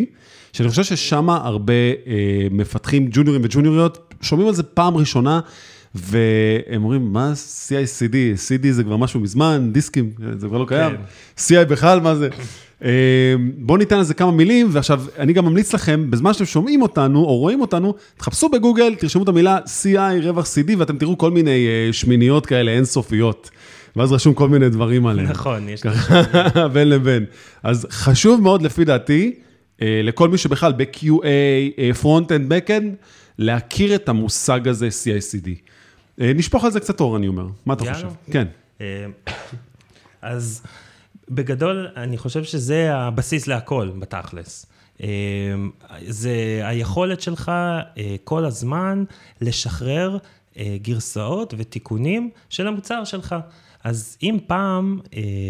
שאני 0.54 0.70
חושב 0.70 0.84
ששם 0.84 1.30
הרבה 1.30 1.74
אה, 1.74 2.48
מפתחים 2.52 3.08
ג'וניורים 3.12 3.42
וג'וניוריות, 3.44 4.14
שומעים 4.22 4.48
על 4.48 4.54
זה 4.54 4.64
פעם 4.64 4.98
ראשונה, 4.98 5.40
והם 5.96 6.84
אומרים, 6.84 7.14
מה 7.14 7.34
CICD? 7.68 8.16
CD 8.48 8.72
זה 8.72 8.84
כבר 8.84 8.98
משהו 8.98 9.20
מזמן, 9.20 9.70
דיסקים, 9.74 10.12
זה 10.38 10.48
כבר 10.48 10.58
לא 10.58 10.66
קיים. 10.68 10.92
כן. 11.38 11.56
CI 11.56 11.66
בכלל, 11.66 12.00
מה 12.00 12.16
זה? 12.16 12.30
אה, 12.84 12.90
בואו 13.58 13.78
ניתן 13.78 14.00
לזה 14.00 14.14
כמה 14.14 14.32
מילים, 14.32 14.68
ועכשיו, 14.72 15.04
אני 15.18 15.34
גם 15.34 15.46
ממליץ 15.46 15.74
לכם, 15.74 16.12
בזמן 16.12 16.34
שאתם 16.34 16.46
שומעים 16.46 16.82
אותנו 16.82 17.20
או 17.20 17.38
רואים 17.38 17.62
אותנו, 17.62 17.94
תחפשו 18.18 18.50
בגוגל, 18.50 18.96
תרשמו 18.96 19.24
את 19.24 19.28
המילה 19.28 19.60
CI 19.66 20.24
רווח 20.24 20.46
CD, 20.46 20.72
ואתם 20.78 20.98
תראו 20.98 21.18
כל 21.18 21.32
מיני 21.32 21.68
אה, 21.68 21.94
שמיניות 21.94 22.46
כאלה 22.46 22.72
אינסופיות. 22.72 23.50
ואז 23.96 24.12
רשום 24.12 24.34
כל 24.34 24.50
מיני 24.50 24.70
דברים 24.70 25.08
עליהם. 25.08 25.28
נכון, 25.28 25.70
יש 25.70 25.86
לך. 25.86 26.14
בין 26.74 26.90
לבין. 26.90 27.26
אז 27.64 27.88
חשוב 27.90 28.42
מאוד, 28.42 28.62
לפי 28.62 28.86
דעתי, 28.86 29.34
אה, 29.82 30.02
לכל 30.04 30.30
מי 30.30 30.38
שבכלל 30.38 30.74
ב-QA, 30.78 32.02
Front-End, 32.04 32.52
Back-End, 32.52 33.06
להכיר 33.40 33.96
את 33.96 34.10
המושג 34.10 34.68
הזה 34.68 34.88
CI/CD. 34.88 35.50
נשפוך 36.18 36.66
על 36.66 36.72
זה 36.72 36.80
קצת 36.80 37.00
אור, 37.00 37.18
אני 37.18 37.28
אומר. 37.28 37.48
מה 37.66 37.74
אתה 37.74 37.94
חושב? 37.94 38.08
כן. 38.32 38.48
אז 40.22 40.62
בגדול, 41.30 41.88
אני 41.98 42.18
חושב 42.18 42.44
שזה 42.44 42.96
הבסיס 42.96 43.48
להכל, 43.48 43.92
בתכלס. 44.00 44.66
אה, 45.04 45.08
זה 46.08 46.62
היכולת 46.64 47.22
שלך 47.22 47.50
אה, 47.50 48.16
כל 48.24 48.46
הזמן 48.46 49.04
לשחרר 49.42 50.18
אה, 50.58 50.78
גרסאות 50.82 51.54
ותיקונים 51.58 52.30
של 52.50 52.68
המוצר 52.68 53.04
שלך. 53.04 53.36
אז 53.84 54.18
אם 54.24 54.38
פעם 54.48 55.00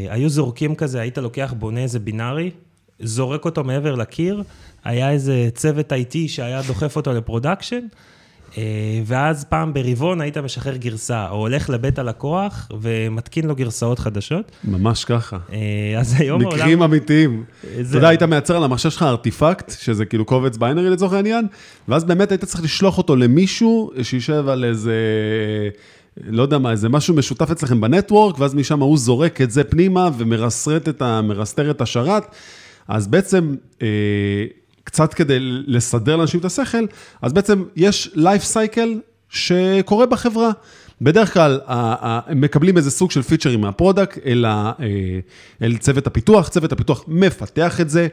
היו 0.09 0.29
זורקים 0.29 0.75
כזה, 0.75 1.01
היית 1.01 1.17
לוקח, 1.17 1.53
בונה 1.57 1.79
איזה 1.79 1.99
binary, 1.99 2.51
זורק 2.99 3.45
אותו 3.45 3.63
מעבר 3.63 3.95
לקיר, 3.95 4.43
היה 4.83 5.11
איזה 5.11 5.49
צוות 5.53 5.91
IT 5.91 6.15
שהיה 6.27 6.61
דוחף 6.67 6.95
אותו 6.95 7.13
ל 7.13 7.20
production, 7.20 7.87
ואז 9.05 9.43
פעם 9.43 9.73
ברבעון 9.73 10.21
היית 10.21 10.37
משחרר 10.37 10.75
גרסה, 10.75 11.29
או 11.29 11.35
הולך 11.35 11.69
לבית 11.69 11.99
הלקוח 11.99 12.69
ומתקין 12.81 13.47
לו 13.47 13.55
גרסאות 13.55 13.99
חדשות. 13.99 14.51
ממש 14.63 15.05
ככה. 15.05 15.37
אה, 15.53 15.99
אז 15.99 16.15
היום 16.17 16.41
העולם... 16.41 16.57
מקרים 16.57 16.83
אמיתיים. 16.83 17.43
אתה 17.61 17.97
יודע, 17.97 18.07
היית 18.07 18.23
מייצר 18.23 18.57
על 18.57 18.63
המחשב 18.63 18.89
שלך 18.89 19.03
artifact, 19.03 19.71
שזה 19.79 20.05
כאילו 20.05 20.25
קובץ 20.25 20.57
binary 20.57 20.89
לצורך 20.89 21.13
העניין, 21.13 21.47
ואז 21.87 22.03
באמת 22.03 22.31
היית 22.31 22.45
צריך 22.45 22.63
לשלוח 22.63 22.97
אותו 22.97 23.15
למישהו 23.15 23.91
שישב 24.01 24.47
על 24.47 24.63
איזה... 24.63 24.95
לא 26.27 26.41
יודע 26.41 26.57
מה, 26.57 26.71
איזה 26.71 26.89
משהו 26.89 27.15
משותף 27.15 27.51
אצלכם 27.51 27.81
ב 27.81 27.88
network, 27.88 28.39
ואז 28.39 28.55
משם 28.55 28.79
הוא 28.79 28.97
זורק 28.97 29.41
את 29.41 29.51
זה 29.51 29.63
פנימה 29.63 30.09
ומרסטרט 30.17 30.89
את 30.89 31.01
ה... 31.01 31.21
מרסטרט 31.21 31.71
את 31.71 31.81
השרת. 31.81 32.23
אז 32.87 33.07
בעצם, 33.07 33.55
אה, 33.81 33.87
קצת 34.85 35.13
כדי 35.13 35.37
לסדר 35.67 36.15
לאנשים 36.15 36.39
את 36.39 36.45
השכל, 36.45 36.85
אז 37.21 37.33
בעצם 37.33 37.63
יש 37.75 38.09
life 38.15 38.53
cycle 38.53 38.89
שקורה 39.29 40.05
בחברה. 40.05 40.51
בדרך 41.01 41.33
כלל 41.33 41.59
הם 41.67 42.41
מקבלים 42.41 42.77
איזה 42.77 42.91
סוג 42.91 43.11
של 43.11 43.21
פיצ'רים 43.21 43.61
מה 43.61 43.74
product 43.74 44.19
אל, 44.25 44.45
אה, 44.45 44.71
אל 45.61 45.77
צוות 45.77 46.07
הפיתוח, 46.07 46.49
צוות 46.49 46.71
הפיתוח 46.71 47.03
מפתח 47.07 47.81
את 47.81 47.89
זה, 47.89 48.07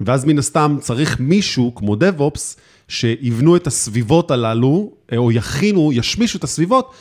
ואז 0.00 0.24
מן 0.24 0.38
הסתם 0.38 0.76
צריך 0.80 1.20
מישהו 1.20 1.74
כמו 1.74 1.94
DevOps, 1.94 2.58
שיבנו 2.88 3.56
את 3.56 3.66
הסביבות 3.66 4.30
הללו, 4.30 4.92
אה, 5.12 5.16
או 5.16 5.32
יכינו, 5.32 5.92
ישמישו 5.92 6.38
את 6.38 6.44
הסביבות, 6.44 6.92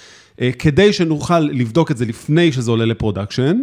אה, 0.42 0.50
כדי 0.60 0.94
שנוכל 0.94 1.40
לבדוק 1.40 1.92
את 1.92 1.98
זה 1.98 2.06
לפני 2.06 2.52
שזה 2.52 2.72
עולה 2.72 2.86
ל 2.86 2.92
production. 2.92 3.62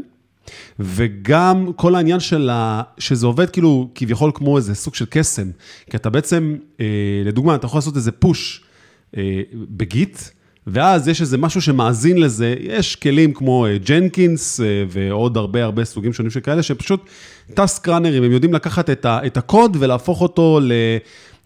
וגם 0.79 1.71
כל 1.77 1.95
העניין 1.95 2.21
של 2.21 2.51
ה... 2.51 2.83
שזה 2.99 3.27
עובד 3.27 3.51
כאילו 3.51 3.89
כביכול 3.95 4.31
כמו 4.35 4.57
איזה 4.57 4.75
סוג 4.75 4.95
של 4.95 5.05
קסם, 5.11 5.51
כי 5.91 5.97
אתה 5.97 6.11
בעצם, 6.11 6.57
אה, 6.81 6.87
לדוגמה, 7.25 7.55
אתה 7.55 7.67
יכול 7.67 7.79
לעשות 7.79 7.97
איזה 7.97 8.13
push 8.13 8.65
אה, 9.17 9.43
ב 9.53 9.66
Git, 9.66 10.19
ואז 10.67 11.09
יש 11.09 11.21
איזה 11.21 11.39
משהו 11.39 11.61
שמאזין 11.61 12.19
לזה, 12.19 12.55
יש 12.61 12.97
כלים 12.97 13.33
כמו 13.33 13.67
Jenkins 13.85 14.61
אה, 14.61 14.67
אה, 14.67 14.85
ועוד 14.89 15.37
הרבה 15.37 15.65
הרבה 15.65 15.85
סוגים 15.85 16.13
שונים 16.13 16.31
של 16.31 16.41
כאלה, 16.41 16.63
שפשוט 16.63 17.01
task 17.55 17.89
runner 17.89 18.11
ים, 18.11 18.23
הם 18.23 18.33
יודעים 18.33 18.55
לקחת 18.55 18.91
את, 18.91 19.05
ה, 19.05 19.27
את 19.27 19.37
הקוד 19.37 19.77
ולהפוך 19.81 20.21
אותו 20.21 20.61
ל... 20.63 20.73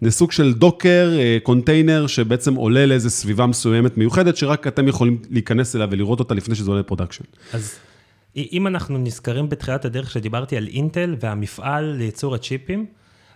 לסוג 0.02 0.32
של 0.32 0.52
Docker, 0.52 1.10
אה, 1.18 1.38
קונטיינר, 1.42 2.06
שבעצם 2.06 2.54
עולה 2.54 2.86
לאיזה 2.86 3.10
סביבה 3.10 3.46
מסוימת 3.46 3.98
מיוחדת, 3.98 4.36
שרק 4.36 4.66
אתם 4.66 4.88
יכולים 4.88 5.18
להיכנס 5.30 5.76
אליה 5.76 5.86
ולראות 5.90 6.18
אותה 6.18 6.34
לפני 6.34 6.54
שזה 6.54 6.70
עולה 6.70 6.80
ל 6.80 6.84
production. 6.84 7.24
אז 7.52 7.74
אם 8.36 8.66
אנחנו 8.66 8.98
נזכרים 8.98 9.48
בתחילת 9.48 9.84
הדרך 9.84 10.10
שדיברתי 10.10 10.56
על 10.56 10.66
אינטל 10.66 11.16
והמפעל 11.20 11.84
לייצור 11.84 12.34
הצ'יפים, 12.34 12.86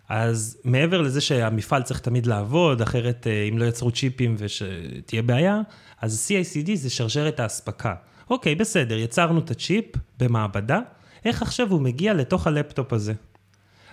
אז 0.08 0.58
מעבר 0.64 1.00
לזה 1.02 1.20
שהמפעל 1.20 1.82
צריך 1.82 2.00
תמיד 2.00 2.26
לעבוד, 2.26 2.82
אחרת 2.82 3.26
אה, 3.26 3.48
אם 3.48 3.58
לא 3.58 3.64
יצרו 3.64 3.90
צ'יפים 3.90 4.34
ושתהיה 4.38 5.22
בעיה, 5.22 5.60
אז 6.00 6.30
CI/CD 6.30 6.70
זה 6.74 6.90
שרשרת 6.90 7.40
האספקה. 7.40 7.94
אוקיי, 8.30 8.54
בסדר, 8.54 8.96
יצרנו 8.96 9.40
את 9.40 9.50
הצ'יפ 9.50 9.84
במעבדה, 10.18 10.80
איך 11.24 11.42
עכשיו 11.42 11.70
הוא 11.70 11.80
מגיע 11.80 12.14
לתוך 12.14 12.46
הלפטופ 12.46 12.92
הזה? 12.92 13.12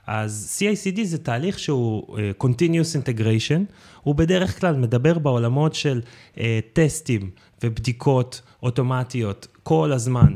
אז 0.08 0.60
CI/CD 0.60 1.04
זה 1.04 1.18
תהליך 1.18 1.60
שהוא 1.60 2.18
uh, 2.18 2.44
Continuous 2.44 3.04
Integration, 3.04 3.74
הוא 4.02 4.16
בדרך 4.16 4.60
כלל 4.60 4.76
מדבר 4.76 5.20
בעולמות 5.20 5.74
של 5.74 6.02
uh, 6.36 6.40
test 6.74 7.11
ים 7.11 7.30
ובדיקות 7.64 8.42
אוטומטיות 8.64 9.48
כל 9.64 9.92
הזמן 9.92 10.36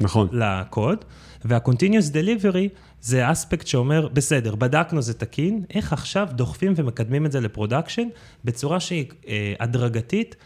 נכון. 0.00 0.28
לקוד, 0.32 1.04
וה-Continuous 1.44 2.12
Delivery 2.12 2.68
זה 3.00 3.32
אספקט 3.32 3.66
שאומר, 3.66 4.08
בסדר, 4.12 4.54
בדקנו 4.54 5.02
זה 5.02 5.14
תקין, 5.14 5.64
איך 5.74 5.92
עכשיו 5.92 6.28
דוחפים 6.32 6.72
ומקדמים 6.76 7.26
את 7.26 7.32
זה 7.32 7.40
ל 7.40 7.46
production 7.46 8.08
בצורה 8.44 8.80
שהיא 8.80 9.04
uh, 9.10 9.26
הדרגתית. 9.60 10.36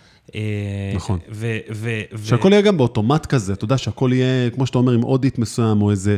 נכון. 0.95 1.19
ו- 1.31 1.59
ו- 1.73 2.01
שהכל 2.25 2.49
יהיה 2.53 2.63
גם 2.63 2.77
באוטומט 2.77 3.27
כזה, 3.27 3.53
אתה 3.53 3.65
יודע, 3.65 3.79
שהכל 3.79 4.11
יהיה, 4.13 4.51
כמו 4.51 4.67
שאתה 4.67 4.79
אומר, 4.79 4.93
עם 4.93 5.05
audit 5.05 5.39
מסוים, 5.39 5.83
או 5.83 5.91
איזה 5.91 6.11
אה, 6.13 6.17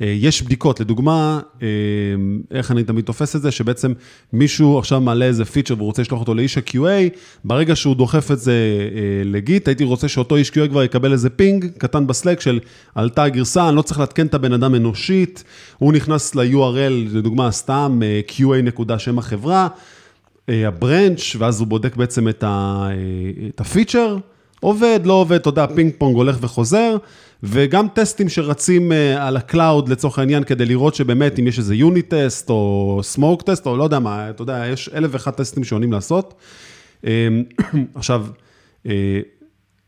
יש 0.00 0.42
בדיקות, 0.42 0.80
לדוגמה, 0.80 1.40
אה, 1.62 1.68
איך 2.50 2.70
אני 2.70 2.84
תמיד 2.84 3.04
תופס 3.04 3.36
את 3.36 3.42
זה, 3.42 3.50
שבעצם 3.50 3.92
מישהו 4.32 4.78
עכשיו 4.78 5.00
מעלה 5.00 5.24
איזה 5.24 5.44
feature 5.44 5.74
והוא 5.74 5.86
רוצה 5.86 6.02
לשלוח 6.02 6.20
אותו 6.20 6.34
לאיש 6.34 6.58
ה-QA, 6.58 7.18
ברגע 7.44 7.76
שהוא 7.76 7.96
דוחף 7.96 8.30
את 8.30 8.38
זה 8.38 8.52
אה, 8.52 9.22
ל 9.24 9.33
Git, 9.33 9.68
הייתי 9.68 9.84
רוצה 9.84 10.08
שאותו 10.08 10.36
איש 10.36 10.50
QA 10.50 10.68
כבר 10.68 10.82
יקבל 10.82 11.12
איזה 11.12 11.30
ping 11.30 11.66
קטן 11.78 12.06
ב 12.06 12.12
Slack 12.12 12.40
של 12.40 12.60
עלתה 12.94 13.22
הגרסה, 13.22 13.68
אני 13.68 13.76
לא 13.76 13.82
צריך 13.82 14.00
לעדכן 14.00 14.26
את 14.26 14.34
הבן 14.34 14.52
אדם 14.52 14.74
אנושית, 14.74 15.44
הוא 15.78 15.92
נכנס 15.92 16.34
ל-URL, 16.34 17.14
לדוגמה, 17.14 17.50
סתם 17.50 18.00
QA 18.28 18.62
נקודה 18.62 18.98
שם 18.98 19.18
החברה, 19.18 19.68
ה 20.48 20.59
branch, 20.59 21.36
ואז 21.38 21.60
הוא 21.60 21.68
בודק 21.68 21.96
בעצם 21.96 22.28
את 22.28 23.60
ה 23.60 23.66
feature, 23.66 24.16
עובד, 24.60 25.00
לא 25.04 25.12
עובד, 25.12 25.36
אתה 25.36 25.48
יודע, 25.48 25.66
פינג 25.74 25.92
פונג 25.98 26.16
הולך 26.16 26.36
וחוזר. 26.40 26.96
וגם 27.42 27.86
טסטים 27.94 28.28
שרצים 28.28 28.92
אה, 28.92 29.26
על 29.26 29.36
ה 29.36 29.45
cloud 29.45 29.88
לצורך 29.88 30.18
העניין, 30.18 30.44
כדי 30.44 30.64
לראות 30.66 30.94
שבאמת 30.94 31.38
אם 31.38 31.46
יש 31.46 31.58
איזה 31.58 31.74
unit 31.74 32.14
test 32.14 32.50
או 32.50 33.00
smoke 33.02 33.42
test, 33.42 33.66
או 33.66 33.76
לא 33.76 33.84
יודע 33.84 33.98
מה, 33.98 34.30
אתה 34.30 34.42
יודע, 34.42 34.64
יש 34.72 34.90
אלף 34.94 35.10
ואחד 35.12 35.30
טסטים 35.30 35.64
שעונים 35.64 35.92
לעשות. 35.92 36.34
אמ, 37.04 37.10
עכשיו, 37.94 38.26
אה, 38.86 39.20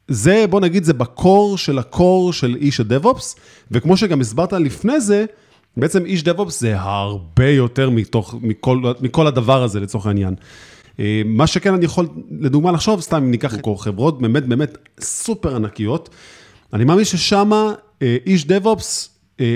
זה, 0.08 0.44
בוא 0.50 0.60
נגיד, 0.60 0.84
זה 0.84 0.92
ב 0.92 1.05
core 1.05 1.58
של 1.58 1.78
ה 1.78 1.89
core 1.89 2.32
של 2.32 2.56
איש 2.56 2.80
ה 2.80 2.87
DevOps, 2.87 3.36
וכמו 3.70 3.96
שגם 3.96 4.20
הסברת 4.20 4.52
לפני 4.52 5.00
זה, 5.00 5.24
בעצם 5.76 6.04
איש 6.04 6.22
דב-אופס 6.22 6.60
זה 6.60 6.80
הרבה 6.80 7.48
יותר 7.48 7.90
מתוך, 7.90 8.34
מכל, 8.42 8.82
מכל 9.00 9.26
הדבר 9.26 9.62
הזה 9.62 9.80
לצורך 9.80 10.06
העניין. 10.06 10.34
אה, 11.00 11.22
מה 11.24 11.46
שכן 11.46 11.74
אני 11.74 11.84
יכול, 11.84 12.08
לדוגמה, 12.40 12.72
לחשוב, 12.72 13.00
סתם 13.00 13.16
אם 13.16 13.30
ניקח 13.30 13.54
חברות 13.78 14.22
באמת 14.22 14.46
באמת 14.46 14.78
סופר 15.00 15.56
ענקיות, 15.56 16.10
אני 16.72 16.84
מאמין 16.84 17.04
ששם 17.04 17.50
אה, 18.02 18.16
איש 18.26 18.46
דב-אופס, 18.46 19.10
אה, 19.40 19.46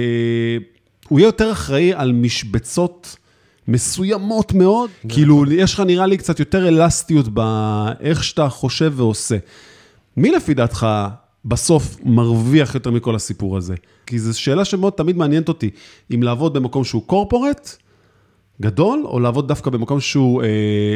הוא 1.09 1.19
יהיה 1.19 1.29
יותר 1.29 1.53
אחראי 1.53 1.93
על 1.95 2.13
משבצות 2.13 3.17
מסוימות 3.69 4.53
מאוד, 4.53 4.91
כאילו, 5.09 5.53
יש 5.53 5.75
לך 5.75 5.81
נראה 5.81 6.07
לי 6.07 6.17
קצת 6.17 6.39
יותר 6.41 6.69
אלסטיות 6.69 7.29
באיך 7.29 8.25
שאתה 8.25 8.49
חושב 8.49 8.93
ועושה. 8.97 9.37
מי 10.17 10.31
לפי 10.31 10.55
דעתך 10.55 10.87
בסוף 11.45 11.97
מרוויח 12.05 12.75
יותר 12.75 12.91
מכל 12.91 13.17
הסיפור 13.17 13.57
הזה? 13.57 13.75
כי 14.07 14.19
זו 14.19 14.41
שאלה 14.41 14.65
שמאוד 14.65 14.93
תמיד 14.93 15.17
מעניינת 15.17 15.49
אותי, 15.49 15.71
אם 16.15 16.23
לעבוד 16.23 16.55
במקום 16.55 16.85
שהוא 16.85 17.03
קורפורט, 17.07 17.77
גדול, 18.61 19.03
או 19.05 19.21
לעבוד 19.21 19.49
דווקא 19.49 19.71
במקום 19.71 20.01
שהוא 20.01 20.43
אה, 20.43 20.49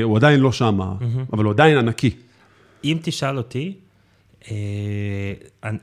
הוא 0.03 0.17
עדיין 0.17 0.41
לא 0.41 0.53
שם, 0.53 0.81
mm-hmm. 0.81 1.33
אבל 1.33 1.45
הוא 1.45 1.53
עדיין 1.53 1.79
ענקי. 1.79 2.11
אם 2.85 2.99
תשאל 3.03 3.39
אותי, 3.39 3.75
אה, 4.51 5.33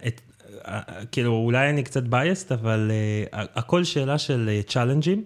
את, 0.08 0.22
אה, 0.68 0.82
כאילו, 1.12 1.34
אולי 1.34 1.70
אני 1.70 1.84
קצת 1.84 2.04
בייסט, 2.04 2.52
אבל 2.52 2.92
אה, 2.92 3.44
הכל 3.56 3.84
שאלה 3.84 4.18
של 4.18 4.50
אה, 4.52 4.62
צ'אלנג'ים. 4.68 5.24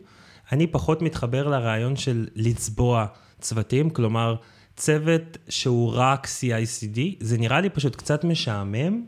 אני 0.52 0.68
פחות 0.68 1.02
מתחבר 1.02 1.48
לרעיון 1.48 1.96
של 1.96 2.28
לצבוע 2.36 3.06
צוותים, 3.40 3.90
כלומר, 3.90 4.36
צוות 4.76 5.38
שהוא 5.50 5.92
רק 5.96 6.28
CI/CD, 6.28 7.00
זה 7.20 7.38
נראה 7.38 7.62
לי 7.62 7.70
פשוט 7.70 7.96
קצת 7.96 8.24
משעמם 8.24 9.02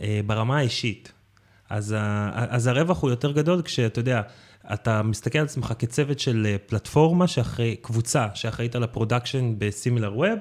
אה, 0.00 0.20
ברמה 0.26 0.58
האישית. 0.58 1.12
אז, 1.70 1.96
אז 2.32 2.66
הרווח 2.66 3.02
הוא 3.02 3.10
יותר 3.10 3.32
גדול 3.32 3.62
כשאתה 3.62 4.00
יודע, 4.00 4.22
אתה 4.72 5.02
מסתכל 5.02 5.38
על 5.38 5.44
עצמך 5.44 5.74
כצוות 5.78 6.18
של 6.18 6.46
אה, 6.46 6.56
פלטפורמה, 6.66 7.26
שאחרי, 7.26 7.76
קבוצה 7.82 8.26
שאחראית 8.34 8.74
על 8.76 8.82
ה 8.82 8.88
production 8.88 9.48
ב 9.48 9.54
Similarweb, 9.58 10.38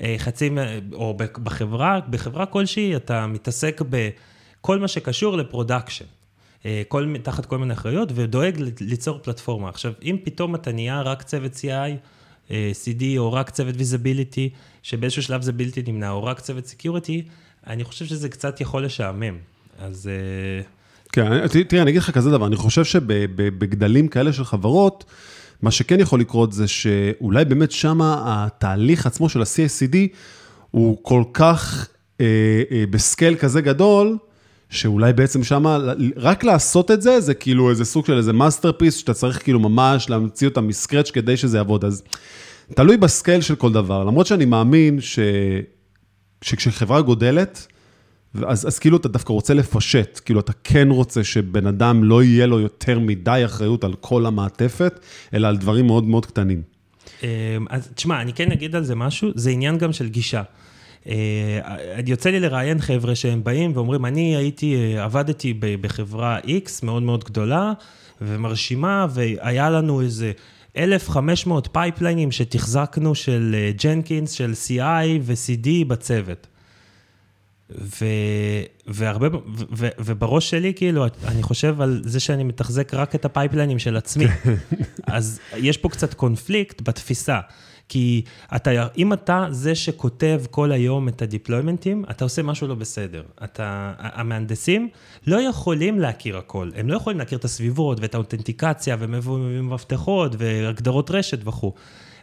אה, 0.00 0.14
חצי, 0.18 0.50
או 0.92 1.14
בחברה, 1.16 2.00
בחברה 2.10 2.46
כלשהי, 2.46 2.96
אתה 2.96 3.26
מתעסק 3.26 3.80
בכל 3.90 4.78
מה 4.78 4.88
שקשור 4.88 5.36
ל 5.36 5.42
production. 5.42 6.04
אה, 6.66 6.82
כל, 6.88 7.14
תחת 7.22 7.46
כל 7.46 7.58
מיני 7.58 7.72
אחריות, 7.72 8.08
ודואג 8.14 8.62
ליצור 8.80 9.18
פלטפורמה. 9.22 9.68
עכשיו, 9.68 9.92
אם 10.02 10.16
פתאום 10.24 10.54
אתה 10.54 10.72
נהיה 10.72 11.02
רק 11.02 11.22
צוות 11.22 11.52
CI/CD, 11.52 13.02
או 13.18 13.32
רק 13.32 13.50
צוות 13.50 13.74
visibility, 13.78 14.50
שבאיזשהו 14.82 15.22
שלב 15.22 15.42
זה 15.42 15.52
בלתי 15.52 15.82
נמנע, 15.86 16.10
או 16.10 16.24
רק 16.24 16.40
צוות 16.40 16.66
security, 16.66 17.24
אני 17.66 17.84
חושב 17.84 18.04
שזה 18.04 18.28
קצת 18.28 18.60
יכול 18.60 18.84
לשעמם. 18.84 19.38
אז... 19.78 20.10
כן, 21.12 21.46
תראה, 21.68 21.82
אני 21.82 21.90
אגיד 21.90 22.02
לך 22.02 22.10
כזה 22.10 22.30
דבר, 22.30 22.46
אני 22.46 22.56
חושב 22.56 22.84
שבגדלים 22.84 24.08
כאלה 24.08 24.32
של 24.32 24.44
חברות, 24.44 25.04
מה 25.62 25.70
שכן 25.70 26.00
יכול 26.00 26.20
לקרות 26.20 26.52
זה 26.52 26.68
שאולי 26.68 27.44
באמת 27.44 27.70
שם 27.70 27.98
התהליך 28.02 29.06
עצמו 29.06 29.28
של 29.28 29.40
ה-CI/CD 29.40 29.96
הוא 30.70 30.98
כל 31.02 31.22
כך 31.32 31.88
אה, 32.20 32.26
אה, 32.70 32.84
ב 32.90 32.97
scale 32.97 33.34
כזה 33.34 33.60
גדול, 33.60 34.16
שאולי 34.70 35.12
בעצם 35.12 35.44
שם, 35.44 35.66
רק 36.16 36.44
לעשות 36.44 36.90
את 36.90 37.02
זה, 37.02 37.20
זה 37.20 37.34
כאילו 37.34 37.70
איזה 37.70 37.84
סוג 37.84 38.06
של 38.06 38.16
איזה 38.16 38.32
masterpiece, 38.32 38.94
שאתה 38.94 39.14
צריך 39.14 39.42
כאילו 39.42 39.60
ממש 39.60 40.10
להמציא 40.10 40.48
אותה 40.48 40.60
מ 40.60 40.66
scratch 40.66 41.10
כדי 41.10 41.36
שזה 41.36 41.56
יעבוד. 41.56 41.84
אז 41.84 42.02
תלוי 42.74 42.96
בסקייל 42.96 43.40
של 43.40 43.54
כל 43.54 43.72
דבר, 43.72 44.04
למרות 44.04 44.26
שאני 44.26 44.44
מאמין 44.44 45.00
ש... 45.00 45.18
שכשחברה 46.42 47.00
גודלת, 47.00 47.66
אז, 48.46 48.78
כאילו 48.78 48.96
אתה 48.96 49.08
דווקא 49.08 49.32
רוצה 49.32 49.54
לפשט, 49.54 50.20
כאילו 50.24 50.40
אתה 50.40 50.52
כן 50.64 50.88
רוצה 50.90 51.24
שבן 51.24 51.66
אדם 51.66 52.04
לא 52.04 52.22
יהיה 52.22 52.46
לו 52.46 52.60
יותר 52.60 52.98
מדי 52.98 53.42
אחריות 53.44 53.84
על 53.84 53.94
כל 54.00 54.26
המעטפת, 54.26 55.00
אלא 55.34 55.48
על 55.48 55.56
דברים 55.56 55.86
מאוד 55.86 56.04
מאוד 56.04 56.26
קטנים. 56.26 56.62
אמ, 57.22 57.28
אז 57.70 57.88
תשמע, 57.94 58.20
אני 58.20 58.32
כן 58.32 58.52
אגיד 58.52 58.76
על 58.76 58.84
זה 58.84 58.94
משהו, 58.94 59.30
זה 59.34 59.50
עניין 59.50 59.78
גם 59.78 59.92
של 59.92 60.08
גישה. 60.08 60.42
אה, 61.06 61.60
יוצא 62.06 62.30
לי 62.30 62.40
לראיין 62.40 62.80
חבר'ה 62.80 63.14
שהם 63.14 63.44
באים 63.44 63.72
ואומרים, 63.74 64.06
אני 64.06 64.36
הייתי, 64.36 64.76
אה, 64.76 65.04
עבדתי 65.04 65.54
בחברה 65.60 66.38
X 66.38 66.70
מאוד 66.82 67.02
מאוד 67.02 67.24
גדולה 67.24 67.72
ומרשימה, 68.20 69.06
והיה 69.10 69.70
לנו 69.70 70.00
איזה 70.00 70.32
1,500 70.76 71.68
pipeline 71.72 72.20
ים 72.20 72.32
שתחזקנו 72.32 73.14
של 73.14 73.56
Jenkins, 73.84 74.30
אה, 74.30 74.36
של 74.36 74.52
CI 74.52 75.20
ו-CD 75.22 75.68
בצוות. 75.86 76.46
ו, 77.78 78.04
והרבה, 78.86 79.28
ו, 79.36 79.38
ו, 79.76 79.88
ובראש 79.98 80.50
שלי, 80.50 80.74
כאילו, 80.74 81.06
אני 81.24 81.42
חושב 81.42 81.80
על 81.80 82.02
זה 82.04 82.20
שאני 82.20 82.44
מתחזק 82.44 82.94
רק 82.94 83.14
את 83.14 83.24
ה 83.24 83.29
pipeline 83.29 83.68
ים 83.68 83.78
של 83.78 83.96
עצמי. 83.96 84.24
אז 85.06 85.40
יש 85.56 85.76
פה 85.76 85.88
קצת 85.88 86.14
קונפליקט 86.14 86.88
בתפיסה. 86.88 87.40
כי 87.88 88.22
אתה, 88.56 88.70
אם 88.98 89.12
אתה 89.12 89.46
זה 89.50 89.74
שכותב 89.74 90.42
כל 90.50 90.72
היום 90.72 91.08
את 91.08 91.22
ה 91.22 91.28
deployment 91.28 91.86
ים, 91.86 92.04
אתה 92.10 92.24
עושה 92.24 92.42
משהו 92.42 92.68
לא 92.68 92.74
בסדר. 92.74 93.22
אתה, 93.44 93.92
המהנדסים 93.98 94.88
לא 95.26 95.40
יכולים 95.40 96.00
להכיר 96.00 96.38
הכל. 96.38 96.70
הם 96.76 96.88
לא 96.88 96.96
יכולים 96.96 97.18
להכיר 97.18 97.38
את 97.38 97.44
הסביבות 97.44 98.00
ואת 98.00 98.14
האותנטיקציה 98.14 98.96
ומפתחות 98.98 100.32
והגדרות 100.38 101.10
רשת 101.10 101.38
וכו'. 101.46 101.72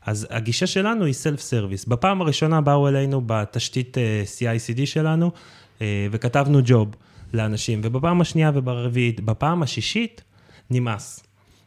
אז 0.06 0.28
הגישה 0.30 0.68
שלנו 0.68 1.06
היא 1.06 1.14
self 1.14 1.42
service. 1.42 1.86
בפעם 1.86 2.22
הראשונה 2.22 2.62
באו 2.62 2.88
אלינו 2.88 3.22
בתשתית 3.26 3.98
אה, 3.98 4.24
CI/CD 4.38 4.86
שלנו, 4.86 5.32
אה, 5.82 6.08
וכתבנו 6.12 6.60
job 6.66 6.88
לאנשים, 7.34 7.82
ובפעם 7.84 8.22
השנייה 8.22 8.52
וברביעית, 8.54 9.22
בפעם 9.22 9.64
השישית, 9.64 10.22
נמאס. 10.70 11.24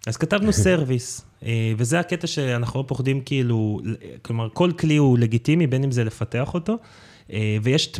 אז 0.07 0.17
כתבנו 0.17 0.53
service, 0.63 1.25
אה, 1.45 1.73
וזה 1.77 2.01
הקטע 2.01 2.27
שאנחנו 2.27 2.81
לא 2.81 2.85
פוחדים 2.89 3.21
כאילו, 3.21 3.81
כלומר, 4.23 4.49
כל 4.53 4.71
כלי 4.79 4.97
הוא 4.97 5.19
לגיטימי, 5.19 5.67
בין 5.67 5.85
אם 5.85 5.91
זה 5.91 6.05
לפתח 6.05 6.55
אותו, 6.55 6.77
ויש, 7.63 7.93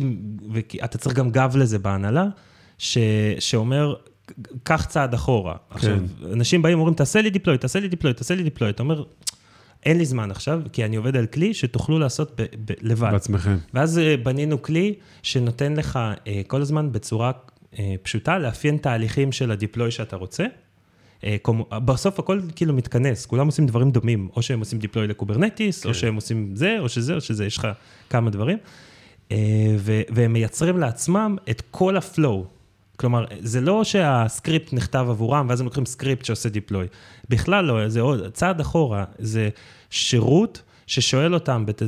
ואתה 0.51 0.97
צריך 0.97 1.15
גם 1.15 1.29
גב 1.29 1.55
לזה 1.57 1.79
בהנהלה, 1.79 2.25
ש, 2.77 2.97
שאומר, 3.39 3.95
קח 4.63 4.85
צעד 4.85 5.13
אחורה. 5.13 5.53
כן. 5.53 5.75
עכשיו, 5.75 5.97
אנשים 6.33 6.61
באים 6.61 6.77
ואומרים, 6.77 6.95
תעשה 6.95 7.21
לי 7.21 7.29
deploy, 7.29 7.57
תעשה 7.57 7.79
לי 7.79 7.87
deploy, 7.87 8.13
תעשה 8.13 8.35
לי 8.35 8.43
deploy, 8.43 8.69
אתה 8.69 8.83
אומר, 8.83 9.03
אין 9.85 9.97
לי 9.97 10.05
זמן 10.05 10.31
עכשיו, 10.31 10.61
כי 10.73 10.85
אני 10.85 10.95
עובד 10.95 11.15
על 11.15 11.25
כלי 11.25 11.53
שתוכלו 11.53 11.99
לעשות 11.99 12.41
ב- 12.41 12.45
ב- 12.65 12.73
לבד. 12.81 13.11
בעצמכם. 13.11 13.57
ואז 13.73 13.99
אה, 13.99 14.17
בנינו 14.17 14.61
כלי 14.61 14.93
שנותן 15.23 15.73
לך 15.73 15.99
אה, 16.27 16.41
כל 16.47 16.61
הזמן 16.61 16.91
בצורה 16.91 17.31
אה, 17.79 17.95
פשוטה 18.03 18.37
לאפיין 18.37 18.77
תהליכים 18.77 19.31
של 19.31 19.51
ה 19.51 19.57
deploy 19.57 19.91
שאתה 19.91 20.15
רוצה. 20.15 20.45
בסוף 21.71 22.19
הכל 22.19 22.41
כאילו 22.55 22.73
מתכנס, 22.73 23.25
כולם 23.25 23.45
עושים 23.45 23.65
דברים 23.65 23.91
דומים, 23.91 24.29
או 24.35 24.41
שהם 24.41 24.59
עושים 24.59 24.79
deploy 24.79 25.07
ל 25.07 25.13
Kubernetes, 25.13 25.83
כן. 25.83 25.89
או 25.89 25.93
שהם 25.93 26.15
עושים 26.15 26.55
זה, 26.55 26.75
או 26.79 26.89
שזה, 26.89 27.15
או 27.15 27.21
שזה, 27.21 27.45
יש 27.45 27.57
לך 27.57 27.67
כמה 28.09 28.29
דברים. 28.29 28.57
והם 30.09 30.33
מייצרים 30.33 30.77
לעצמם 30.77 31.35
את 31.49 31.61
כל 31.71 31.97
ה 31.97 32.05
flow. 32.05 32.45
כלומר, 33.03 33.25
זה 33.39 33.61
לא 33.61 33.83
שה 33.83 34.13
script 34.13 34.73
נכתב 34.73 35.05
עבורם, 35.09 35.45
ואז 35.49 35.59
הם 35.59 35.65
לוקחים 35.65 35.85
script 35.85 36.25
שעושה 36.25 36.49
deploy. 36.49 36.87
בכלל 37.29 37.65
לא, 37.65 37.89
זה 37.89 38.01
עוד 38.01 38.27
צעד 38.33 38.59
אחורה, 38.59 39.03
זה 39.19 39.49
שירות 39.89 40.61
ששואל 40.87 41.33
אותם, 41.33 41.65
בת... 41.65 41.81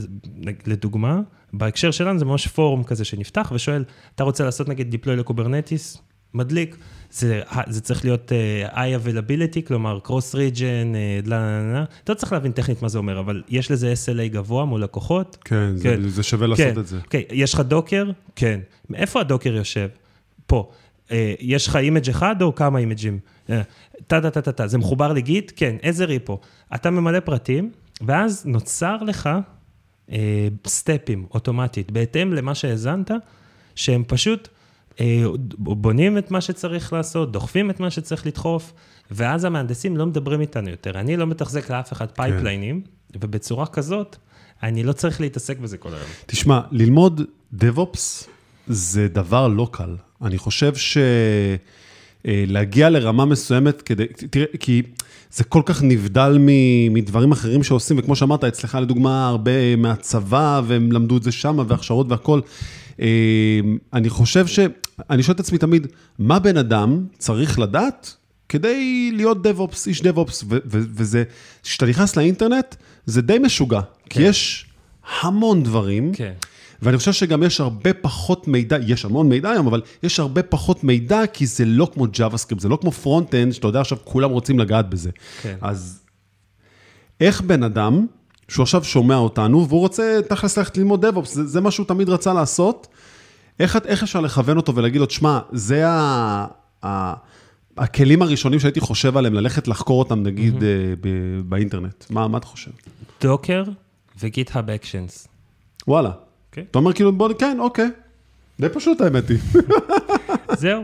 לדוגמה, 0.65 1.19
בהקשר 1.53 1.91
שלנו 1.91 2.19
זה 2.19 2.25
ממש 2.25 2.47
form 2.47 2.83
כזה 2.83 3.05
שנפתח 3.05 3.51
ושואל, 3.55 3.83
אתה 4.15 4.23
רוצה 4.23 4.43
לעשות 4.43 4.69
נגיד 4.69 4.91
deploy 4.91 5.15
ל 5.15 5.22
Kubernetes? 5.22 5.97
מדליק. 6.33 6.77
זה, 7.11 7.41
זה 7.67 7.81
צריך 7.81 8.05
להיות 8.05 8.31
uh, 8.31 8.73
high 8.73 9.05
availability, 9.05 9.67
כלומר 9.67 9.99
cross 10.05 10.33
region, 10.33 10.95
uh, 11.25 11.27
אתה 12.03 12.13
לא 12.13 12.13
צריך 12.13 12.33
להבין 12.33 12.51
טכנית 12.51 12.81
מה 12.81 12.89
זה 12.89 12.97
אומר, 12.97 13.19
אבל 13.19 13.43
יש 13.49 13.71
לזה 13.71 13.93
SLA 13.93 14.27
גבוה 14.33 14.65
מול 14.65 14.83
לקוחות. 14.83 15.37
כן, 15.45 15.69
כן. 15.83 16.01
זה, 16.01 16.09
זה 16.09 16.23
שווה 16.23 16.47
לעשות 16.47 16.73
כן, 16.73 16.79
את 16.79 16.87
זה. 16.87 16.99
כן, 17.09 17.21
יש 17.31 17.53
לך 17.53 17.59
Docker? 17.59 18.11
כן. 18.35 18.59
איפה 18.93 19.21
ה 19.21 19.26
Docker 19.26 19.55
יושב? 19.55 19.87
פה. 20.47 20.71
אה, 21.11 21.33
יש 21.39 21.67
לך 21.67 21.75
image 21.75 22.09
אחד 22.09 22.41
או 22.41 22.55
כמה 22.55 22.79
image 22.79 23.04
ים? 23.04 23.19
אה, 23.49 23.61
זה 24.65 24.77
מחובר 24.77 25.13
ל 25.13 25.21
Git? 25.21 25.51
כן, 25.55 25.75
איזה 25.83 26.05
repo? 26.05 26.39
אתה 26.75 26.89
ממלא 26.89 27.19
פרטים, 27.19 27.71
ואז 28.01 28.45
נוצר 28.45 28.97
לך 28.97 29.29
אה, 30.11 30.47
step 30.67 31.06
ים 31.06 31.25
אוטומטית, 31.33 31.91
בהתאם 31.91 32.33
למה 32.33 32.55
שהזנת, 32.55 33.11
שהם 33.75 34.03
פשוט 34.07 34.47
אה, 34.99 35.23
בונים 35.57 36.17
את 36.17 36.31
מה 36.31 36.41
שצריך 36.41 36.93
לעשות, 36.93 37.31
דוחפים 37.31 37.69
את 37.69 37.79
מה 37.79 37.91
שצריך 37.91 38.27
לדחוף, 38.27 38.73
ואז 39.11 39.43
המהנדסים 39.43 39.97
לא 39.97 40.05
מדברים 40.05 40.41
איתנו 40.41 40.69
יותר. 40.69 40.99
אני 40.99 41.17
לא 41.17 41.27
מתחזק 41.27 41.69
לאף 41.69 41.93
אחד 41.93 42.11
פייפליינים, 42.11 42.81
כן. 42.81 43.19
ובצורה 43.21 43.65
כזאת, 43.65 44.15
אני 44.63 44.83
לא 44.83 44.93
צריך 44.93 45.21
להתעסק 45.21 45.59
בזה 45.59 45.77
כל 45.77 45.89
היום. 45.89 46.07
תשמע, 46.25 46.61
ללמוד 46.71 47.21
DevOps 47.59 48.27
זה 48.67 49.07
דבר 49.07 49.47
לא 49.47 49.67
קל. 49.71 49.95
אני 50.21 50.37
חושב 50.37 50.73
שלהגיע 52.25 52.89
לרמה 52.89 53.25
מסוימת 53.25 53.81
כדי, 53.81 54.05
תראה, 54.29 54.45
כי 54.59 54.81
זה 55.31 55.43
כל 55.43 55.61
כך 55.65 55.83
נבדל 55.83 56.37
מדברים 56.89 57.31
אחרים 57.31 57.63
שעושים, 57.63 57.97
וכמו 57.99 58.15
שאמרת, 58.15 58.43
אצלך 58.43 58.77
לדוגמה 58.81 59.27
הרבה 59.27 59.75
מהצבא, 59.75 60.61
והם 60.67 60.91
למדו 60.91 61.17
את 61.17 61.23
זה 61.23 61.31
שם, 61.31 61.59
והכשרות 61.67 62.07
והכול. 62.09 62.41
אה, 62.99 63.59
אני 63.93 64.09
חושב 64.09 64.47
ש... 64.47 64.59
אני 65.09 65.23
שואל 65.23 65.35
את 65.35 65.39
עצמי 65.39 65.57
תמיד, 65.57 65.87
מה 66.19 66.39
בן 66.39 66.57
אדם 66.57 67.05
צריך 67.17 67.59
לדעת 67.59 68.15
כדי 68.49 69.11
להיות 69.13 69.45
DevOps, 69.45 69.87
איש 69.87 70.01
DevOps, 70.01 70.45
וזה, 70.69 71.23
כשאתה 71.63 71.85
נכנס 71.85 72.15
לאינטרנט, 72.15 72.75
זה 73.05 73.21
די 73.21 73.37
משוגע, 73.39 73.81
כן. 73.81 74.09
כי 74.09 74.23
יש 74.23 74.65
המון 75.21 75.63
דברים. 75.63 76.13
כן. 76.13 76.33
ואני 76.85 76.97
חושב 76.97 77.13
שגם 77.13 77.43
יש 77.43 77.61
הרבה 77.61 77.93
פחות 77.93 78.47
מידע, 78.47 78.77
יש 78.87 79.05
המון 79.05 79.29
מידע 79.29 79.49
היום, 79.49 79.67
אבל 79.67 79.81
יש 80.03 80.19
הרבה 80.19 80.43
פחות 80.43 80.83
מידע, 80.83 81.27
כי 81.33 81.45
זה 81.45 81.65
לא 81.65 81.87
כמו 81.93 82.05
JavaScript, 82.05 82.59
זה 82.59 82.69
לא 82.69 82.77
כמו 82.81 82.91
front-end, 82.91 83.53
שאתה 83.53 83.67
יודע 83.67 83.81
עכשיו 83.81 83.97
כולם 84.03 84.31
רוצים 84.31 84.59
לגעת 84.59 84.89
בזה. 84.89 85.09
כן. 85.41 85.55
אז 85.61 86.03
איך 87.21 87.41
בן 87.41 87.63
אדם, 87.63 88.05
שהוא 88.47 88.63
עכשיו 88.63 88.83
שומע 88.83 89.15
אותנו, 89.15 89.67
והוא 89.67 89.79
רוצה 89.79 90.19
תכלס 90.29 90.57
ללכת 90.57 90.77
ללמוד 90.77 91.05
DevOps, 91.05 91.25
זה, 91.25 91.45
זה 91.45 91.61
מה 91.61 91.71
שהוא 91.71 91.85
תמיד 91.85 92.09
רצה 92.09 92.33
לעשות, 92.33 92.87
איך, 93.59 93.77
איך 93.85 94.03
אפשר 94.03 94.21
לכוון 94.21 94.57
אותו 94.57 94.75
ולהגיד 94.75 95.01
לו, 95.01 95.05
תשמע, 95.05 95.39
זה 95.51 95.87
ה, 95.87 96.47
ה, 96.85 97.13
הכלים 97.77 98.21
הראשונים 98.21 98.59
שהייתי 98.59 98.79
חושב 98.79 99.17
עליהם, 99.17 99.33
ללכת 99.33 99.67
לחקור 99.67 99.99
אותם, 99.99 100.23
נגיד, 100.23 100.55
mm-hmm. 100.55 100.61
ב, 101.01 101.09
באינטרנט. 101.45 102.05
מה, 102.09 102.27
מה 102.27 102.37
אתה 102.37 102.47
חושב? 102.47 102.71
דוקר 103.21 103.63
וגיט-האב 104.19 104.69
אקשנס. 104.69 105.27
וואלה. 105.87 106.11
Okay. 106.55 106.61
אתה 106.71 106.79
אומר 106.79 106.93
כאילו, 106.93 107.11
בוא, 107.11 107.29
כן, 107.39 107.57
אוקיי. 107.59 107.89
די 108.59 108.69
פשוט 108.69 109.01
האמת 109.01 109.29
היא. 109.29 109.37
זהו. 110.61 110.83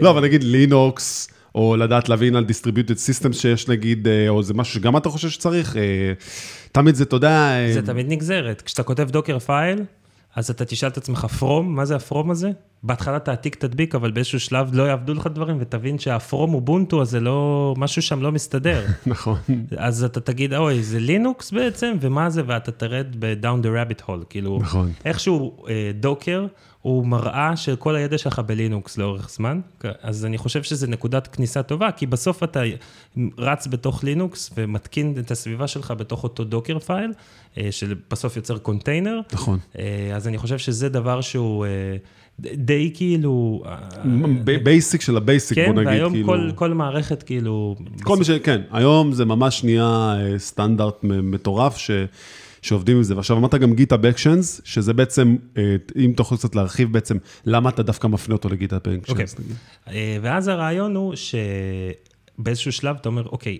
לא, 0.00 0.10
אבל 0.10 0.22
נגיד 0.22 0.44
לינוקס, 0.44 1.28
או 1.54 1.76
לדעת 1.76 2.08
להבין 2.08 2.36
על 2.36 2.44
distributed 2.44 2.96
systems 2.96 3.32
שיש 3.32 3.68
נגיד, 3.68 4.08
אה, 4.08 4.28
או 4.28 4.42
זה 4.42 4.54
משהו 4.54 4.74
שגם 4.74 4.96
אתה 4.96 5.08
חושב 5.08 5.28
שצריך, 5.28 5.76
אה, 5.76 6.12
תמיד 6.72 6.94
זה, 6.94 7.04
אתה 7.04 7.16
יודע... 7.16 7.52
זה 7.72 7.82
תמיד 7.82 8.06
נגזרת. 8.08 8.62
כשאתה 8.62 8.82
כותב 8.82 9.10
Docker 9.10 9.38
file, 9.38 9.78
אז 10.38 10.50
אתה 10.50 10.64
תשאל 10.64 10.88
את 10.88 10.96
עצמך, 10.96 11.24
FROM, 11.24 11.76
מה 11.76 11.84
זה 11.84 11.96
ה 11.96 12.03
FROM 12.03 12.30
הזה? 12.30 12.50
בהתחלה 12.82 13.18
תעתיק, 13.18 13.54
תדביק, 13.54 13.94
אבל 13.94 14.10
באיזשהו 14.10 14.40
שלב 14.40 14.74
לא 14.74 14.82
יעבדו 14.82 15.14
לך 15.14 15.26
דברים, 15.26 15.56
ותבין 15.60 15.98
שה 15.98 16.20
FROM 16.20 16.50
הוא 16.50 16.62
אובונטו, 16.62 17.02
אז 17.02 17.10
זה 17.10 17.20
לא, 17.20 17.74
משהו 17.76 18.02
שם 18.02 18.22
לא 18.22 18.32
מסתדר. 18.32 18.86
נכון. 19.06 19.38
אז 19.76 20.04
אתה 20.04 20.20
תגיד, 20.20 20.54
אוי, 20.54 20.82
זה 20.82 20.98
לינוקס 21.00 21.50
בעצם, 21.50 21.96
ומה 22.00 22.30
זה, 22.30 22.42
ואתה 22.46 22.72
תרד 22.72 23.06
ב- 23.18 23.33
down 23.33 23.64
the 23.64 23.66
rabbit 23.66 24.02
hole, 24.02 24.24
כאילו, 24.28 24.58
נכון. 24.62 24.92
איכשהו 25.04 25.64
Docker, 26.00 26.42
אה, 26.42 26.46
הוא 26.82 27.06
מראה 27.06 27.56
של 27.56 27.76
כל 27.76 27.96
הידע 27.96 28.18
שלך 28.18 28.38
בלינוקס 28.46 28.98
לאורך 28.98 29.30
זמן, 29.30 29.60
אז 30.02 30.24
אני 30.24 30.38
חושב 30.38 30.62
שזה 30.62 30.86
נקודת 30.86 31.26
כניסה 31.26 31.62
טובה, 31.62 31.92
כי 31.92 32.06
בסוף 32.06 32.42
אתה 32.42 32.62
רץ 33.38 33.66
בתוך 33.66 34.04
לינוקס 34.04 34.50
ומתקין 34.56 35.14
את 35.18 35.30
הסביבה 35.30 35.66
שלך 35.66 35.94
בתוך 35.96 36.24
אותו 36.24 36.44
Docker 36.44 36.78
file, 36.78 37.12
אה, 37.58 37.68
שבסוף 37.70 38.36
יוצר 38.36 38.58
קונטיינר. 38.58 39.20
נכון. 39.32 39.58
אה, 39.78 40.12
אז 40.16 40.28
אני 40.28 40.38
חושב 40.38 40.58
שזה 40.58 40.88
דבר 40.88 41.20
שהוא... 41.20 41.66
אה, 41.66 41.96
די 42.40 42.90
כאילו... 42.94 43.62
basic 44.62 45.00
של 45.00 45.16
ה 45.16 45.22
basic, 45.22 45.58
כן, 45.58 45.66
בוא 45.66 45.74
נגיד, 45.74 45.86
והיום 45.86 46.12
כאילו... 46.12 46.26
כל, 46.26 46.50
כל 46.54 46.74
מערכת 46.74 47.22
כאילו... 47.22 47.76
כל 48.02 48.16
מי 48.16 48.24
ש... 48.24 48.30
כן, 48.30 48.60
היום 48.70 49.12
זה 49.12 49.24
ממש 49.24 49.64
נהיה 49.64 50.16
סטנדרט 50.38 50.94
מטורף, 51.02 51.76
ש... 51.76 51.90
שעובדים 52.62 52.96
עם 52.96 53.02
זה. 53.02 53.16
ועכשיו 53.16 53.36
אמרת 53.36 53.54
גם 53.54 53.74
GitHub 53.74 54.06
Actions, 54.06 54.60
שזה 54.64 54.92
בעצם, 54.92 55.36
אה, 55.56 55.76
אם 55.96 56.12
יכול 56.20 56.38
קצת 56.38 56.54
להרחיב 56.54 56.92
בעצם, 56.92 57.16
למה 57.44 57.68
אתה 57.70 57.82
דווקא 57.82 58.06
מפנה 58.06 58.34
אותו 58.34 58.48
ל 58.48 58.53
GitHub 58.53 58.80
Actions, 58.88 59.08
אוקיי. 59.08 59.26
אה, 59.88 60.18
ואז 60.22 60.48
הרעיון 60.48 60.96
הוא 60.96 61.14
שבאיזשהו 62.38 62.72
שלב 62.72 62.96
אתה 63.00 63.08
אומר, 63.08 63.26
אוקיי, 63.26 63.58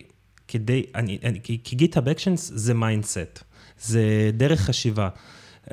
כדי, 0.49 0.83
אני, 0.95 1.19
אני, 1.25 1.41
כי 1.43 1.77
GitHub 1.77 2.09
Actions 2.09 2.53
זה 2.55 2.75
mindset, 2.75 3.43
זה 3.81 4.31
דרך 4.33 4.61
חשיבה. 4.61 5.09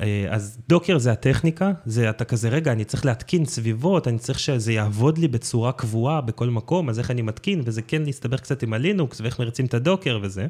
אה, 0.01 0.25
אז 0.29 0.57
Docker 0.69 0.97
זה 0.97 1.11
הטכניקה, 1.11 1.71
זה 1.85 2.09
אתה 2.09 2.25
כזה, 2.25 2.49
רגע, 2.49 2.71
אני 2.71 2.85
צריך 2.85 3.05
להתקין 3.05 3.45
סביבות, 3.45 4.07
אני 4.07 4.19
צריך 4.19 4.39
שזה 4.39 4.73
יעבוד 4.73 5.17
לי 5.17 5.27
בצורה 5.27 5.71
קבועה 5.71 6.21
בכל 6.21 6.49
מקום, 6.49 6.89
אז 6.89 6.99
איך 6.99 7.11
אני 7.11 7.21
מתקין, 7.21 7.61
וזה 7.65 7.81
כן 7.81 8.01
להסתבך 8.01 8.39
קצת 8.39 8.63
עם 8.63 8.73
הלינוקס, 8.73 9.21
ואיך 9.21 9.39
מריצים 9.39 9.65
את 9.65 9.73
ה 9.73 9.80
Docker 9.80 10.19
וזה. 10.21 10.47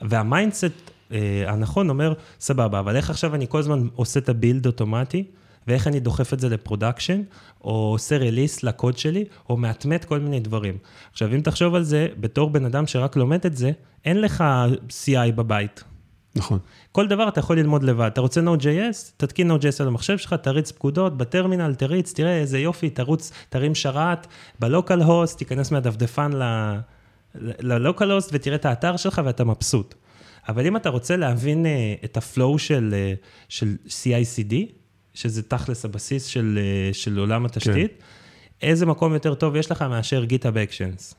וה 0.00 0.20
mindset 0.20 0.90
הנכון 1.46 1.90
אומר, 1.90 2.12
סבבה, 2.40 2.80
אבל 2.80 2.96
איך 2.96 3.10
עכשיו 3.10 3.34
אני 3.34 3.46
כל 3.48 3.58
הזמן 3.58 3.86
עושה 3.94 4.20
את 4.20 4.28
ה 4.28 4.34
build 4.34 4.66
אוטומטי, 4.66 5.24
ואיך 5.66 5.86
אני 5.86 6.00
דוחף 6.00 6.32
את 6.32 6.40
זה 6.40 6.48
ל 6.48 6.54
production, 6.54 7.22
או 7.64 7.70
עושה 7.70 8.18
release 8.18 8.62
לקוד 8.62 8.98
שלי, 8.98 9.24
או 9.50 9.56
מאטמט 9.56 10.04
כל 10.04 10.20
מיני 10.20 10.40
דברים. 10.40 10.78
עכשיו, 11.12 11.34
אם 11.34 11.40
תחשוב 11.40 11.74
על 11.74 11.82
זה, 11.82 12.08
בתור 12.20 12.50
בן 12.50 12.64
אדם 12.64 12.86
שרק 12.86 13.16
לומד 13.16 13.46
את 13.46 13.56
זה, 13.56 13.70
אין 14.04 14.20
לך 14.20 14.44
CI 14.88 15.32
בבית. 15.34 15.84
נכון. 16.36 16.58
כל 16.92 17.08
דבר 17.08 17.28
אתה 17.28 17.40
יכול 17.40 17.58
ללמוד 17.58 17.82
לבד. 17.82 18.10
אתה 18.12 18.20
רוצה 18.20 18.40
Node.js? 18.40 19.12
תתקין 19.16 19.50
Node.js 19.50 19.76
על 19.80 19.86
המחשב 19.86 20.18
שלך, 20.18 20.34
תריץ 20.34 20.72
פקודות, 20.72 21.16
בטרמינל 21.16 21.74
תריץ, 21.74 22.12
תראה 22.12 22.38
איזה 22.38 22.58
יופי, 22.58 22.90
תרוץ, 22.90 23.32
תרים 23.48 23.74
שרת, 23.74 24.26
ב 24.58 25.02
localhost, 25.02 25.38
תיכנס 25.38 25.70
מהדפדפן 25.70 26.30
ל 27.34 28.10
localhost 28.10 28.30
ותראה 28.32 28.56
את 28.56 28.64
האתר 28.64 28.96
שלך 28.96 29.20
ואתה 29.24 29.44
מבסוט. 29.44 29.94
אבל 30.48 30.66
אם 30.66 30.76
אתה 30.76 30.88
רוצה 30.88 31.16
להבין 31.16 31.66
uh, 31.66 32.04
את 32.04 32.16
ה 32.16 32.24
flow 32.24 32.58
של, 32.58 32.94
uh, 32.94 33.26
של 33.48 33.76
CI/CD, 33.88 34.54
שזה 35.14 35.42
תכלס 35.42 35.84
הבסיס 35.84 36.26
של, 36.26 36.58
uh, 36.90 36.94
של 36.94 37.18
עולם 37.18 37.44
התשתית, 37.44 37.92
כן. 37.98 38.66
איזה 38.66 38.86
מקום 38.86 39.14
יותר 39.14 39.34
טוב 39.34 39.56
יש 39.56 39.70
לך 39.70 39.82
מאשר 39.82 40.24
GitHub 40.28 40.54
Actions? 40.70 41.14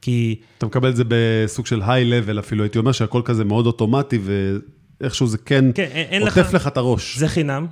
כי... 0.00 0.40
אתה 0.58 0.66
מקבל 0.66 0.90
את 0.90 0.96
זה 0.96 1.04
בסוג 1.08 1.66
של 1.66 1.82
high-level 1.86 2.38
אפילו, 2.38 2.62
הייתי 2.62 2.78
אומר 2.78 2.92
שהכל 2.92 3.22
כזה 3.24 3.44
מאוד 3.44 3.66
אוטומטי, 3.66 4.18
ואיכשהו 5.00 5.26
זה 5.26 5.38
כן, 5.38 5.64
כן 5.74 5.88
אין, 5.92 6.22
עוטף 6.22 6.38
לך... 6.38 6.54
לך 6.54 6.66
את 6.66 6.76
הראש. 6.76 7.18
זה 7.18 7.28
חינם, 7.28 7.66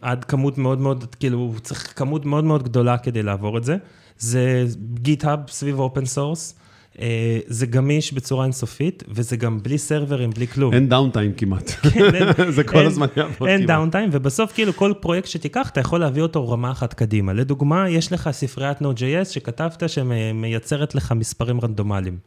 עד 0.00 0.24
כמות 0.24 0.58
מאוד 0.58 0.80
מאוד, 0.80 1.14
כאילו, 1.20 1.54
צריך 1.62 1.92
כמות 1.96 2.24
מאוד 2.24 2.44
מאוד 2.44 2.62
גדולה 2.62 2.98
כדי 2.98 3.22
לעבור 3.22 3.58
את 3.58 3.64
זה. 3.64 3.76
זה 4.18 4.64
GitHub 5.04 5.50
סביב 5.50 5.78
open 5.78 6.04
source. 6.04 6.54
אה, 7.00 7.38
זה 7.46 7.66
גמיש 7.66 8.12
בצורה 8.12 8.44
אינסופית, 8.44 9.04
וזה 9.08 9.36
גם 9.36 9.62
בלי 9.62 9.78
serverים, 9.78 10.30
בלי 10.30 10.46
כלום. 10.46 10.74
אין 10.74 10.88
דאונטיים 10.88 11.32
כמעט. 11.32 11.70
כן, 11.94 12.50
זה 12.50 12.64
כל 12.64 12.86
הזמן 12.86 13.06
יעבוד 13.16 13.36
כמעט. 13.36 13.50
אין 13.50 13.66
דאונטיים, 13.66 14.08
ובסוף 14.12 14.52
כאילו 14.52 14.76
כל 14.76 14.92
פרויקט 15.00 15.28
שתיקח, 15.28 15.70
אתה 15.70 15.80
יכול 15.80 16.00
להביא 16.00 16.22
אותו 16.22 16.48
רמה 16.48 16.70
אחת 16.70 16.94
קדימה. 16.94 17.32
לדוגמה, 17.32 17.90
יש 17.90 18.12
לך 18.12 18.30
ספריית 18.30 18.82
Node.js 18.82 19.24
שכתבת 19.24 19.88
שמייצרת 19.88 20.94
לך 20.94 21.12
מספרים 21.12 21.60
רנדומליים. 21.60 22.18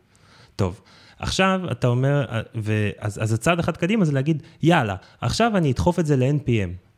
טוב. 0.55 0.81
עכשיו 1.19 1.61
אתה 1.71 1.87
אומר, 1.87 2.25
ואז, 2.55 3.23
אז 3.23 3.33
הצעד 3.33 3.59
אחד 3.59 3.77
קדימה 3.77 4.05
זה 4.05 4.11
להגיד, 4.11 4.43
יאללה, 4.63 4.95
עכשיו 5.21 5.51
אני 5.57 5.71
אדחוף 5.71 5.99
את 5.99 6.05
זה 6.05 6.15
ל-NPM. 6.15 6.88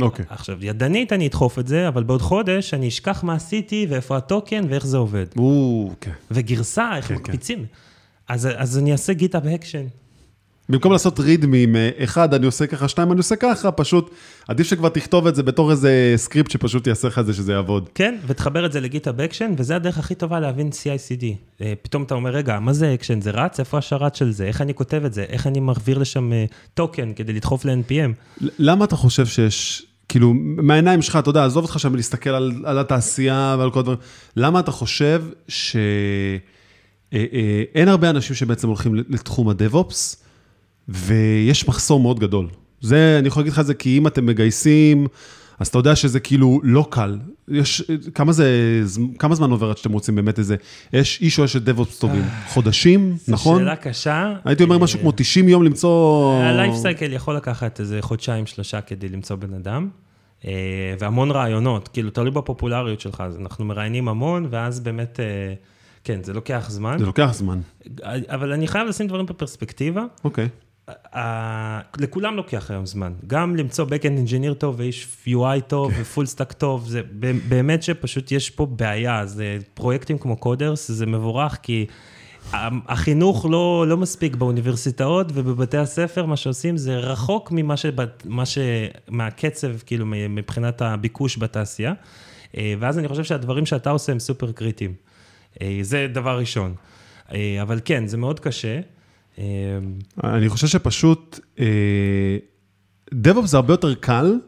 אוקיי. 0.00 0.24
Okay. 0.24 0.34
עכשיו, 0.34 0.64
ידנית 0.64 1.12
אני 1.12 1.26
אדחוף 1.26 1.58
את 1.58 1.66
זה, 1.66 1.88
אבל 1.88 2.02
בעוד 2.02 2.22
חודש 2.22 2.74
אני 2.74 2.88
אשכח 2.88 3.24
מה 3.24 3.34
עשיתי 3.34 3.86
ואיפה 3.90 4.16
הטוקן 4.16 4.64
ואיך 4.68 4.86
זה 4.86 4.96
עובד. 4.96 5.26
או, 5.36 5.90
כן. 6.00 6.10
וגרסה, 6.30 6.96
איך 6.96 7.04
okay, 7.04 7.08
כן, 7.08 7.14
כן. 7.14 7.20
מקפיצים. 7.20 7.58
Okay. 7.58 7.76
אז, 8.28 8.48
אז 8.56 8.78
אני 8.78 8.92
אעשה 8.92 9.12
GitHub 9.12 9.46
Action. 9.46 9.86
במקום 10.68 10.92
לעשות 10.92 11.20
READMEים, 11.20 11.76
אחד, 11.98 12.34
אני 12.34 12.46
עושה 12.46 12.66
ככה, 12.66 12.88
שתיים, 12.88 13.12
אני 13.12 13.18
עושה 13.18 13.36
ככה, 13.36 13.72
פשוט 13.72 14.10
עדיף 14.48 14.66
שכבר 14.66 14.88
תכתוב 14.88 15.26
את 15.26 15.34
זה 15.34 15.42
בתור 15.42 15.70
איזה 15.70 16.14
סקריפט 16.16 16.50
שפשוט 16.50 16.86
יעשה 16.86 17.08
לך 17.08 17.18
את 17.18 17.26
זה 17.26 17.34
שזה 17.34 17.52
יעבוד. 17.52 17.88
כן, 17.94 18.14
ותחבר 18.26 18.66
את 18.66 18.72
זה 18.72 18.80
ל 18.80 18.86
GitHub 18.86 19.20
Action, 19.20 19.52
וזה 19.56 19.76
הדרך 19.76 19.98
הכי 19.98 20.14
טובה 20.14 20.40
להבין 20.40 20.70
CI/CD. 20.72 21.24
אה, 21.60 21.72
פתאום 21.82 22.02
אתה 22.02 22.14
אומר, 22.14 22.30
רגע, 22.30 22.60
מה 22.60 22.72
זה 22.72 22.94
אקשן? 22.94 23.20
זה 23.20 23.30
רץ? 23.30 23.60
איפה 23.60 23.78
השרת 23.78 24.14
של 24.14 24.30
זה? 24.30 24.44
איך 24.44 24.60
אני 24.60 24.74
כותב 24.74 25.02
את 25.06 25.12
זה? 25.12 25.22
איך 25.22 25.46
אני 25.46 25.60
מעביר 25.60 25.98
לשם 25.98 26.30
token 26.74 27.08
אה, 27.08 27.14
כדי 27.14 27.32
לדחוף 27.32 27.64
ל-NPM? 27.64 28.40
למה 28.58 28.84
אתה 28.84 28.96
חושב 28.96 29.26
שיש 29.26 29.86
כאילו, 30.08 30.34
מהעיניים 30.36 31.02
שלך, 31.02 31.16
אתה 31.16 31.30
יודע, 31.30 31.44
עזוב 31.44 31.64
אותך 31.64 31.80
שם 31.80 31.94
להסתכל 31.94 32.30
על, 32.30 32.52
על 32.64 32.78
התעשייה 32.78 33.56
ועל 33.58 33.70
כל 33.70 33.78
הדברים, 33.78 33.98
למה 34.36 34.60
אתה 34.60 34.70
חושב 34.70 35.24
שאין 35.48 36.40
אה, 37.14 37.82
אה, 37.86 37.90
הרבה 37.90 38.10
אנשים 38.10 38.36
שבעצם 38.36 38.68
הולכים 38.68 38.94
לתחום 38.94 39.48
ה 39.48 39.58
DevOps, 39.58 40.25
ויש 40.88 41.68
מחסור 41.68 42.00
מאוד 42.00 42.20
גדול. 42.20 42.48
זה, 42.80 43.16
אני 43.18 43.28
יכול 43.28 43.40
להגיד 43.40 43.52
לך 43.52 43.58
את 43.58 43.66
זה, 43.66 43.74
כי 43.74 43.98
אם 43.98 44.06
אתם 44.06 44.26
מגייסים, 44.26 45.06
אז 45.58 45.68
אתה 45.68 45.78
יודע 45.78 45.96
שזה 45.96 46.20
כאילו 46.20 46.60
לא 46.62 46.86
קל. 46.90 47.18
יש, 47.48 47.82
כמה 48.14 48.32
זה, 48.32 48.80
כמה 49.18 49.34
זמן 49.34 49.50
עובר 49.50 49.70
עד 49.70 49.78
שאתם 49.78 49.92
רוצים 49.92 50.14
באמת 50.14 50.38
איזה, 50.38 50.56
יש 50.92 51.20
איש 51.20 51.38
או 51.38 51.44
אשת 51.44 51.62
DevOps 51.62 51.98
טובים? 51.98 52.22
חודשים, 52.48 53.16
נכון? 53.28 53.54
זו 53.54 53.60
שאלה 53.60 53.76
קשה. 53.76 54.34
הייתי 54.44 54.62
אומר 54.62 54.78
משהו 54.78 55.00
כמו 55.00 55.12
90 55.16 55.48
יום 55.48 55.62
למצוא... 55.62 56.32
הלייפ 56.42 56.74
סייקל 56.74 57.12
יכול 57.12 57.36
לקחת 57.36 57.80
איזה 57.80 57.98
חודשיים, 58.02 58.46
שלושה 58.46 58.80
כדי 58.80 59.08
למצוא 59.08 59.36
בן 59.36 59.54
אדם. 59.54 59.88
אה, 60.44 60.94
והמון 60.98 61.30
רעיונות, 61.30 61.88
כאילו, 61.88 62.10
תלוי 62.10 62.30
בפופולריות 62.30 63.00
שלך, 63.00 63.20
אז 63.26 63.36
אנחנו 63.36 63.64
מראיינים 63.64 64.08
המון, 64.08 64.46
ואז 64.50 64.80
באמת, 64.80 65.20
אה, 65.20 65.54
כן, 66.04 66.22
זה 66.22 66.32
לוקח 66.32 66.66
זמן. 66.68 66.98
זה 66.98 67.06
לוקח 67.06 67.30
זמן. 67.34 67.60
אבל 68.28 68.52
אני 68.52 68.68
חייב 68.68 68.88
לשים 68.88 69.06
דברים 69.06 69.26
בפרספקטיבה. 69.26 70.04
אוקיי. 70.24 70.48
לכולם 71.98 72.36
לוקח 72.36 72.70
היום 72.70 72.86
זמן, 72.86 73.12
גם 73.26 73.56
למצוא 73.56 73.86
Backend 73.86 74.28
Engineer 74.28 74.54
טוב 74.54 74.74
ואיש 74.78 75.08
UI 75.28 75.60
טוב 75.66 75.92
כן. 75.92 76.00
ו 76.00 76.05
full 76.05 76.26
stack 76.26 76.52
טוב, 76.52 76.88
זה 76.88 77.00
באמת 77.48 77.82
שפשוט 77.82 78.32
יש 78.32 78.50
פה 78.50 78.66
בעיה, 78.66 79.26
זה 79.26 79.58
פרויקטים 79.74 80.18
כמו 80.18 80.36
Coders, 80.36 80.90
זה 80.90 81.06
מבורך 81.06 81.58
כי 81.62 81.86
החינוך 82.52 83.46
לא, 83.50 83.84
לא 83.88 83.96
מספיק 83.96 84.36
באוניברסיטאות 84.36 85.26
ובבתי 85.34 85.76
הספר, 85.76 86.26
מה 86.26 86.36
שעושים 86.36 86.76
זה 86.76 86.96
רחוק 86.96 87.52
ממה 87.52 87.76
ש... 87.76 87.86
ש... 88.44 88.58
מהקצב, 89.08 89.78
כאילו, 89.86 90.06
מבחינת 90.06 90.82
הביקוש 90.82 91.38
בתעשייה. 91.38 91.92
אה, 92.56 92.74
ואז 92.78 92.98
אני 92.98 93.08
חושב 93.08 93.24
שהדברים 93.24 93.66
שאתה 93.66 93.90
עושה 93.90 94.12
הם 94.12 94.18
סופר 94.18 94.52
קריטיים. 94.52 94.94
אה, 95.62 95.78
זה 95.82 96.06
דבר 96.12 96.38
ראשון. 96.38 96.74
אה, 97.32 97.58
אבל 97.62 97.80
כן, 97.84 98.06
זה 98.06 98.16
מאוד 98.16 98.40
קשה. 98.40 98.80
אני 100.24 100.48
חושב 100.48 100.66
שפשוט, 100.66 101.40
DevOps 103.14 103.46
זה 103.46 103.56
הרבה 103.56 103.72
יותר 103.72 103.94
קל 103.94 104.38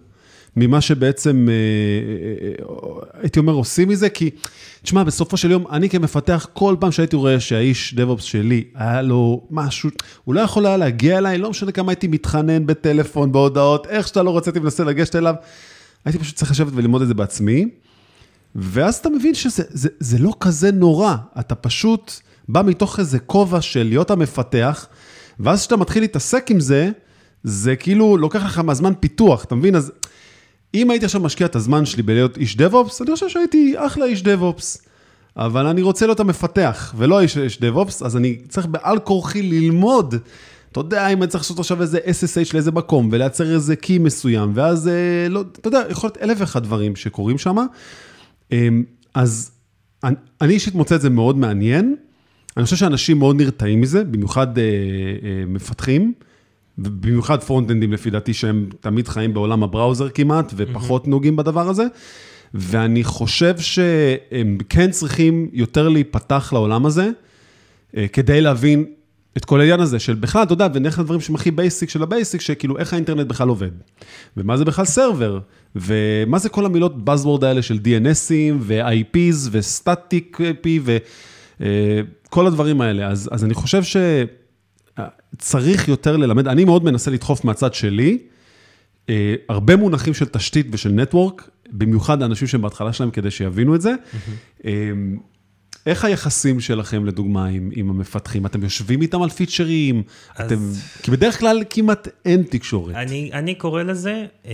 ממה 0.58 0.80
שבעצם, 0.80 1.46
אה, 1.48 1.54
אה, 1.54 2.66
אה, 2.72 3.20
הייתי 3.20 3.38
אומר, 3.38 3.52
עושים 3.52 3.88
מזה, 3.88 4.08
כי, 4.08 4.30
תשמע, 4.82 5.04
בסופו 5.04 5.36
של 5.36 5.50
יום, 5.50 5.64
אני 5.70 5.88
כמפתח, 5.88 6.46
כל 6.52 6.76
פעם 6.80 6.92
שהייתי 6.92 7.16
רואה 7.16 7.40
שהאיש 7.40 7.94
DevOps 7.94 8.22
שלי, 8.22 8.64
היה 8.74 9.02
לו 9.02 9.46
משהו, 9.50 9.90
הוא 10.24 10.34
לא 10.34 10.40
יכול 10.40 10.66
היה 10.66 10.76
להגיע 10.76 11.18
אליי, 11.18 11.38
לא 11.38 11.50
משנה 11.50 11.72
כמה 11.72 11.92
הייתי 11.92 12.08
מתחנן 12.08 12.66
בטלפון, 12.66 13.32
בהודעות, 13.32 13.86
איך 13.86 14.08
שאתה 14.08 14.22
לא 14.22 14.30
רוצה, 14.30 14.50
הייתי 14.50 14.60
מנסה 14.60 14.84
לגשת 14.84 15.16
אליו, 15.16 15.34
הייתי 16.04 16.18
פשוט 16.18 16.36
צריך 16.36 16.50
לשבת 16.50 16.72
וללמוד 16.74 17.02
את 17.02 17.08
זה 17.08 17.14
בעצמי, 17.14 17.68
ואז 18.54 18.94
אתה 18.94 19.08
מבין 19.08 19.34
שזה 19.34 19.62
זה, 19.68 19.88
זה 20.00 20.18
לא 20.18 20.32
כזה 20.40 20.72
נורא, 20.72 21.14
אתה 21.40 21.54
פשוט 21.54 22.12
בא 22.48 22.62
מתוך 22.62 22.98
איזה 22.98 23.18
כובע 23.18 23.60
של 23.60 23.82
להיות 23.82 24.10
המפתח, 24.10 24.86
ואז 25.40 25.60
כשאתה 25.60 25.76
מתחיל 25.76 26.02
להתעסק 26.02 26.50
עם 26.50 26.60
זה, 26.60 26.90
זה 27.44 27.76
כאילו 27.76 28.16
לוקח 28.16 28.44
לך 28.44 28.58
מהזמן 28.58 28.92
פיתוח, 29.00 29.44
אתה 29.44 29.54
מבין? 29.54 29.76
אז 29.76 29.92
אם 30.74 30.90
הייתי 30.90 31.04
עכשיו 31.04 31.20
משקיע 31.20 31.46
את 31.46 31.56
הזמן 31.56 31.84
שלי 31.84 32.02
בלהיות 32.02 32.36
איש 32.36 32.56
DevOps, 32.56 33.02
אני 33.02 33.14
חושב 33.14 33.28
שהייתי 33.28 33.74
אחלה 33.76 34.04
איש 34.04 34.22
DevOps. 34.22 34.88
אבל 35.36 35.66
אני 35.66 35.82
רוצה 35.82 36.06
להיות 36.06 36.20
המפתח, 36.20 36.94
ולא 36.96 37.20
איש, 37.20 37.38
איש 37.38 37.58
DevOps, 37.58 38.04
אז 38.04 38.16
אני 38.16 38.38
צריך 38.48 38.66
בעל 38.66 38.98
כורחי 38.98 39.42
ללמוד. 39.42 40.14
אתה 40.72 40.80
יודע, 40.80 41.08
אם 41.08 41.22
אני 41.22 41.30
צריך 41.30 41.44
לעשות 41.44 41.58
עכשיו 41.58 41.82
איזה 41.82 41.98
SSH 41.98 42.50
לאיזה 42.54 42.72
מקום, 42.72 43.08
ולייצר 43.12 43.54
איזה 43.54 43.76
קי 43.76 43.98
מסוים, 43.98 44.52
ואז, 44.54 44.88
אה, 44.88 45.28
לא, 45.28 45.40
אתה 45.40 45.68
יודע, 45.68 45.82
יכול 45.90 46.08
להיות 46.08 46.18
אלף 46.18 46.40
ואחד 46.40 46.62
דברים 46.62 46.96
שקורים 46.96 47.38
שם. 47.38 47.56
אמ, 48.52 48.84
אז 49.14 49.50
אני, 50.04 50.14
אני 50.40 50.54
אישית 50.54 50.74
מוצא 50.74 50.94
את 50.94 51.00
זה 51.00 51.10
מאוד 51.10 51.36
מעניין. 51.36 51.96
אני 52.58 52.64
חושב 52.64 52.76
שאנשים 52.76 53.18
מאוד 53.18 53.36
נרתעים 53.36 53.80
מזה, 53.80 54.04
במיוחד 54.04 54.58
אה, 54.58 54.62
אה, 54.62 54.68
מפתחים. 55.46 56.12
ובמיוחד 56.78 57.42
פרונט-אנדים 57.42 57.92
לפי 57.92 58.10
דעתי, 58.10 58.34
שהם 58.34 58.66
תמיד 58.80 59.08
חיים 59.08 59.34
בעולם 59.34 59.62
הבראוזר 59.62 60.08
כמעט, 60.08 60.52
ופחות 60.56 61.04
mm-hmm. 61.04 61.10
נוגעים 61.10 61.36
בדבר 61.36 61.68
הזה. 61.68 61.84
ואני 62.54 63.04
חושב 63.04 63.58
שהם 63.58 64.58
כן 64.68 64.90
צריכים 64.90 65.48
יותר 65.52 65.88
להיפתח 65.88 66.50
לעולם 66.52 66.86
הזה, 66.86 67.10
אה, 67.96 68.06
כדי 68.08 68.40
להבין 68.40 68.84
את 69.36 69.44
כל 69.44 69.60
העניין 69.60 69.80
הזה 69.80 69.98
של 69.98 70.14
בכלל, 70.14 70.42
אתה 70.42 70.52
יודע, 70.52 70.68
ונלך 70.74 70.98
לדברים 70.98 71.20
שהם 71.20 71.34
הכי 71.34 71.50
basic 71.50 71.90
של 71.90 72.02
ה 72.02 72.08
basic, 72.08 72.40
שכאילו 72.40 72.78
איך 72.78 72.92
האינטרנט 72.92 73.26
בכלל 73.26 73.48
עובד, 73.48 73.70
ומה 74.36 74.56
זה 74.56 74.64
בכלל 74.64 74.84
server, 74.84 75.38
ומה 75.76 76.38
זה 76.38 76.48
כל 76.48 76.66
המילות 76.66 76.94
Buzzword 77.08 77.44
האלה 77.44 77.62
של 77.62 77.78
DNSים, 77.84 78.54
ו-IPs, 78.60 79.48
ו-Static 79.50 80.36
IP, 80.40 80.68
וכל 82.28 82.46
הדברים 82.46 82.80
האלה. 82.80 83.06
אז, 83.06 83.28
אז 83.32 83.44
אני 83.44 83.54
חושב 83.54 83.82
ש... 83.82 83.96
צריך 85.38 85.88
יותר 85.88 86.16
ללמד, 86.16 86.48
אני 86.48 86.64
מאוד 86.64 86.84
מנסה 86.84 87.10
לדחוף 87.10 87.44
מהצד 87.44 87.74
שלי, 87.74 88.18
אה, 89.08 89.34
הרבה 89.48 89.76
מונחים 89.76 90.14
של 90.14 90.24
תשתית 90.24 90.66
ושל 90.70 90.88
נטוורק, 90.88 91.50
במיוחד 91.70 92.22
האנשים 92.22 92.48
שהם 92.48 92.62
בהתחלה 92.62 92.92
שלהם 92.92 93.10
כדי 93.10 93.30
שיבינו 93.30 93.74
את 93.74 93.80
זה. 93.80 93.94
אה, 94.64 94.72
איך 95.86 96.04
היחסים 96.04 96.60
שלכם, 96.60 97.04
לדוגמה, 97.04 97.46
עם, 97.46 97.70
עם 97.74 97.90
המפתחים? 97.90 98.46
אתם 98.46 98.62
יושבים 98.62 99.02
איתם 99.02 99.22
על 99.22 99.28
פיצ'רים? 99.28 100.02
אז... 100.36 100.46
אתם... 100.46 100.58
כי 101.02 101.10
בדרך 101.10 101.38
כלל 101.38 101.62
כמעט 101.70 102.08
אין 102.24 102.42
תקשורת. 102.42 102.94
אני, 102.94 103.30
אני 103.32 103.54
קורא 103.54 103.82
לזה... 103.82 104.26
אה, 104.46 104.52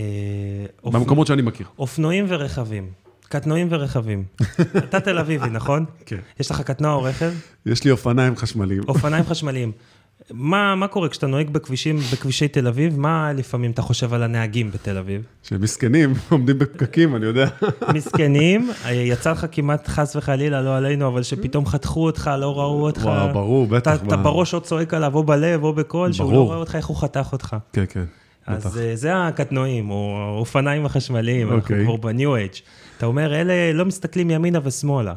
במקומות 0.84 1.18
אופ... 1.18 1.28
שאני 1.28 1.42
מכיר. 1.42 1.66
אופנועים 1.78 2.24
ורכבים. 2.28 3.03
קטנועים 3.34 3.66
ורכבים. 3.70 4.24
אתה 4.78 5.00
תל 5.00 5.18
אביבי, 5.18 5.50
נכון? 5.50 5.84
כן. 6.06 6.16
יש 6.40 6.50
לך 6.50 6.60
קטנוע 6.60 6.92
או 6.92 7.02
רכב? 7.02 7.32
יש 7.66 7.84
לי 7.84 7.90
אופניים 7.90 8.36
חשמליים. 8.36 8.82
אופניים 8.88 9.24
חשמליים. 9.30 9.72
מה, 10.30 10.74
מה 10.74 10.88
קורה 10.88 11.08
כשאתה 11.08 11.26
נוהג 11.26 11.50
בכבישים, 11.50 11.98
בכבישי 12.12 12.48
תל 12.48 12.66
אביב? 12.66 12.98
מה 12.98 13.32
לפעמים 13.32 13.70
אתה 13.70 13.82
חושב 13.82 14.14
על 14.14 14.22
הנהגים 14.22 14.70
בתל 14.70 14.98
אביב? 14.98 15.22
שהם 15.42 15.60
מסכנים, 15.60 16.14
עומדים 16.30 16.58
בפקקים, 16.58 17.16
אני 17.16 17.26
יודע. 17.26 17.46
מסכנים, 17.94 18.70
יצא 18.90 19.32
לך 19.32 19.46
כמעט 19.52 19.88
חס 19.88 20.16
וחלילה, 20.16 20.62
לא 20.62 20.76
עלינו, 20.76 21.08
אבל 21.08 21.22
שפתאום 21.22 21.66
חתכו 21.66 22.04
אותך, 22.04 22.30
לא 22.38 22.58
ראו 22.58 22.82
אותך. 22.82 23.04
וואו, 23.04 23.32
ברור, 23.32 23.66
בטח. 23.66 23.94
אתה, 23.94 24.06
אתה 24.06 24.16
בראש 24.16 24.54
או 24.54 24.60
צועק 24.60 24.94
עליו, 24.94 25.14
או 25.14 25.24
בלב, 25.24 25.64
או 25.64 25.72
בקול, 25.72 26.12
שהוא 26.12 26.32
לא 26.32 26.44
רואה 26.44 26.56
אותך, 26.56 26.74
איך 26.74 26.86
הוא 26.86 26.96
חתך 26.96 27.28
אותך. 27.32 27.56
כן, 27.72 27.84
כן. 27.88 28.04
אז 28.46 28.66
בטח. 28.66 28.76
אה, 28.76 28.96
זה 28.96 29.26
הקטנועים, 29.26 29.90
או 29.90 30.16
האופניים 30.18 30.86
החשמליים, 30.86 31.46
אנחנו 31.46 31.62
אוקיי. 31.62 31.84
כבר 31.84 31.96
בניו 31.96 32.36
אייג'. 32.36 32.52
אתה 32.98 33.06
אומר, 33.06 33.34
אלה 33.34 33.72
לא 33.72 33.84
מסתכלים 33.84 34.30
ימינה 34.30 34.58
ושמאלה. 34.64 35.14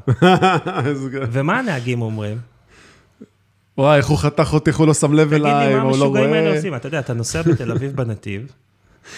ומה 1.32 1.60
הנהגים 1.60 2.02
אומרים? 2.02 2.38
וואי, 3.78 3.98
איך 3.98 4.08
הוא 4.08 4.18
חתך 4.18 4.54
אותי, 4.54 4.70
איך 4.70 4.78
הוא 4.80 4.88
לא 4.88 4.94
שם 4.94 5.14
לב 5.14 5.34
אליי, 5.34 5.52
הוא 5.52 5.52
לא 5.52 5.54
רואה. 5.54 5.62
תגיד 5.62 5.74
לי, 5.74 5.76
מה 5.76 5.90
המשוגעים 5.90 6.34
האלה 6.34 6.56
עושים? 6.56 6.76
אתה 6.76 6.88
יודע, 6.88 7.00
אתה 7.00 7.14
נוסע 7.14 7.42
בתל 7.42 7.72
אביב 7.72 7.96
בנתיב, 7.96 8.52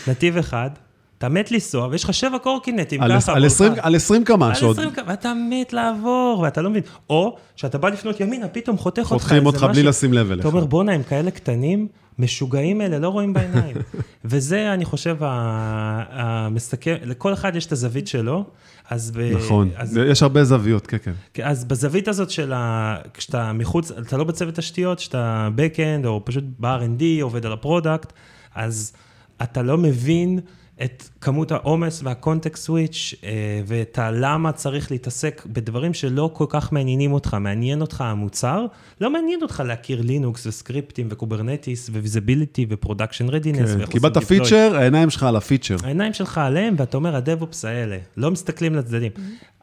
נתיב 0.08 0.38
אחד, 0.38 0.70
אתה 1.18 1.30
מת 1.30 1.52
לנסוע, 1.52 1.88
ויש 1.92 2.04
לך 2.04 2.14
שבע 2.14 2.38
קורקינטים 2.38 3.02
ככה. 3.02 3.34
על 3.34 3.46
20, 3.46 3.74
על 3.82 3.96
20 3.96 4.24
קמ"ש 4.24 4.64
עוד. 4.64 4.80
על 4.80 4.86
20 4.86 4.96
קמ"ש, 4.96 5.06
ואתה 5.08 5.34
מת 5.50 5.74
לעבור, 5.74 6.40
ואתה 6.44 6.62
לא 6.62 6.70
מבין. 6.70 6.84
או 7.10 7.38
שאתה 7.56 7.78
בא 7.78 7.90
לפנות 7.90 8.20
ימינה, 8.20 8.48
פתאום 8.48 8.78
חותך 8.78 9.00
אותך. 9.00 9.24
חותכים 9.24 9.46
אותך 9.46 9.64
בלי 9.64 9.84
לשים 9.84 10.14
לב 10.14 10.32
אליך. 10.32 10.40
אתה 10.40 10.48
אומר, 10.48 10.66
בואנה, 10.66 10.92
הם 10.92 11.04
כאלה 11.04 11.32
קטנים, 11.32 11.88
משוגעים 12.20 12.82
אלה, 12.82 13.00
לא 13.00 13.10
רואים 13.10 13.34
בעיניים. 13.34 13.78
וזה, 14.26 14.74
אני 14.74 14.86
חושב, 14.86 15.18
המסכם, 15.22 16.96
לכל 17.04 17.34
אחד 17.34 17.56
יש 17.56 17.66
את 17.66 17.72
הזווית 17.72 18.08
שלו. 18.08 18.46
אז 18.90 19.12
ב... 19.12 19.20
נכון, 19.36 19.70
אז... 19.76 19.98
יש 19.98 20.24
הרבה 20.24 20.44
זוויות, 20.44 20.88
כן, 20.88 20.98
כן. 21.04 21.12
כן. 21.34 21.44
אז 21.46 21.66
בזווית 21.66 22.08
הזאת 22.08 22.30
של 22.30 22.54
ה... 22.54 22.98
כשאתה 23.14 23.54
מחוץ, 23.54 23.92
אתה 23.92 24.18
לא 24.18 24.24
בצוות 24.24 24.56
תשתיות, 24.56 24.98
כשאתה 24.98 25.50
backend 25.58 26.08
או 26.08 26.22
פשוט 26.26 26.44
ב-R&D, 26.60 27.04
עובד 27.22 27.46
על 27.46 27.54
ה 27.54 27.61
product, 27.61 28.14
אז 28.56 28.94
אתה 29.42 29.62
לא 29.62 29.78
מבין 29.78 30.40
את 30.84 31.10
כמות 31.22 31.52
העומס 31.52 32.02
וה 32.04 32.17
context 32.17 32.64
switch 32.64 33.16
אה, 33.24 33.30
ואת 33.66 34.00
הלמה 34.00 34.52
צריך 34.52 34.92
להתעסק 34.92 35.46
בדברים 35.46 35.94
שלא 35.94 36.30
כל 36.34 36.46
כך 36.50 36.72
מעניינים 36.72 37.14
אותך, 37.14 37.34
מעניין 37.34 37.82
אותך 37.82 38.02
המוצר, 38.02 38.66
לא 39.02 39.12
מעניין 39.12 39.42
אותך 39.42 39.64
להכיר 39.66 40.02
לינוקס 40.02 40.48
וסקריפטים 40.48 41.08
ו 41.10 41.17
Kubernetes 41.17 41.90
ו 41.90 41.97
visibility 41.97 42.66
ו 42.70 42.75
production 42.75 43.30
readiness. 43.30 43.76
כן, 43.76 43.86
קיבלת 43.86 44.18
feature, 44.18 44.76
העיניים 44.76 45.10
שלך 45.10 45.24
על 45.24 45.36
ה 45.36 45.40
feature. 45.40 45.76
העיניים 45.84 46.14
שלך 46.14 46.38
עליהם, 46.38 46.76
ואתה 46.78 46.98
אומר, 46.98 47.16
ה 47.16 47.23
DevOps 47.23 47.66
האלה, 47.66 47.98
לא 48.18 48.32
מסתכלים 48.32 48.76
לצדדים. 48.76 49.12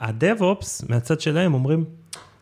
ה 0.01 0.11
DevOps, 0.11 0.84
מהצד 0.89 1.21
שלהם, 1.21 1.55
אומרים, 1.55 1.85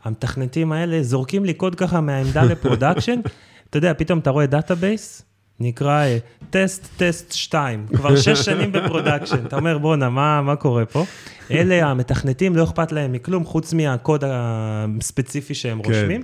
המתכנתים 0.05 0.73
האלה 0.73 1.03
זורקים 1.03 1.45
לי 1.45 1.55
קוד 1.55 1.75
ככה 1.75 2.01
מהעמדה 2.01 2.43
ל 2.43 2.49
production, 2.49 3.21
אתה 3.71 3.79
יודע, 3.79 3.93
פתאום 3.95 4.19
אתה 4.19 4.31
רואה 4.31 4.47
database, 4.47 5.23
נקרא 5.61 6.05
test, 6.51 6.89
test 6.97 7.33
2, 7.33 7.87
כבר 7.95 8.17
שש 8.17 8.39
שנים 8.39 8.73
ב 8.73 8.79
production. 8.79 9.47
אתה 9.47 9.57
אומר, 9.57 9.79
בואנה, 9.79 10.09
מה, 10.09 10.43
מה 10.43 10.57
קורה 10.57 10.87
פה? 10.87 11.05
אלה 11.51 11.87
המתכנתים, 11.91 12.57
לא 12.57 12.65
אכפת 12.65 12.93
להם 12.93 13.13
מכלום, 13.13 13.45
חוץ 13.45 13.73
מהקוד 13.73 14.25
הספציפי 14.27 15.55
שהם 15.55 15.83
כן. 15.83 15.89
רושמים. 15.89 16.23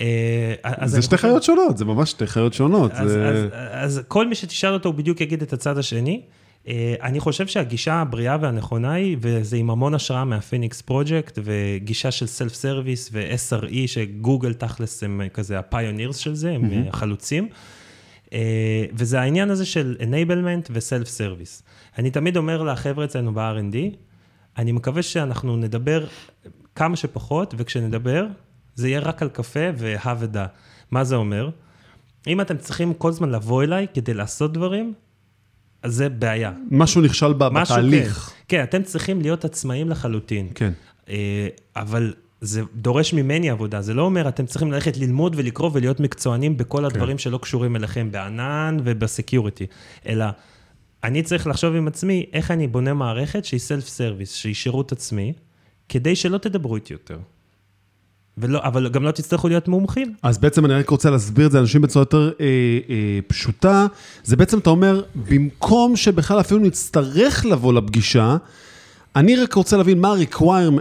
אה, 0.00 0.54
זה 0.84 1.02
שתי 1.02 1.16
חיות 1.16 1.42
שונות, 1.42 1.78
זה 1.78 1.84
ממש 1.84 2.10
שתי 2.10 2.26
חיות 2.26 2.54
שונות. 2.54 2.92
אז, 2.94 3.10
זה... 3.10 3.28
אז, 3.28 3.48
אז 3.70 4.02
כל 4.08 4.28
מי 4.28 4.34
שתשאל 4.34 4.72
אותו, 4.72 4.88
הוא 4.88 4.94
בדיוק 4.94 5.20
יגיד 5.20 5.42
את 5.42 5.52
הצד 5.52 5.78
השני. 5.78 6.20
אה, 6.68 6.94
אני 7.02 7.20
חושב 7.20 7.46
שהגישה 7.46 7.94
הבריאה 7.94 8.36
והנכונה 8.40 8.92
היא, 8.92 9.16
וזה 9.20 9.56
עם 9.56 9.70
המון 9.70 9.94
השראה 9.94 10.24
מה 10.24 10.36
Phoenix 10.36 10.80
Project, 10.80 11.38
וגישה 11.44 12.10
של 12.10 12.26
self 12.26 12.54
service 12.54 13.10
ו-SRE, 13.12 13.76
שגוגל 13.86 14.52
תכלס 14.52 15.02
הם 15.02 15.20
כזה 15.34 15.58
ה 15.58 15.64
pioneers 15.64 16.16
של 16.16 16.34
זה, 16.34 16.50
הם 16.50 16.64
mm-hmm. 16.64 16.88
החלוצים. 16.88 17.48
אה, 18.34 18.84
וזה 18.92 19.20
העניין 19.20 19.50
הזה 19.50 19.66
של 19.66 19.96
enablement 20.00 20.70
ו-self 20.70 21.06
service. 21.06 21.62
אני 21.98 22.10
תמיד 22.10 22.36
אומר 22.36 22.62
לחבר'ה 22.62 23.04
אצלנו 23.04 23.34
ב-R&D, 23.34 23.76
אני 24.58 24.72
מקווה 24.72 25.02
שאנחנו 25.02 25.56
נדבר 25.56 26.06
כמה 26.74 26.96
שפחות, 26.96 27.54
וכשנדבר, 27.58 28.26
זה 28.74 28.88
יהיה 28.88 29.00
רק 29.00 29.22
על 29.22 29.28
קפה 29.28 29.60
והא 29.76 30.14
ודא. 30.18 30.46
מה 30.90 31.04
זה 31.04 31.16
אומר? 31.16 31.50
אם 32.26 32.40
אתם 32.40 32.56
צריכים 32.56 32.94
כל 32.94 33.08
הזמן 33.08 33.30
לבוא 33.30 33.62
אליי 33.62 33.86
כדי 33.94 34.14
לעשות 34.14 34.52
דברים, 34.52 34.94
אז 35.82 35.94
זה 35.94 36.08
בעיה. 36.08 36.52
משהו 36.70 37.00
נכשל 37.00 37.32
בתהליך. 37.32 38.28
כן. 38.28 38.34
כן, 38.48 38.62
אתם 38.62 38.82
צריכים 38.82 39.20
להיות 39.20 39.44
עצמאים 39.44 39.88
לחלוטין. 39.88 40.48
כן. 40.54 40.72
אה, 41.08 41.48
אבל 41.76 42.14
זה 42.44 42.62
דורש 42.74 43.12
ממני 43.12 43.50
עבודה, 43.50 43.82
זה 43.82 43.94
לא 43.94 44.02
אומר, 44.02 44.28
אתם 44.28 44.46
צריכים 44.46 44.72
ללכת 44.72 44.96
ללמוד 44.96 45.34
ולקרוא 45.36 45.70
ולהיות 45.72 46.00
מקצוענים 46.00 46.56
בכל 46.56 46.78
כן. 46.78 46.84
הדברים 46.84 47.18
שלא 47.18 47.38
קשורים 47.38 47.76
אליכם, 47.76 48.10
בענן 48.10 48.76
וב 48.84 48.99
security, 48.99 49.66
אלא 50.06 50.24
אני 51.04 51.22
צריך 51.22 51.46
לחשוב 51.46 51.74
עם 51.74 51.88
עצמי 51.88 52.26
איך 52.32 52.50
אני 52.50 52.66
בונה 52.66 52.94
מערכת 52.94 53.44
שהיא 53.44 53.60
self 53.60 53.88
service, 53.88 54.32
שהיא 54.32 54.54
שירות 54.54 54.92
עצמי, 54.92 55.32
כדי 55.88 56.16
שלא 56.16 56.38
תדברו 56.38 56.76
איתי 56.76 56.92
יותר. 56.92 57.18
ולא, 58.38 58.60
אבל 58.62 58.88
גם 58.88 59.02
לא 59.02 59.10
תצטרכו 59.10 59.48
להיות 59.48 59.68
מומחים. 59.68 60.14
אז 60.22 60.38
בעצם 60.38 60.64
אני 60.64 60.74
רק 60.74 60.88
רוצה 60.88 61.10
להסביר 61.10 61.46
את 61.46 61.52
זה 61.52 61.58
לאנשים 61.58 61.82
בצורה 61.82 62.02
יותר 62.02 62.30
אה, 62.40 62.46
אה, 62.88 63.18
פשוטה. 63.26 63.86
זה 64.24 64.36
בעצם, 64.36 64.58
אתה 64.58 64.70
אומר, 64.70 65.02
במקום 65.28 65.96
שבכלל 65.96 66.40
אפילו 66.40 66.60
נצטרך 66.60 67.46
לבוא 67.46 67.72
לפגישה, 67.72 68.36
אני 69.16 69.36
רק 69.36 69.52
רוצה 69.52 69.76
להבין 69.76 70.00
מה 70.00 70.14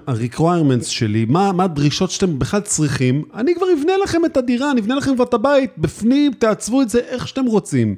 ה-requirements 0.07 0.85
שלי, 0.85 1.25
מה, 1.25 1.51
מה 1.51 1.63
הדרישות 1.63 2.11
שאתם 2.11 2.39
בכלל 2.39 2.61
צריכים, 2.61 3.23
אני 3.33 3.55
כבר 3.55 3.65
אבנה 3.79 3.93
לכם 4.03 4.25
את 4.25 4.37
הדירה, 4.37 4.71
אני 4.71 4.81
אבנה 4.81 4.95
לכם 4.95 5.15
כבר 5.15 5.23
את 5.23 5.33
הבית, 5.33 5.71
בפנים, 5.77 6.33
תעצבו 6.39 6.81
את 6.81 6.89
זה 6.89 6.99
איך 6.99 7.27
שאתם 7.27 7.45
רוצים. 7.45 7.95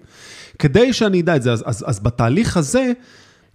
כדי 0.59 0.93
שאני 0.93 1.21
אדע 1.21 1.35
את 1.35 1.43
זה, 1.43 1.51
אז, 1.51 1.63
אז, 1.65 1.83
אז 1.87 1.99
בתהליך 1.99 2.57
הזה, 2.57 2.91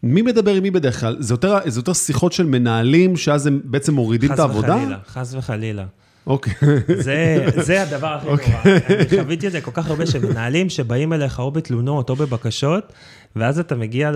מי 0.03 0.23
מדבר 0.23 0.55
עם 0.55 0.63
מי 0.63 0.71
בדרך 0.71 1.01
כלל? 1.01 1.17
זה 1.19 1.35
יותר, 1.35 1.59
זה 1.67 1.79
יותר 1.79 1.93
שיחות 1.93 2.33
של 2.33 2.47
מנהלים, 2.47 3.17
שאז 3.17 3.47
הם 3.47 3.61
בעצם 3.65 3.95
מורידים 3.95 4.33
את 4.33 4.39
העבודה? 4.39 4.75
חס 4.75 4.81
וחלילה, 4.81 4.99
חס 5.07 5.35
וחלילה. 5.35 5.85
אוקיי. 6.27 6.53
זה, 6.99 7.47
זה 7.57 7.83
הדבר 7.83 8.07
הכי 8.07 8.27
נורא. 8.27 8.63
אני 8.89 9.23
חוויתי 9.23 9.47
את 9.47 9.53
זה 9.53 9.61
כל 9.61 9.71
כך 9.75 9.91
הרבה, 9.91 10.07
שמנהלים 10.07 10.71
שבאים 10.71 11.13
אליך 11.13 11.39
או 11.39 11.51
בתלונות 11.51 12.11
או 12.11 12.17
בבקשות, 12.17 12.93
ואז 13.37 13.59
אתה 13.59 13.75
מגיע 13.75 14.11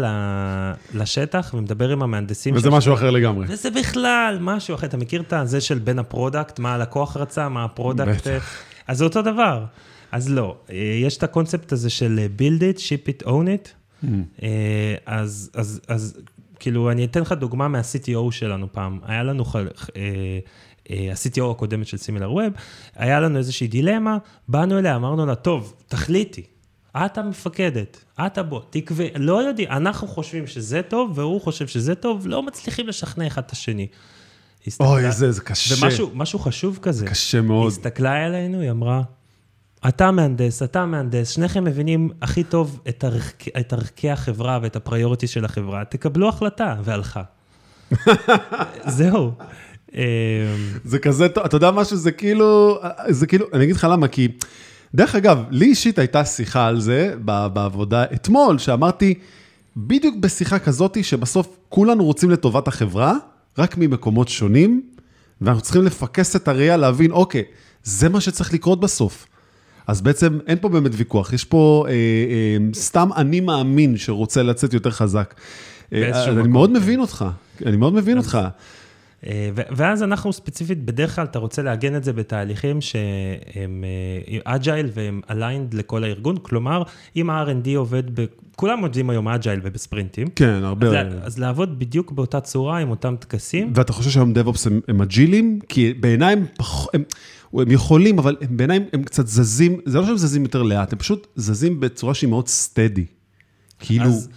לשטח 0.95 1.55
ומדבר 1.55 1.91
עם 1.91 2.03
המהנדסים. 2.03 2.55
וזה 2.55 2.71
משהו 2.71 2.95
אחר 2.95 3.11
לגמרי. 3.11 3.47
וזה 3.49 3.71
בכלל 3.71 4.39
משהו 4.41 4.75
אחר. 4.75 4.87
אתה 4.87 4.97
מכיר 4.97 5.23
את 5.23 5.35
זה 5.45 5.61
של 5.61 5.79
בין 5.79 5.99
ה 5.99 6.05
product, 6.05 6.59
מה 6.59 6.75
הלקוח 6.75 7.17
רצה, 7.17 7.49
מה 7.49 7.65
ה 7.65 7.70
product... 7.70 8.27
אז 8.89 8.99
זה 8.99 9.05
אותו 9.05 9.23
דבר. 9.23 9.65
אז 10.13 10.31
לא, 10.31 10.57
יש 11.01 11.17
את 11.17 11.23
הקונספט 11.23 11.73
הזה 11.73 11.91
של 11.91 12.27
build 12.39 12.61
it, 12.61 12.79
ship 12.79 13.23
it, 13.23 13.27
own 13.27 13.29
it. 13.29 13.69
Mm. 14.05 14.07
אז, 15.07 15.51
אז, 15.55 15.81
אז 15.89 16.19
כאילו, 16.61 16.91
אני 16.91 17.05
אתן 17.05 17.21
לך 17.21 17.33
דוגמה 17.33 17.69
מה-CTO 17.69 18.31
שלנו 18.33 18.67
פעם. 18.73 18.99
היה 19.07 19.23
לנו... 19.23 19.45
ה-CTO 20.91 21.51
הקודמת 21.51 21.87
של 21.87 21.97
סימילר 21.97 22.33
ווב, 22.33 22.53
היה 22.97 23.21
לנו 23.21 23.39
איזושהי 23.39 23.67
דילמה, 23.67 24.19
באנו 24.49 24.79
אליה, 24.79 24.97
אמרנו 24.97 25.27
לה, 25.27 25.35
טוב, 25.35 25.75
תחליטי, 25.89 26.43
את 26.97 27.19
המפקדת, 27.19 28.05
את 28.27 28.39
הבוא, 28.39 28.61
תקווה, 28.71 29.07
לא 29.17 29.43
יודעים, 29.43 29.69
אנחנו 29.71 30.09
חושבים 30.09 30.47
שזה 30.47 30.83
טוב, 30.83 31.19
והוא 31.19 31.41
חושב 31.41 31.67
שזה 31.67 31.95
טוב, 31.95 32.27
לא 32.27 32.43
מצליחים 32.43 32.89
לשכנע 32.89 33.27
אחד 33.27 33.43
את 33.47 33.51
השני. 33.51 33.87
אוי, 34.81 35.13
זה, 35.13 35.33
זה 35.33 35.41
קשה. 35.41 36.05
ומשהו 36.05 36.39
חשוב 36.39 36.79
כזה. 36.83 37.07
קשה 37.07 37.41
מאוד. 37.41 37.67
הסתכלה 37.67 38.27
אלינו, 38.27 38.61
היא 38.61 38.71
אמרה, 38.71 39.03
אתה 39.89 40.11
מהנדס, 40.11 40.63
אתה 40.63 40.87
מהנדס, 40.87 41.31
שניכם 41.31 41.65
מבינים 41.65 42.11
הכי 42.23 42.45
טוב 42.45 42.81
את, 42.89 43.05
ערכ... 43.05 43.49
את 43.61 43.73
ערכי 43.73 44.11
החברה 44.11 44.59
ואת 44.63 44.77
הפריוריטי 44.77 45.27
של 45.27 45.45
החברה, 45.45 45.85
תקבלו 45.85 46.29
החלטה, 46.29 46.77
והלכה. 46.85 47.23
זהו. 48.87 49.33
אמ, 49.95 50.01
זה 50.85 50.99
כזה, 50.99 51.27
אתה 51.27 51.57
יודע 51.57 51.71
משהו, 51.71 51.97
זה 51.97 52.13
כאילו, 52.13 52.81
זה 53.09 53.27
כאילו, 53.27 53.47
אני 53.53 53.65
אגיד 53.65 53.77
לך 53.77 53.87
למה, 53.91 54.09
כי, 54.09 54.29
דרך 54.95 55.15
אגב, 55.15 55.45
לי 55.51 55.67
אישית 55.67 55.99
הייתה 55.99 56.25
שיחה 56.25 56.67
על 56.67 56.81
זה 56.81 57.15
בעבודה 57.25 58.05
אתמול, 58.05 58.59
שאמרתי, 58.59 59.15
בדיוק 59.77 60.17
בשיחה 60.21 60.59
כזאתי, 60.59 61.03
שבסוף 61.03 61.57
כולנו 61.69 62.05
רוצים 62.05 62.31
לטובת 62.31 62.69
החברה, 62.69 63.15
רק 63.59 63.79
ממקומות 63.79 64.29
שונים, 64.29 64.83
ואנחנו 65.41 65.63
צריכים 65.63 65.83
לפקס 65.83 66.37
את 66.37 66.49
הראייה, 66.49 66.77
להבין, 66.77 67.11
אוקיי, 67.11 67.43
זה 67.85 68.09
מה 68.09 68.21
שצריך 68.21 68.55
לקרות 68.55 68.81
בסוף. 68.81 69.27
אז 69.87 70.01
בעצם 70.01 70.39
אין 70.47 70.59
פה 70.61 70.69
באמת 70.69 70.91
ויכוח, 70.95 71.33
יש 71.33 71.45
פה 71.45 71.85
אה, 71.89 71.93
אה, 71.93 72.75
סתם 72.75 73.09
אני 73.17 73.41
מאמין 73.41 73.97
שרוצה 73.97 74.43
לצאת 74.43 74.75
יותר 74.75 74.91
חזק. 74.91 75.35
אה, 75.93 76.25
אני 76.29 76.49
מאוד 76.49 76.71
כן. 76.71 76.77
מבין 76.77 77.01
אותך, 77.01 77.25
אני 77.67 77.77
מאוד 77.77 77.95
מבין 77.95 78.19
אותך. 78.19 78.39
ואז 79.55 80.03
אנחנו 80.03 80.33
ספציפית, 80.33 80.85
בדרך 80.85 81.15
כלל 81.15 81.25
אתה 81.25 81.39
רוצה 81.39 81.63
לעגן 81.63 81.97
את 81.97 82.05
זה 82.05 82.13
בתהליכים 82.13 82.81
שהם 82.81 83.85
agile 84.45 84.87
אה, 84.87 84.91
והם 84.95 85.21
aligned 85.31 85.75
לכל 85.75 86.05
הארגון, 86.05 86.37
כלומר, 86.43 86.83
אם 87.17 87.31
ה-R&D 87.31 87.69
עובד, 87.77 88.21
ב... 88.21 88.25
כולם 88.57 88.81
עובדים 88.81 89.11
היום 89.11 89.29
agile 89.29 89.61
ובספרינטים. 89.63 90.29
כן, 90.37 90.61
הרבה. 90.65 91.01
אז, 91.01 91.15
אז 91.23 91.39
לעבוד 91.39 91.79
בדיוק 91.79 92.13
באותה 92.13 92.41
צורה 92.41 92.79
עם 92.79 92.91
אותם 92.91 93.15
טקסים. 93.19 93.73
ואתה 93.75 93.93
חושב 93.93 94.11
שהיום 94.11 94.33
DevOps 94.33 94.67
הם, 94.67 94.81
הם 94.89 95.03
אג'ילים? 95.03 95.59
כי 95.69 95.95
בעיניי 95.95 96.33
הם 96.33 96.47
פחות... 96.57 96.95
הם... 96.95 97.03
הם 97.59 97.71
יכולים, 97.71 98.19
אבל 98.19 98.37
בעיניי 98.51 98.81
הם 98.93 99.03
קצת 99.03 99.27
זזים, 99.27 99.81
זה 99.85 99.99
לא 99.99 100.07
שהם 100.07 100.17
זזים 100.17 100.43
יותר 100.43 100.63
לאט, 100.63 100.93
הם 100.93 100.99
פשוט 100.99 101.27
זזים 101.37 101.81
בצורה 101.81 102.15
שהיא 102.15 102.31
מאוד 102.31 102.49
סטדי. 102.49 103.05
כאילו... 103.79 104.05
אז, 104.05 104.29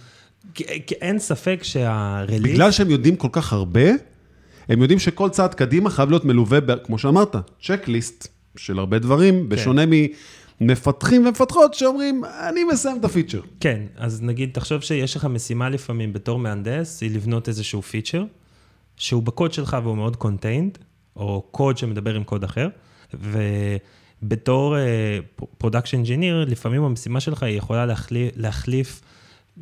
כי 0.54 0.94
אין 1.00 1.18
ספק 1.18 1.60
שהרליס... 1.62 2.40
בגלל 2.40 2.70
שהם 2.70 2.90
יודעים 2.90 3.16
כל 3.16 3.28
כך 3.32 3.52
הרבה, 3.52 3.90
הם 4.68 4.82
יודעים 4.82 4.98
שכל 4.98 5.30
צעד 5.30 5.54
קדימה 5.54 5.90
חייב 5.90 6.10
להיות 6.10 6.24
מלווה, 6.24 6.60
ב, 6.60 6.74
כמו 6.84 6.98
שאמרת, 6.98 7.36
צ'קליסט 7.62 8.28
של 8.56 8.78
הרבה 8.78 8.98
דברים, 8.98 9.40
כן. 9.40 9.48
בשונה 9.48 9.82
ממפתחים 10.60 11.26
ומפתחות 11.26 11.74
שאומרים, 11.74 12.24
אני 12.48 12.64
מסיים 12.64 12.98
את 13.00 13.04
הפיצ'ר. 13.04 13.40
כן, 13.60 13.82
אז 13.96 14.22
נגיד, 14.22 14.50
תחשוב 14.52 14.80
שיש 14.80 15.16
לך 15.16 15.24
משימה 15.24 15.68
לפעמים 15.68 16.12
בתור 16.12 16.38
מהנדס, 16.38 17.02
היא 17.02 17.10
לבנות 17.14 17.48
איזשהו 17.48 17.82
feature, 17.82 18.24
שהוא 18.96 19.22
בקוד 19.22 19.52
שלך 19.52 19.76
והוא 19.82 19.96
מאוד 19.96 20.16
contained, 20.16 20.78
או 21.16 21.46
קוד 21.50 21.78
שמדבר 21.78 22.14
עם 22.14 22.24
קוד 22.24 22.44
אחר, 22.44 22.68
ובתור 23.14 24.76
production 25.58 25.96
uh, 25.96 25.98
engineer, 25.98 26.44
לפעמים 26.48 26.82
המשימה 26.82 27.20
שלך 27.20 27.42
היא 27.42 27.58
יכולה 27.58 27.86
להחליף, 27.86 28.32
להחליף 28.36 29.00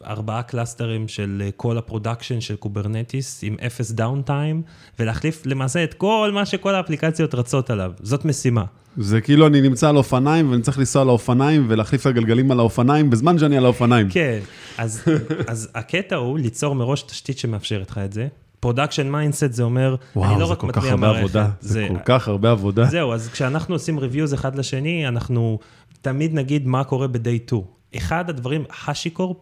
ארבעה 0.07 0.43
קלאסטרים 0.43 1.09
של 1.09 1.43
אה, 1.45 1.51
כל 1.57 1.79
ה 1.79 1.84
production 1.84 2.41
של 2.41 2.57
Kubernetes 2.57 3.41
עם 3.43 3.57
אפס 3.67 3.91
downtime, 3.91 4.62
ולהחליף 4.99 5.47
למעשה 5.47 5.85
את 5.85 5.95
כל 5.95 6.31
מה 6.35 6.47
שכל 6.47 6.75
האפליקציות 6.75 7.35
רצות 7.35 7.71
עליו. 7.71 7.93
זאת 8.03 8.25
משימה. 8.25 8.65
זה 8.97 9.21
כאילו 9.21 9.47
אני 9.47 9.61
נמצא 9.61 9.89
על 9.89 9.97
אופניים 9.97 10.51
ואני 10.51 10.63
צריך 10.63 10.79
לנסוע 10.79 11.03
על 11.03 11.09
האופניים 11.09 11.67
ולהחליף 11.69 12.01
את 12.01 12.07
הגלגלים 12.07 12.51
על 12.51 12.59
האופניים 12.59 13.11
בזמן 13.11 13.39
שאני 13.39 13.57
על 13.57 13.65
האופניים. 13.65 14.09
כן, 14.11 14.39
אז, 14.79 15.03
אז 15.49 15.69
הקטע 15.75 16.17
הוא 16.17 16.39
ליצור 16.39 16.75
מראש 16.75 17.03
תשתית 17.03 17.39
שמאפשרת 17.39 17.91
לך 17.91 17.99
את 17.99 18.13
זה. 18.13 18.27
production 18.61 19.11
mindset 19.11 19.53
זה 19.53 19.63
אומר, 19.63 19.97
וואו, 20.17 20.33
אני 20.33 20.41
לא 20.41 20.51
רק 20.51 20.65
מטמיע 20.65 20.97
מערכת. 20.97 21.19
עבודה, 21.19 21.49
זה, 21.61 21.69
זה 21.69 21.87
כל 21.89 21.99
כך 22.05 22.29
הרבה 22.29 22.51
עבודה. 22.51 22.85
זהו, 22.85 23.13
אז 23.13 23.29
כשאנחנו 23.29 23.75
עושים 23.75 23.99
reviews 23.99 24.35
אחד 24.35 24.57
לשני, 24.57 25.09
אנחנו 25.09 25.59
תמיד 26.03 26.35
נגיד 26.35 26.67
מה 26.67 26.85
קורה 26.85 27.07
ב-day 27.07 27.47
2. 27.47 27.63
אחד 27.97 28.31
הדברים, 28.31 28.65
HashiCorp 28.87 29.37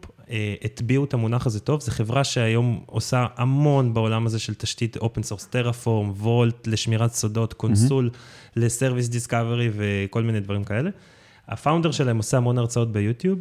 הטביעו 0.65 1.05
את 1.05 1.15
המונח 1.15 1.47
הזה 1.47 1.61
טוב, 1.61 1.81
זו 1.81 1.91
חברה 1.91 2.25
שהיום 2.25 2.81
עושה 2.87 3.27
המון 3.37 3.95
בעולם 3.95 4.27
הזה 4.27 4.39
של 4.39 4.55
תשתית 4.55 4.97
open 4.97 5.23
source, 5.23 5.45
Terraform, 5.45 6.11
Vault, 6.11 6.67
לשמירת 6.67 7.13
סודות, 7.13 7.53
Consul, 7.53 8.11
mm-hmm. 8.13 8.51
ל 8.57 8.63
service 8.63 9.09
discovery 9.09 9.71
וכל 9.77 10.23
מיני 10.23 10.41
דברים 10.41 10.65
כאלה. 10.65 10.91
ה 11.49 11.54
founder 11.54 11.91
שלהם 11.91 12.17
עושה 12.17 12.37
המון 12.37 12.59
הרצאות 12.59 12.93
ביוטיוב, 12.93 13.39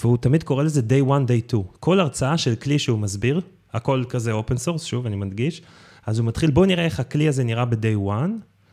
והוא 0.00 0.16
תמיד 0.16 0.42
קורא 0.42 0.62
לזה 0.62 0.80
day 0.80 1.08
one, 1.08 1.28
day 1.28 1.52
two. 1.52 1.62
כל 1.80 2.00
הרצאה 2.00 2.38
של 2.38 2.54
כלי 2.54 2.78
שהוא 2.78 2.98
מסביר, 2.98 3.40
הכל 3.72 4.04
כזה 4.08 4.32
open 4.32 4.56
source, 4.56 4.84
שוב, 4.84 5.06
אני 5.06 5.16
מדגיש, 5.16 5.62
אז 6.06 6.18
הוא 6.18 6.26
מתחיל, 6.26 6.50
בוא 6.50 6.66
נראה 6.66 6.84
איך 6.84 7.00
הכלי 7.00 7.28
הזה 7.28 7.44
נראה 7.44 7.64
ב-day 7.64 8.08
one, 8.08 8.30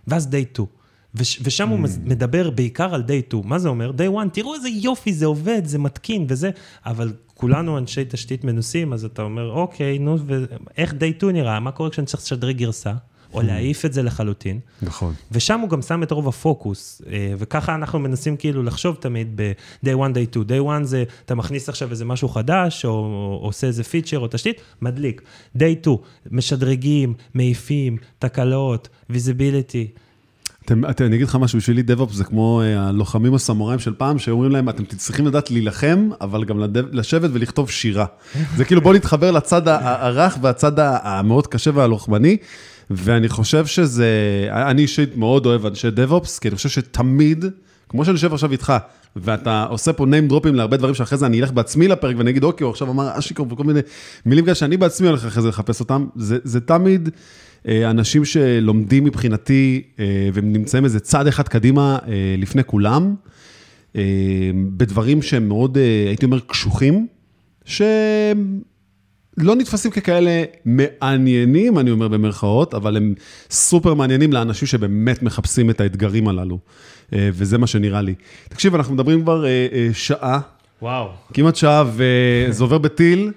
ואז 0.07 0.29
day 0.31 0.57
two. 0.59 0.80
וש, 1.15 1.39
ושם 1.43 1.67
mm. 1.67 1.71
הוא 1.71 1.79
מדבר 2.03 2.49
בעיקר 2.49 2.93
על 2.93 3.03
day 3.07 3.27
2. 3.27 3.43
מה 3.45 3.59
זה 3.59 3.69
אומר? 3.69 3.91
day 3.91 4.17
1, 4.21 4.33
תראו 4.33 4.55
איזה 4.55 4.69
יופי, 4.69 5.13
זה 5.13 5.25
עובד, 5.25 5.61
זה 5.65 5.79
מתקין 5.79 6.25
וזה, 6.29 6.49
אבל 6.85 7.13
כולנו 7.33 7.77
אנשי 7.77 8.03
תשתית 8.09 8.43
מנוסים, 8.43 8.93
אז 8.93 9.05
אתה 9.05 9.21
אומר, 9.21 9.51
אוקיי, 9.51 9.99
נו, 9.99 10.17
ואיך 10.25 10.91
day 10.91 11.17
2 11.17 11.33
נראה? 11.33 11.59
מה 11.59 11.71
קורה 11.71 11.89
כשאני 11.89 12.07
צריך 12.07 12.23
לשדרג 12.23 12.57
גרסה? 12.57 12.93
או 13.33 13.41
mm. 13.41 13.43
להעיף 13.43 13.85
את 13.85 13.93
זה 13.93 14.03
לחלוטין. 14.03 14.59
נכון. 14.81 15.13
ושם 15.31 15.59
הוא 15.59 15.69
גם 15.69 15.81
שם 15.81 16.03
את 16.03 16.11
רוב 16.11 16.27
הפוקוס, 16.27 17.01
אה, 17.11 17.33
וככה 17.37 17.75
אנחנו 17.75 17.99
מנסים 17.99 18.37
כאילו 18.37 18.63
לחשוב 18.63 18.97
תמיד 18.99 19.31
ב-day 19.35 19.89
1, 19.89 20.11
day 20.15 20.29
2. 20.31 20.45
day 20.45 20.71
1 20.77 20.85
זה, 20.85 21.03
אתה 21.25 21.35
מכניס 21.35 21.69
עכשיו 21.69 21.91
איזה 21.91 22.05
משהו 22.05 22.29
חדש, 22.29 22.85
או, 22.85 22.89
או 22.91 23.39
עושה 23.41 23.67
איזה 23.67 23.83
feature 23.83 24.19
או 24.19 24.27
תשתית, 24.31 24.61
מדליק. 24.81 25.21
day 25.57 25.81
2, 25.81 25.97
משדרגים, 26.31 27.13
מעיפים, 27.33 27.97
תקלות, 28.19 28.89
visibility. 29.11 29.99
אתם, 30.65 30.85
אתם, 30.85 31.05
אני 31.05 31.15
אגיד 31.15 31.27
לך 31.27 31.35
משהו, 31.35 31.59
בשבילי 31.59 31.83
DevOps 31.87 32.13
זה 32.13 32.23
כמו 32.23 32.61
uh, 32.61 32.79
הלוחמים 32.79 33.33
הסמוראים 33.33 33.79
של 33.79 33.93
פעם, 33.93 34.19
שאומרים 34.19 34.51
להם, 34.51 34.69
אתם 34.69 34.83
צריכים 34.85 35.27
לדעת 35.27 35.51
להילחם, 35.51 36.09
אבל 36.21 36.45
גם 36.45 36.59
לדב, 36.59 36.85
לשבת 36.91 37.29
ולכתוב 37.33 37.69
שירה. 37.69 38.05
זה 38.57 38.65
כאילו, 38.65 38.81
בוא 38.81 38.93
נתחבר 38.93 39.31
לצד 39.31 39.67
הרך 39.67 40.37
והצד 40.41 40.71
המאוד 40.79 41.47
קשה 41.47 41.71
והלוחמני, 41.73 42.37
ואני 42.89 43.29
חושב 43.29 43.65
שזה, 43.65 44.09
אני 44.51 44.81
אישית 44.81 45.17
מאוד 45.17 45.45
אוהב 45.45 45.65
אנשי 45.65 45.87
DevOps, 45.87 46.39
כי 46.41 46.47
אני 46.47 46.55
חושב 46.55 46.69
שתמיד, 46.69 47.45
כמו 47.89 48.05
שאני 48.05 48.13
יושב 48.13 48.33
עכשיו 48.33 48.51
איתך, 48.51 48.73
ואתה 49.15 49.63
עושה 49.69 49.93
פה 49.93 50.03
name 50.05 50.27
דרופים 50.29 50.55
להרבה 50.55 50.77
דברים 50.77 50.95
שאחרי 50.95 51.17
זה 51.17 51.25
אני 51.25 51.41
אלך 51.41 51.51
בעצמי 51.51 51.87
לפרק 51.87 52.15
ואני 52.17 52.29
אגיד, 52.29 52.43
אוקיי, 52.43 52.65
הוא 52.65 52.71
עכשיו 52.71 52.91
אמר 52.91 53.19
אשיקור 53.19 53.47
וכל 53.49 53.63
מיני 53.63 53.79
מילים 54.25 54.45
כאלה 54.45 54.55
שאני 54.55 54.77
בעצמי 54.77 55.07
הולך 55.07 55.25
אחרי 55.25 55.41
זה 55.41 55.49
לחפש 55.49 55.79
אותם, 55.79 56.07
זה, 56.15 56.37
זה 56.43 56.59
תמיד... 56.59 57.09
אה, 57.67 57.89
אנשים 57.89 58.25
שלומדים 58.25 59.03
מבחינתי 59.03 59.81
אה, 59.99 60.29
והם 60.33 60.53
נמצאים 60.53 60.85
איזה 60.85 60.99
צעד 60.99 61.27
אחד 61.27 61.47
קדימה 61.47 61.97
אה, 62.07 62.35
לפני 62.37 62.63
כולם, 62.63 63.15
בדברים 64.77 65.21
שהם 65.21 65.47
מאוד, 65.47 65.77
הייתי 66.07 66.25
אומר, 66.25 66.39
קשוחים, 66.39 67.07
שהם 67.65 68.59
לא 69.37 69.55
נתפסים 69.55 69.91
ככאלה 69.91 70.43
מעניינים, 70.65 71.79
אני 71.79 71.91
אומר 71.91 72.07
במרכאות, 72.07 72.73
אבל 72.73 72.97
הם 72.97 73.13
סופר 73.49 73.93
מעניינים 73.93 74.33
לאנשים 74.33 74.67
שבאמת 74.67 75.23
מחפשים 75.23 75.69
את 75.69 75.81
האתגרים 75.81 76.27
הללו, 76.27 76.59
וזה 77.11 77.57
מה 77.57 77.67
שנראה 77.67 78.01
לי. 78.01 78.13
תקשיב, 78.49 78.75
אנחנו 78.75 78.93
מדברים 78.93 79.21
כבר 79.21 79.45
שעה. 79.93 80.39
וואו. 80.81 81.09
כמעט 81.33 81.55
שעה, 81.55 81.83
וזה 81.95 82.63
עובר 82.63 82.77
בטיל. 82.77 83.31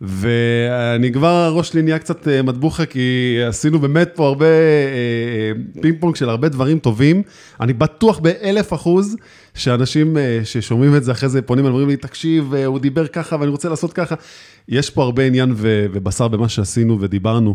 ואני 0.00 1.12
כבר, 1.12 1.28
הראש 1.28 1.68
שלי 1.68 1.82
נהיה 1.82 1.98
קצת 1.98 2.28
אה, 2.28 2.42
מטבוחה, 2.42 2.86
כי 2.86 3.38
עשינו 3.48 3.78
באמת 3.78 4.10
פה 4.14 4.26
הרבה 4.26 4.46
אה, 4.46 4.50
אה, 4.50 5.80
פינג 5.82 5.96
פונג 6.00 6.16
של 6.16 6.28
הרבה 6.28 6.48
דברים 6.48 6.78
טובים. 6.78 7.22
אני 7.60 7.72
בטוח 7.72 8.18
באלף 8.18 8.72
אחוז 8.72 9.16
שאנשים 9.54 10.16
ששומעים 10.44 10.96
את 10.96 11.04
זה 11.04 11.12
אחרי 11.12 11.28
זה 11.28 11.42
פונים 11.42 11.64
ואומרים 11.64 11.88
לי, 11.88 11.96
תקשיב, 11.96 12.54
הוא 12.54 12.78
דיבר 12.78 13.06
ככה 13.06 13.36
ואני 13.40 13.50
רוצה 13.50 13.68
לעשות 13.68 13.92
ככה. 13.92 14.14
יש 14.68 14.90
פה 14.90 15.02
הרבה 15.02 15.26
עניין 15.26 15.54
ובשר 15.56 16.28
במה 16.28 16.48
שעשינו 16.48 17.00
ודיברנו. 17.00 17.54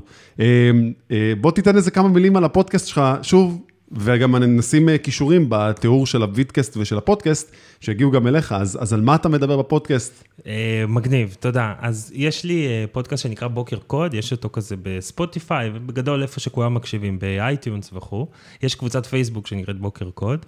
בוא 1.41 1.51
תיתן 1.51 1.75
איזה 1.75 1.91
כמה 1.91 2.07
מילים 2.07 2.35
על 2.37 2.43
הפודקאסט 2.43 2.87
שלך, 2.87 3.01
שוב, 3.21 3.61
וגם 3.95 4.35
אני 4.35 4.47
אשים 4.47 4.89
אה, 4.89 4.97
קישורים 4.97 5.45
בתיאור 5.49 6.07
של 6.07 6.21
ה 6.21 6.28
vidcast 6.28 6.77
ושל 6.77 6.97
הפודקאסט, 6.97 7.51
שהגיעו 7.79 8.11
גם 8.11 8.27
אליך, 8.27 8.51
אז, 8.51 8.77
אז 8.81 8.93
על 8.93 9.01
מה 9.01 9.15
אתה 9.15 9.29
מדבר 9.29 9.57
בפודקאסט? 9.57 10.23
אה, 10.47 10.83
מגניב, 10.87 11.35
תודה. 11.39 11.73
אז 11.79 12.11
יש 12.15 12.43
לי 12.43 12.67
אה, 12.67 12.85
פודקאסט 12.91 13.23
שנקרא 13.23 13.47
בוקר 13.47 13.77
קוד, 13.87 14.13
יש 14.13 14.31
אותו 14.31 14.49
כזה 14.49 14.75
ב 14.83 14.93
Spotify, 14.93 15.71
ובגדול 15.73 16.21
איפה 16.21 16.39
שכולם 16.39 16.73
מקשיבים, 16.73 17.19
ב 17.19 17.29
iTunes 17.29 17.89
וכו'. 17.93 18.27
יש 18.63 18.75
קבוצת 18.75 19.05
פייסבוק 19.05 19.47
שנקראת 19.47 19.79
בוקר 19.79 20.09
קוד. 20.09 20.45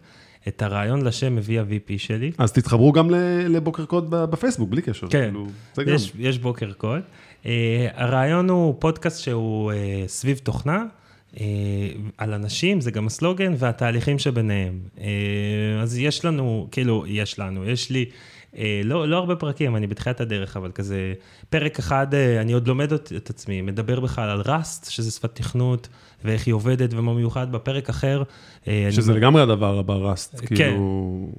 את 0.47 0.61
הרעיון 0.61 1.01
לשם 1.01 1.35
הביא 1.35 1.59
ה-VP 1.59 1.93
שלי. 1.97 2.31
אז 2.37 2.51
תתחברו 2.51 2.91
גם 2.91 3.09
ל- 3.09 3.47
לבוקר 3.47 3.85
קוד 3.85 4.09
בפייסבוק, 4.09 4.69
בלי 4.69 4.81
קשר. 4.81 5.07
כן, 5.07 5.31
כאילו. 5.75 5.95
יש, 5.95 6.11
יש 6.19 6.37
בוקר 6.37 6.73
קוד. 6.73 7.01
Uh, 7.43 7.47
הרעיון 7.93 8.49
הוא 8.49 8.75
פודקאסט 8.79 9.23
שהוא 9.23 9.71
uh, 9.71 9.75
סביב 10.07 10.37
תוכנה, 10.37 10.83
על 12.17 12.33
אנשים, 12.33 12.81
זה 12.81 12.91
גם 12.91 13.07
הסלוגן, 13.07 13.53
והתהליכים 13.57 14.19
שביניהם. 14.19 14.79
Uh, 14.97 15.01
אז 15.81 15.97
יש 15.97 16.25
לנו, 16.25 16.67
כאילו, 16.71 17.03
יש 17.07 17.39
לנו, 17.39 17.69
יש 17.69 17.89
לי... 17.89 18.05
Uh, 18.53 18.57
לא, 18.83 19.07
לא 19.07 19.17
הרבה 19.17 19.35
פרקים, 19.35 19.75
אני 19.75 19.87
בתחילת 19.87 20.21
הדרך, 20.21 20.57
אבל 20.57 20.71
כזה, 20.71 21.13
פרק 21.49 21.79
אחד, 21.79 22.07
אני 22.41 22.53
עוד 22.53 22.67
לומד 22.67 22.93
את, 22.93 23.11
את 23.15 23.29
עצמי, 23.29 23.61
מדבר 23.61 23.99
בכלל 23.99 24.29
על 24.29 24.41
ראסט, 24.45 24.91
שזה 24.91 25.11
שפת 25.11 25.35
תכנות, 25.35 25.87
ואיך 26.25 26.47
היא 26.47 26.53
עובדת 26.53 26.93
ומה 26.93 27.13
מיוחד, 27.13 27.51
בפרק 27.51 27.89
אחר. 27.89 28.23
שזה 28.65 29.11
אני... 29.11 29.19
לגמרי 29.19 29.41
הדבר 29.41 29.79
הבא, 29.79 29.93
ראסט, 29.93 30.39
כן. 30.39 30.55
כאילו, 30.55 31.29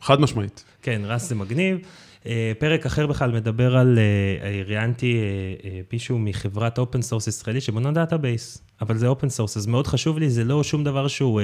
חד 0.00 0.20
משמעית. 0.20 0.64
כן, 0.82 1.00
רס 1.04 1.28
זה 1.28 1.34
מגניב. 1.34 1.78
אה, 2.26 2.52
פרק 2.58 2.86
אחר 2.86 3.06
בכלל 3.06 3.32
מדבר 3.32 3.76
על, 3.76 3.98
אה, 3.98 4.62
ראיינתי 4.66 5.20
אה, 5.64 5.80
מישהו 5.92 6.18
מחברת 6.18 6.78
open 6.78 7.02
source 7.02 7.26
ישראלית 7.26 7.62
שבונה 7.62 7.92
database, 7.92 8.62
אבל 8.80 8.96
זה 8.96 9.06
open 9.06 9.28
source, 9.28 9.56
אז 9.56 9.66
מאוד 9.66 9.86
חשוב 9.86 10.18
לי, 10.18 10.30
זה 10.30 10.44
לא 10.44 10.62
שום 10.62 10.84
דבר 10.84 11.08
שהוא 11.08 11.40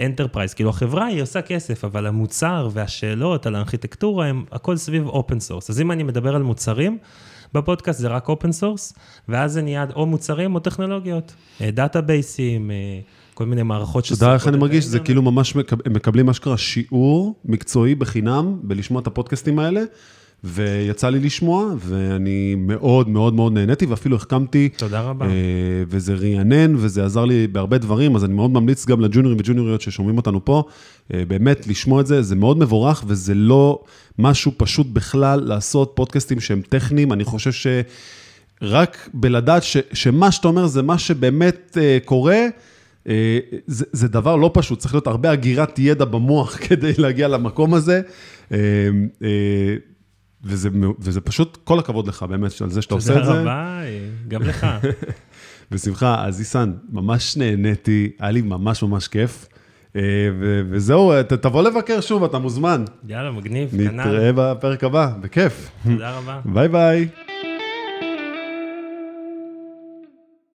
enterprise, 0.00 0.54
כאילו 0.54 0.70
החברה 0.70 1.06
היא 1.06 1.22
עושה 1.22 1.42
כסף, 1.42 1.84
אבל 1.84 2.06
המוצר 2.06 2.68
והשאלות 2.72 3.46
על 3.46 3.54
הארכיטקטורה 3.54 4.26
הם 4.26 4.44
הכל 4.52 4.76
סביב 4.76 5.06
open 5.06 5.40
source. 5.40 5.70
אז 5.70 5.80
אם 5.80 5.92
אני 5.92 6.02
מדבר 6.02 6.34
על 6.34 6.42
מוצרים, 6.42 6.98
בפודקאסט 7.54 8.00
זה 8.00 8.08
רק 8.08 8.28
open 8.28 8.52
source, 8.52 8.92
ואז 9.28 9.52
זה 9.52 9.62
נהיה 9.62 9.86
או 9.94 10.06
מוצרים 10.06 10.54
או 10.54 10.60
טכנולוגיות, 10.60 11.34
דאטאבייסים, 11.62 12.70
כל 13.34 13.46
מיני 13.46 13.62
מערכות 13.62 14.04
אתה 14.04 14.12
יודע 14.12 14.34
איך 14.34 14.48
אני 14.48 14.56
מרגיש? 14.56 14.84
זה 14.84 14.98
כאילו 14.98 15.22
ממש 15.22 15.56
הם 15.84 15.92
מקבלים 15.92 16.26
מה 16.26 16.34
שקרה 16.34 16.58
שיעור 16.58 17.34
מקצועי 17.44 17.94
בחינם 17.94 18.58
בלשמוע 18.62 19.02
את 19.02 19.06
הפודקאסטים 19.06 19.58
האלה, 19.58 19.80
ויצא 20.44 21.08
לי 21.08 21.20
לשמוע, 21.20 21.74
ואני 21.78 22.54
מאוד 22.58 23.08
מאוד 23.08 23.34
מאוד 23.34 23.52
נהניתי, 23.52 23.86
ואפילו 23.86 24.16
החכמתי. 24.16 24.68
תודה 24.76 25.00
רבה. 25.00 25.26
אה, 25.26 25.30
וזה 25.88 26.14
רענן, 26.14 26.74
וזה 26.76 27.04
עזר 27.04 27.24
לי 27.24 27.46
בהרבה 27.46 27.78
דברים, 27.78 28.16
אז 28.16 28.24
אני 28.24 28.34
מאוד 28.34 28.50
ממליץ 28.50 28.86
גם 28.86 29.00
לג'וניורים 29.00 29.38
וג'וניוריות 29.40 29.80
ששומעים 29.80 30.16
אותנו 30.16 30.44
פה, 30.44 30.64
אה, 31.14 31.22
באמת 31.28 31.66
לשמוע 31.66 32.00
את 32.00 32.06
זה, 32.06 32.22
זה 32.22 32.36
מאוד 32.36 32.58
מבורך, 32.58 33.04
וזה 33.06 33.34
לא 33.34 33.82
משהו 34.18 34.52
פשוט 34.56 34.86
בכלל 34.86 35.40
לעשות 35.40 35.92
פודקאסטים 35.94 36.40
שהם 36.40 36.60
טכניים, 36.68 37.12
אני 37.12 37.24
חושב 37.24 37.52
ש... 37.52 37.66
רק 38.62 39.08
בלדעת 39.14 39.62
ש, 39.62 39.76
שמה 39.92 40.32
שאתה 40.32 40.48
אומר 40.48 40.66
זה 40.66 40.82
מה 40.82 40.98
שבאמת 40.98 41.78
uh, 41.78 42.04
קורה, 42.04 42.46
זה, 43.66 43.84
זה 43.92 44.08
דבר 44.08 44.36
לא 44.36 44.50
פשוט, 44.54 44.78
צריך 44.78 44.94
להיות 44.94 45.06
הרבה 45.06 45.32
אגירת 45.32 45.78
ידע 45.78 46.04
במוח 46.04 46.56
כדי 46.68 46.92
להגיע 46.98 47.28
למקום 47.28 47.74
הזה. 47.74 48.00
Uh, 48.48 48.52
uh, 48.52 49.24
וזה, 50.44 50.68
וזה 51.00 51.20
פשוט, 51.20 51.58
כל 51.64 51.78
הכבוד 51.78 52.08
לך 52.08 52.22
באמת 52.22 52.60
על 52.60 52.70
זה 52.70 52.82
שאתה 52.82 52.94
עושה 52.94 53.18
את 53.18 53.24
זה. 53.24 53.32
תודה 53.32 53.40
רבה, 53.42 53.80
גם 54.28 54.42
לך. 54.42 54.66
בשמחה, 55.70 56.24
אז 56.26 56.40
איסן, 56.40 56.72
ממש 56.90 57.36
נהניתי, 57.36 58.10
היה 58.20 58.30
לי 58.30 58.42
ממש 58.42 58.82
ממש 58.82 59.08
כיף. 59.08 59.48
ו- 60.40 60.62
וזהו, 60.70 61.22
ת- 61.22 61.32
תבוא 61.32 61.62
לבקר 61.62 62.00
שוב, 62.00 62.24
אתה 62.24 62.38
מוזמן. 62.38 62.84
יאללה, 63.08 63.30
מגניב, 63.30 63.70
כנ"ל. 63.70 63.90
נתראה 63.90 64.30
בפרק 64.34 64.84
הבא, 64.84 65.10
בכיף. 65.20 65.70
תודה 65.84 66.18
רבה. 66.18 66.40
ביי 66.44 66.68
ביי. 66.68 67.08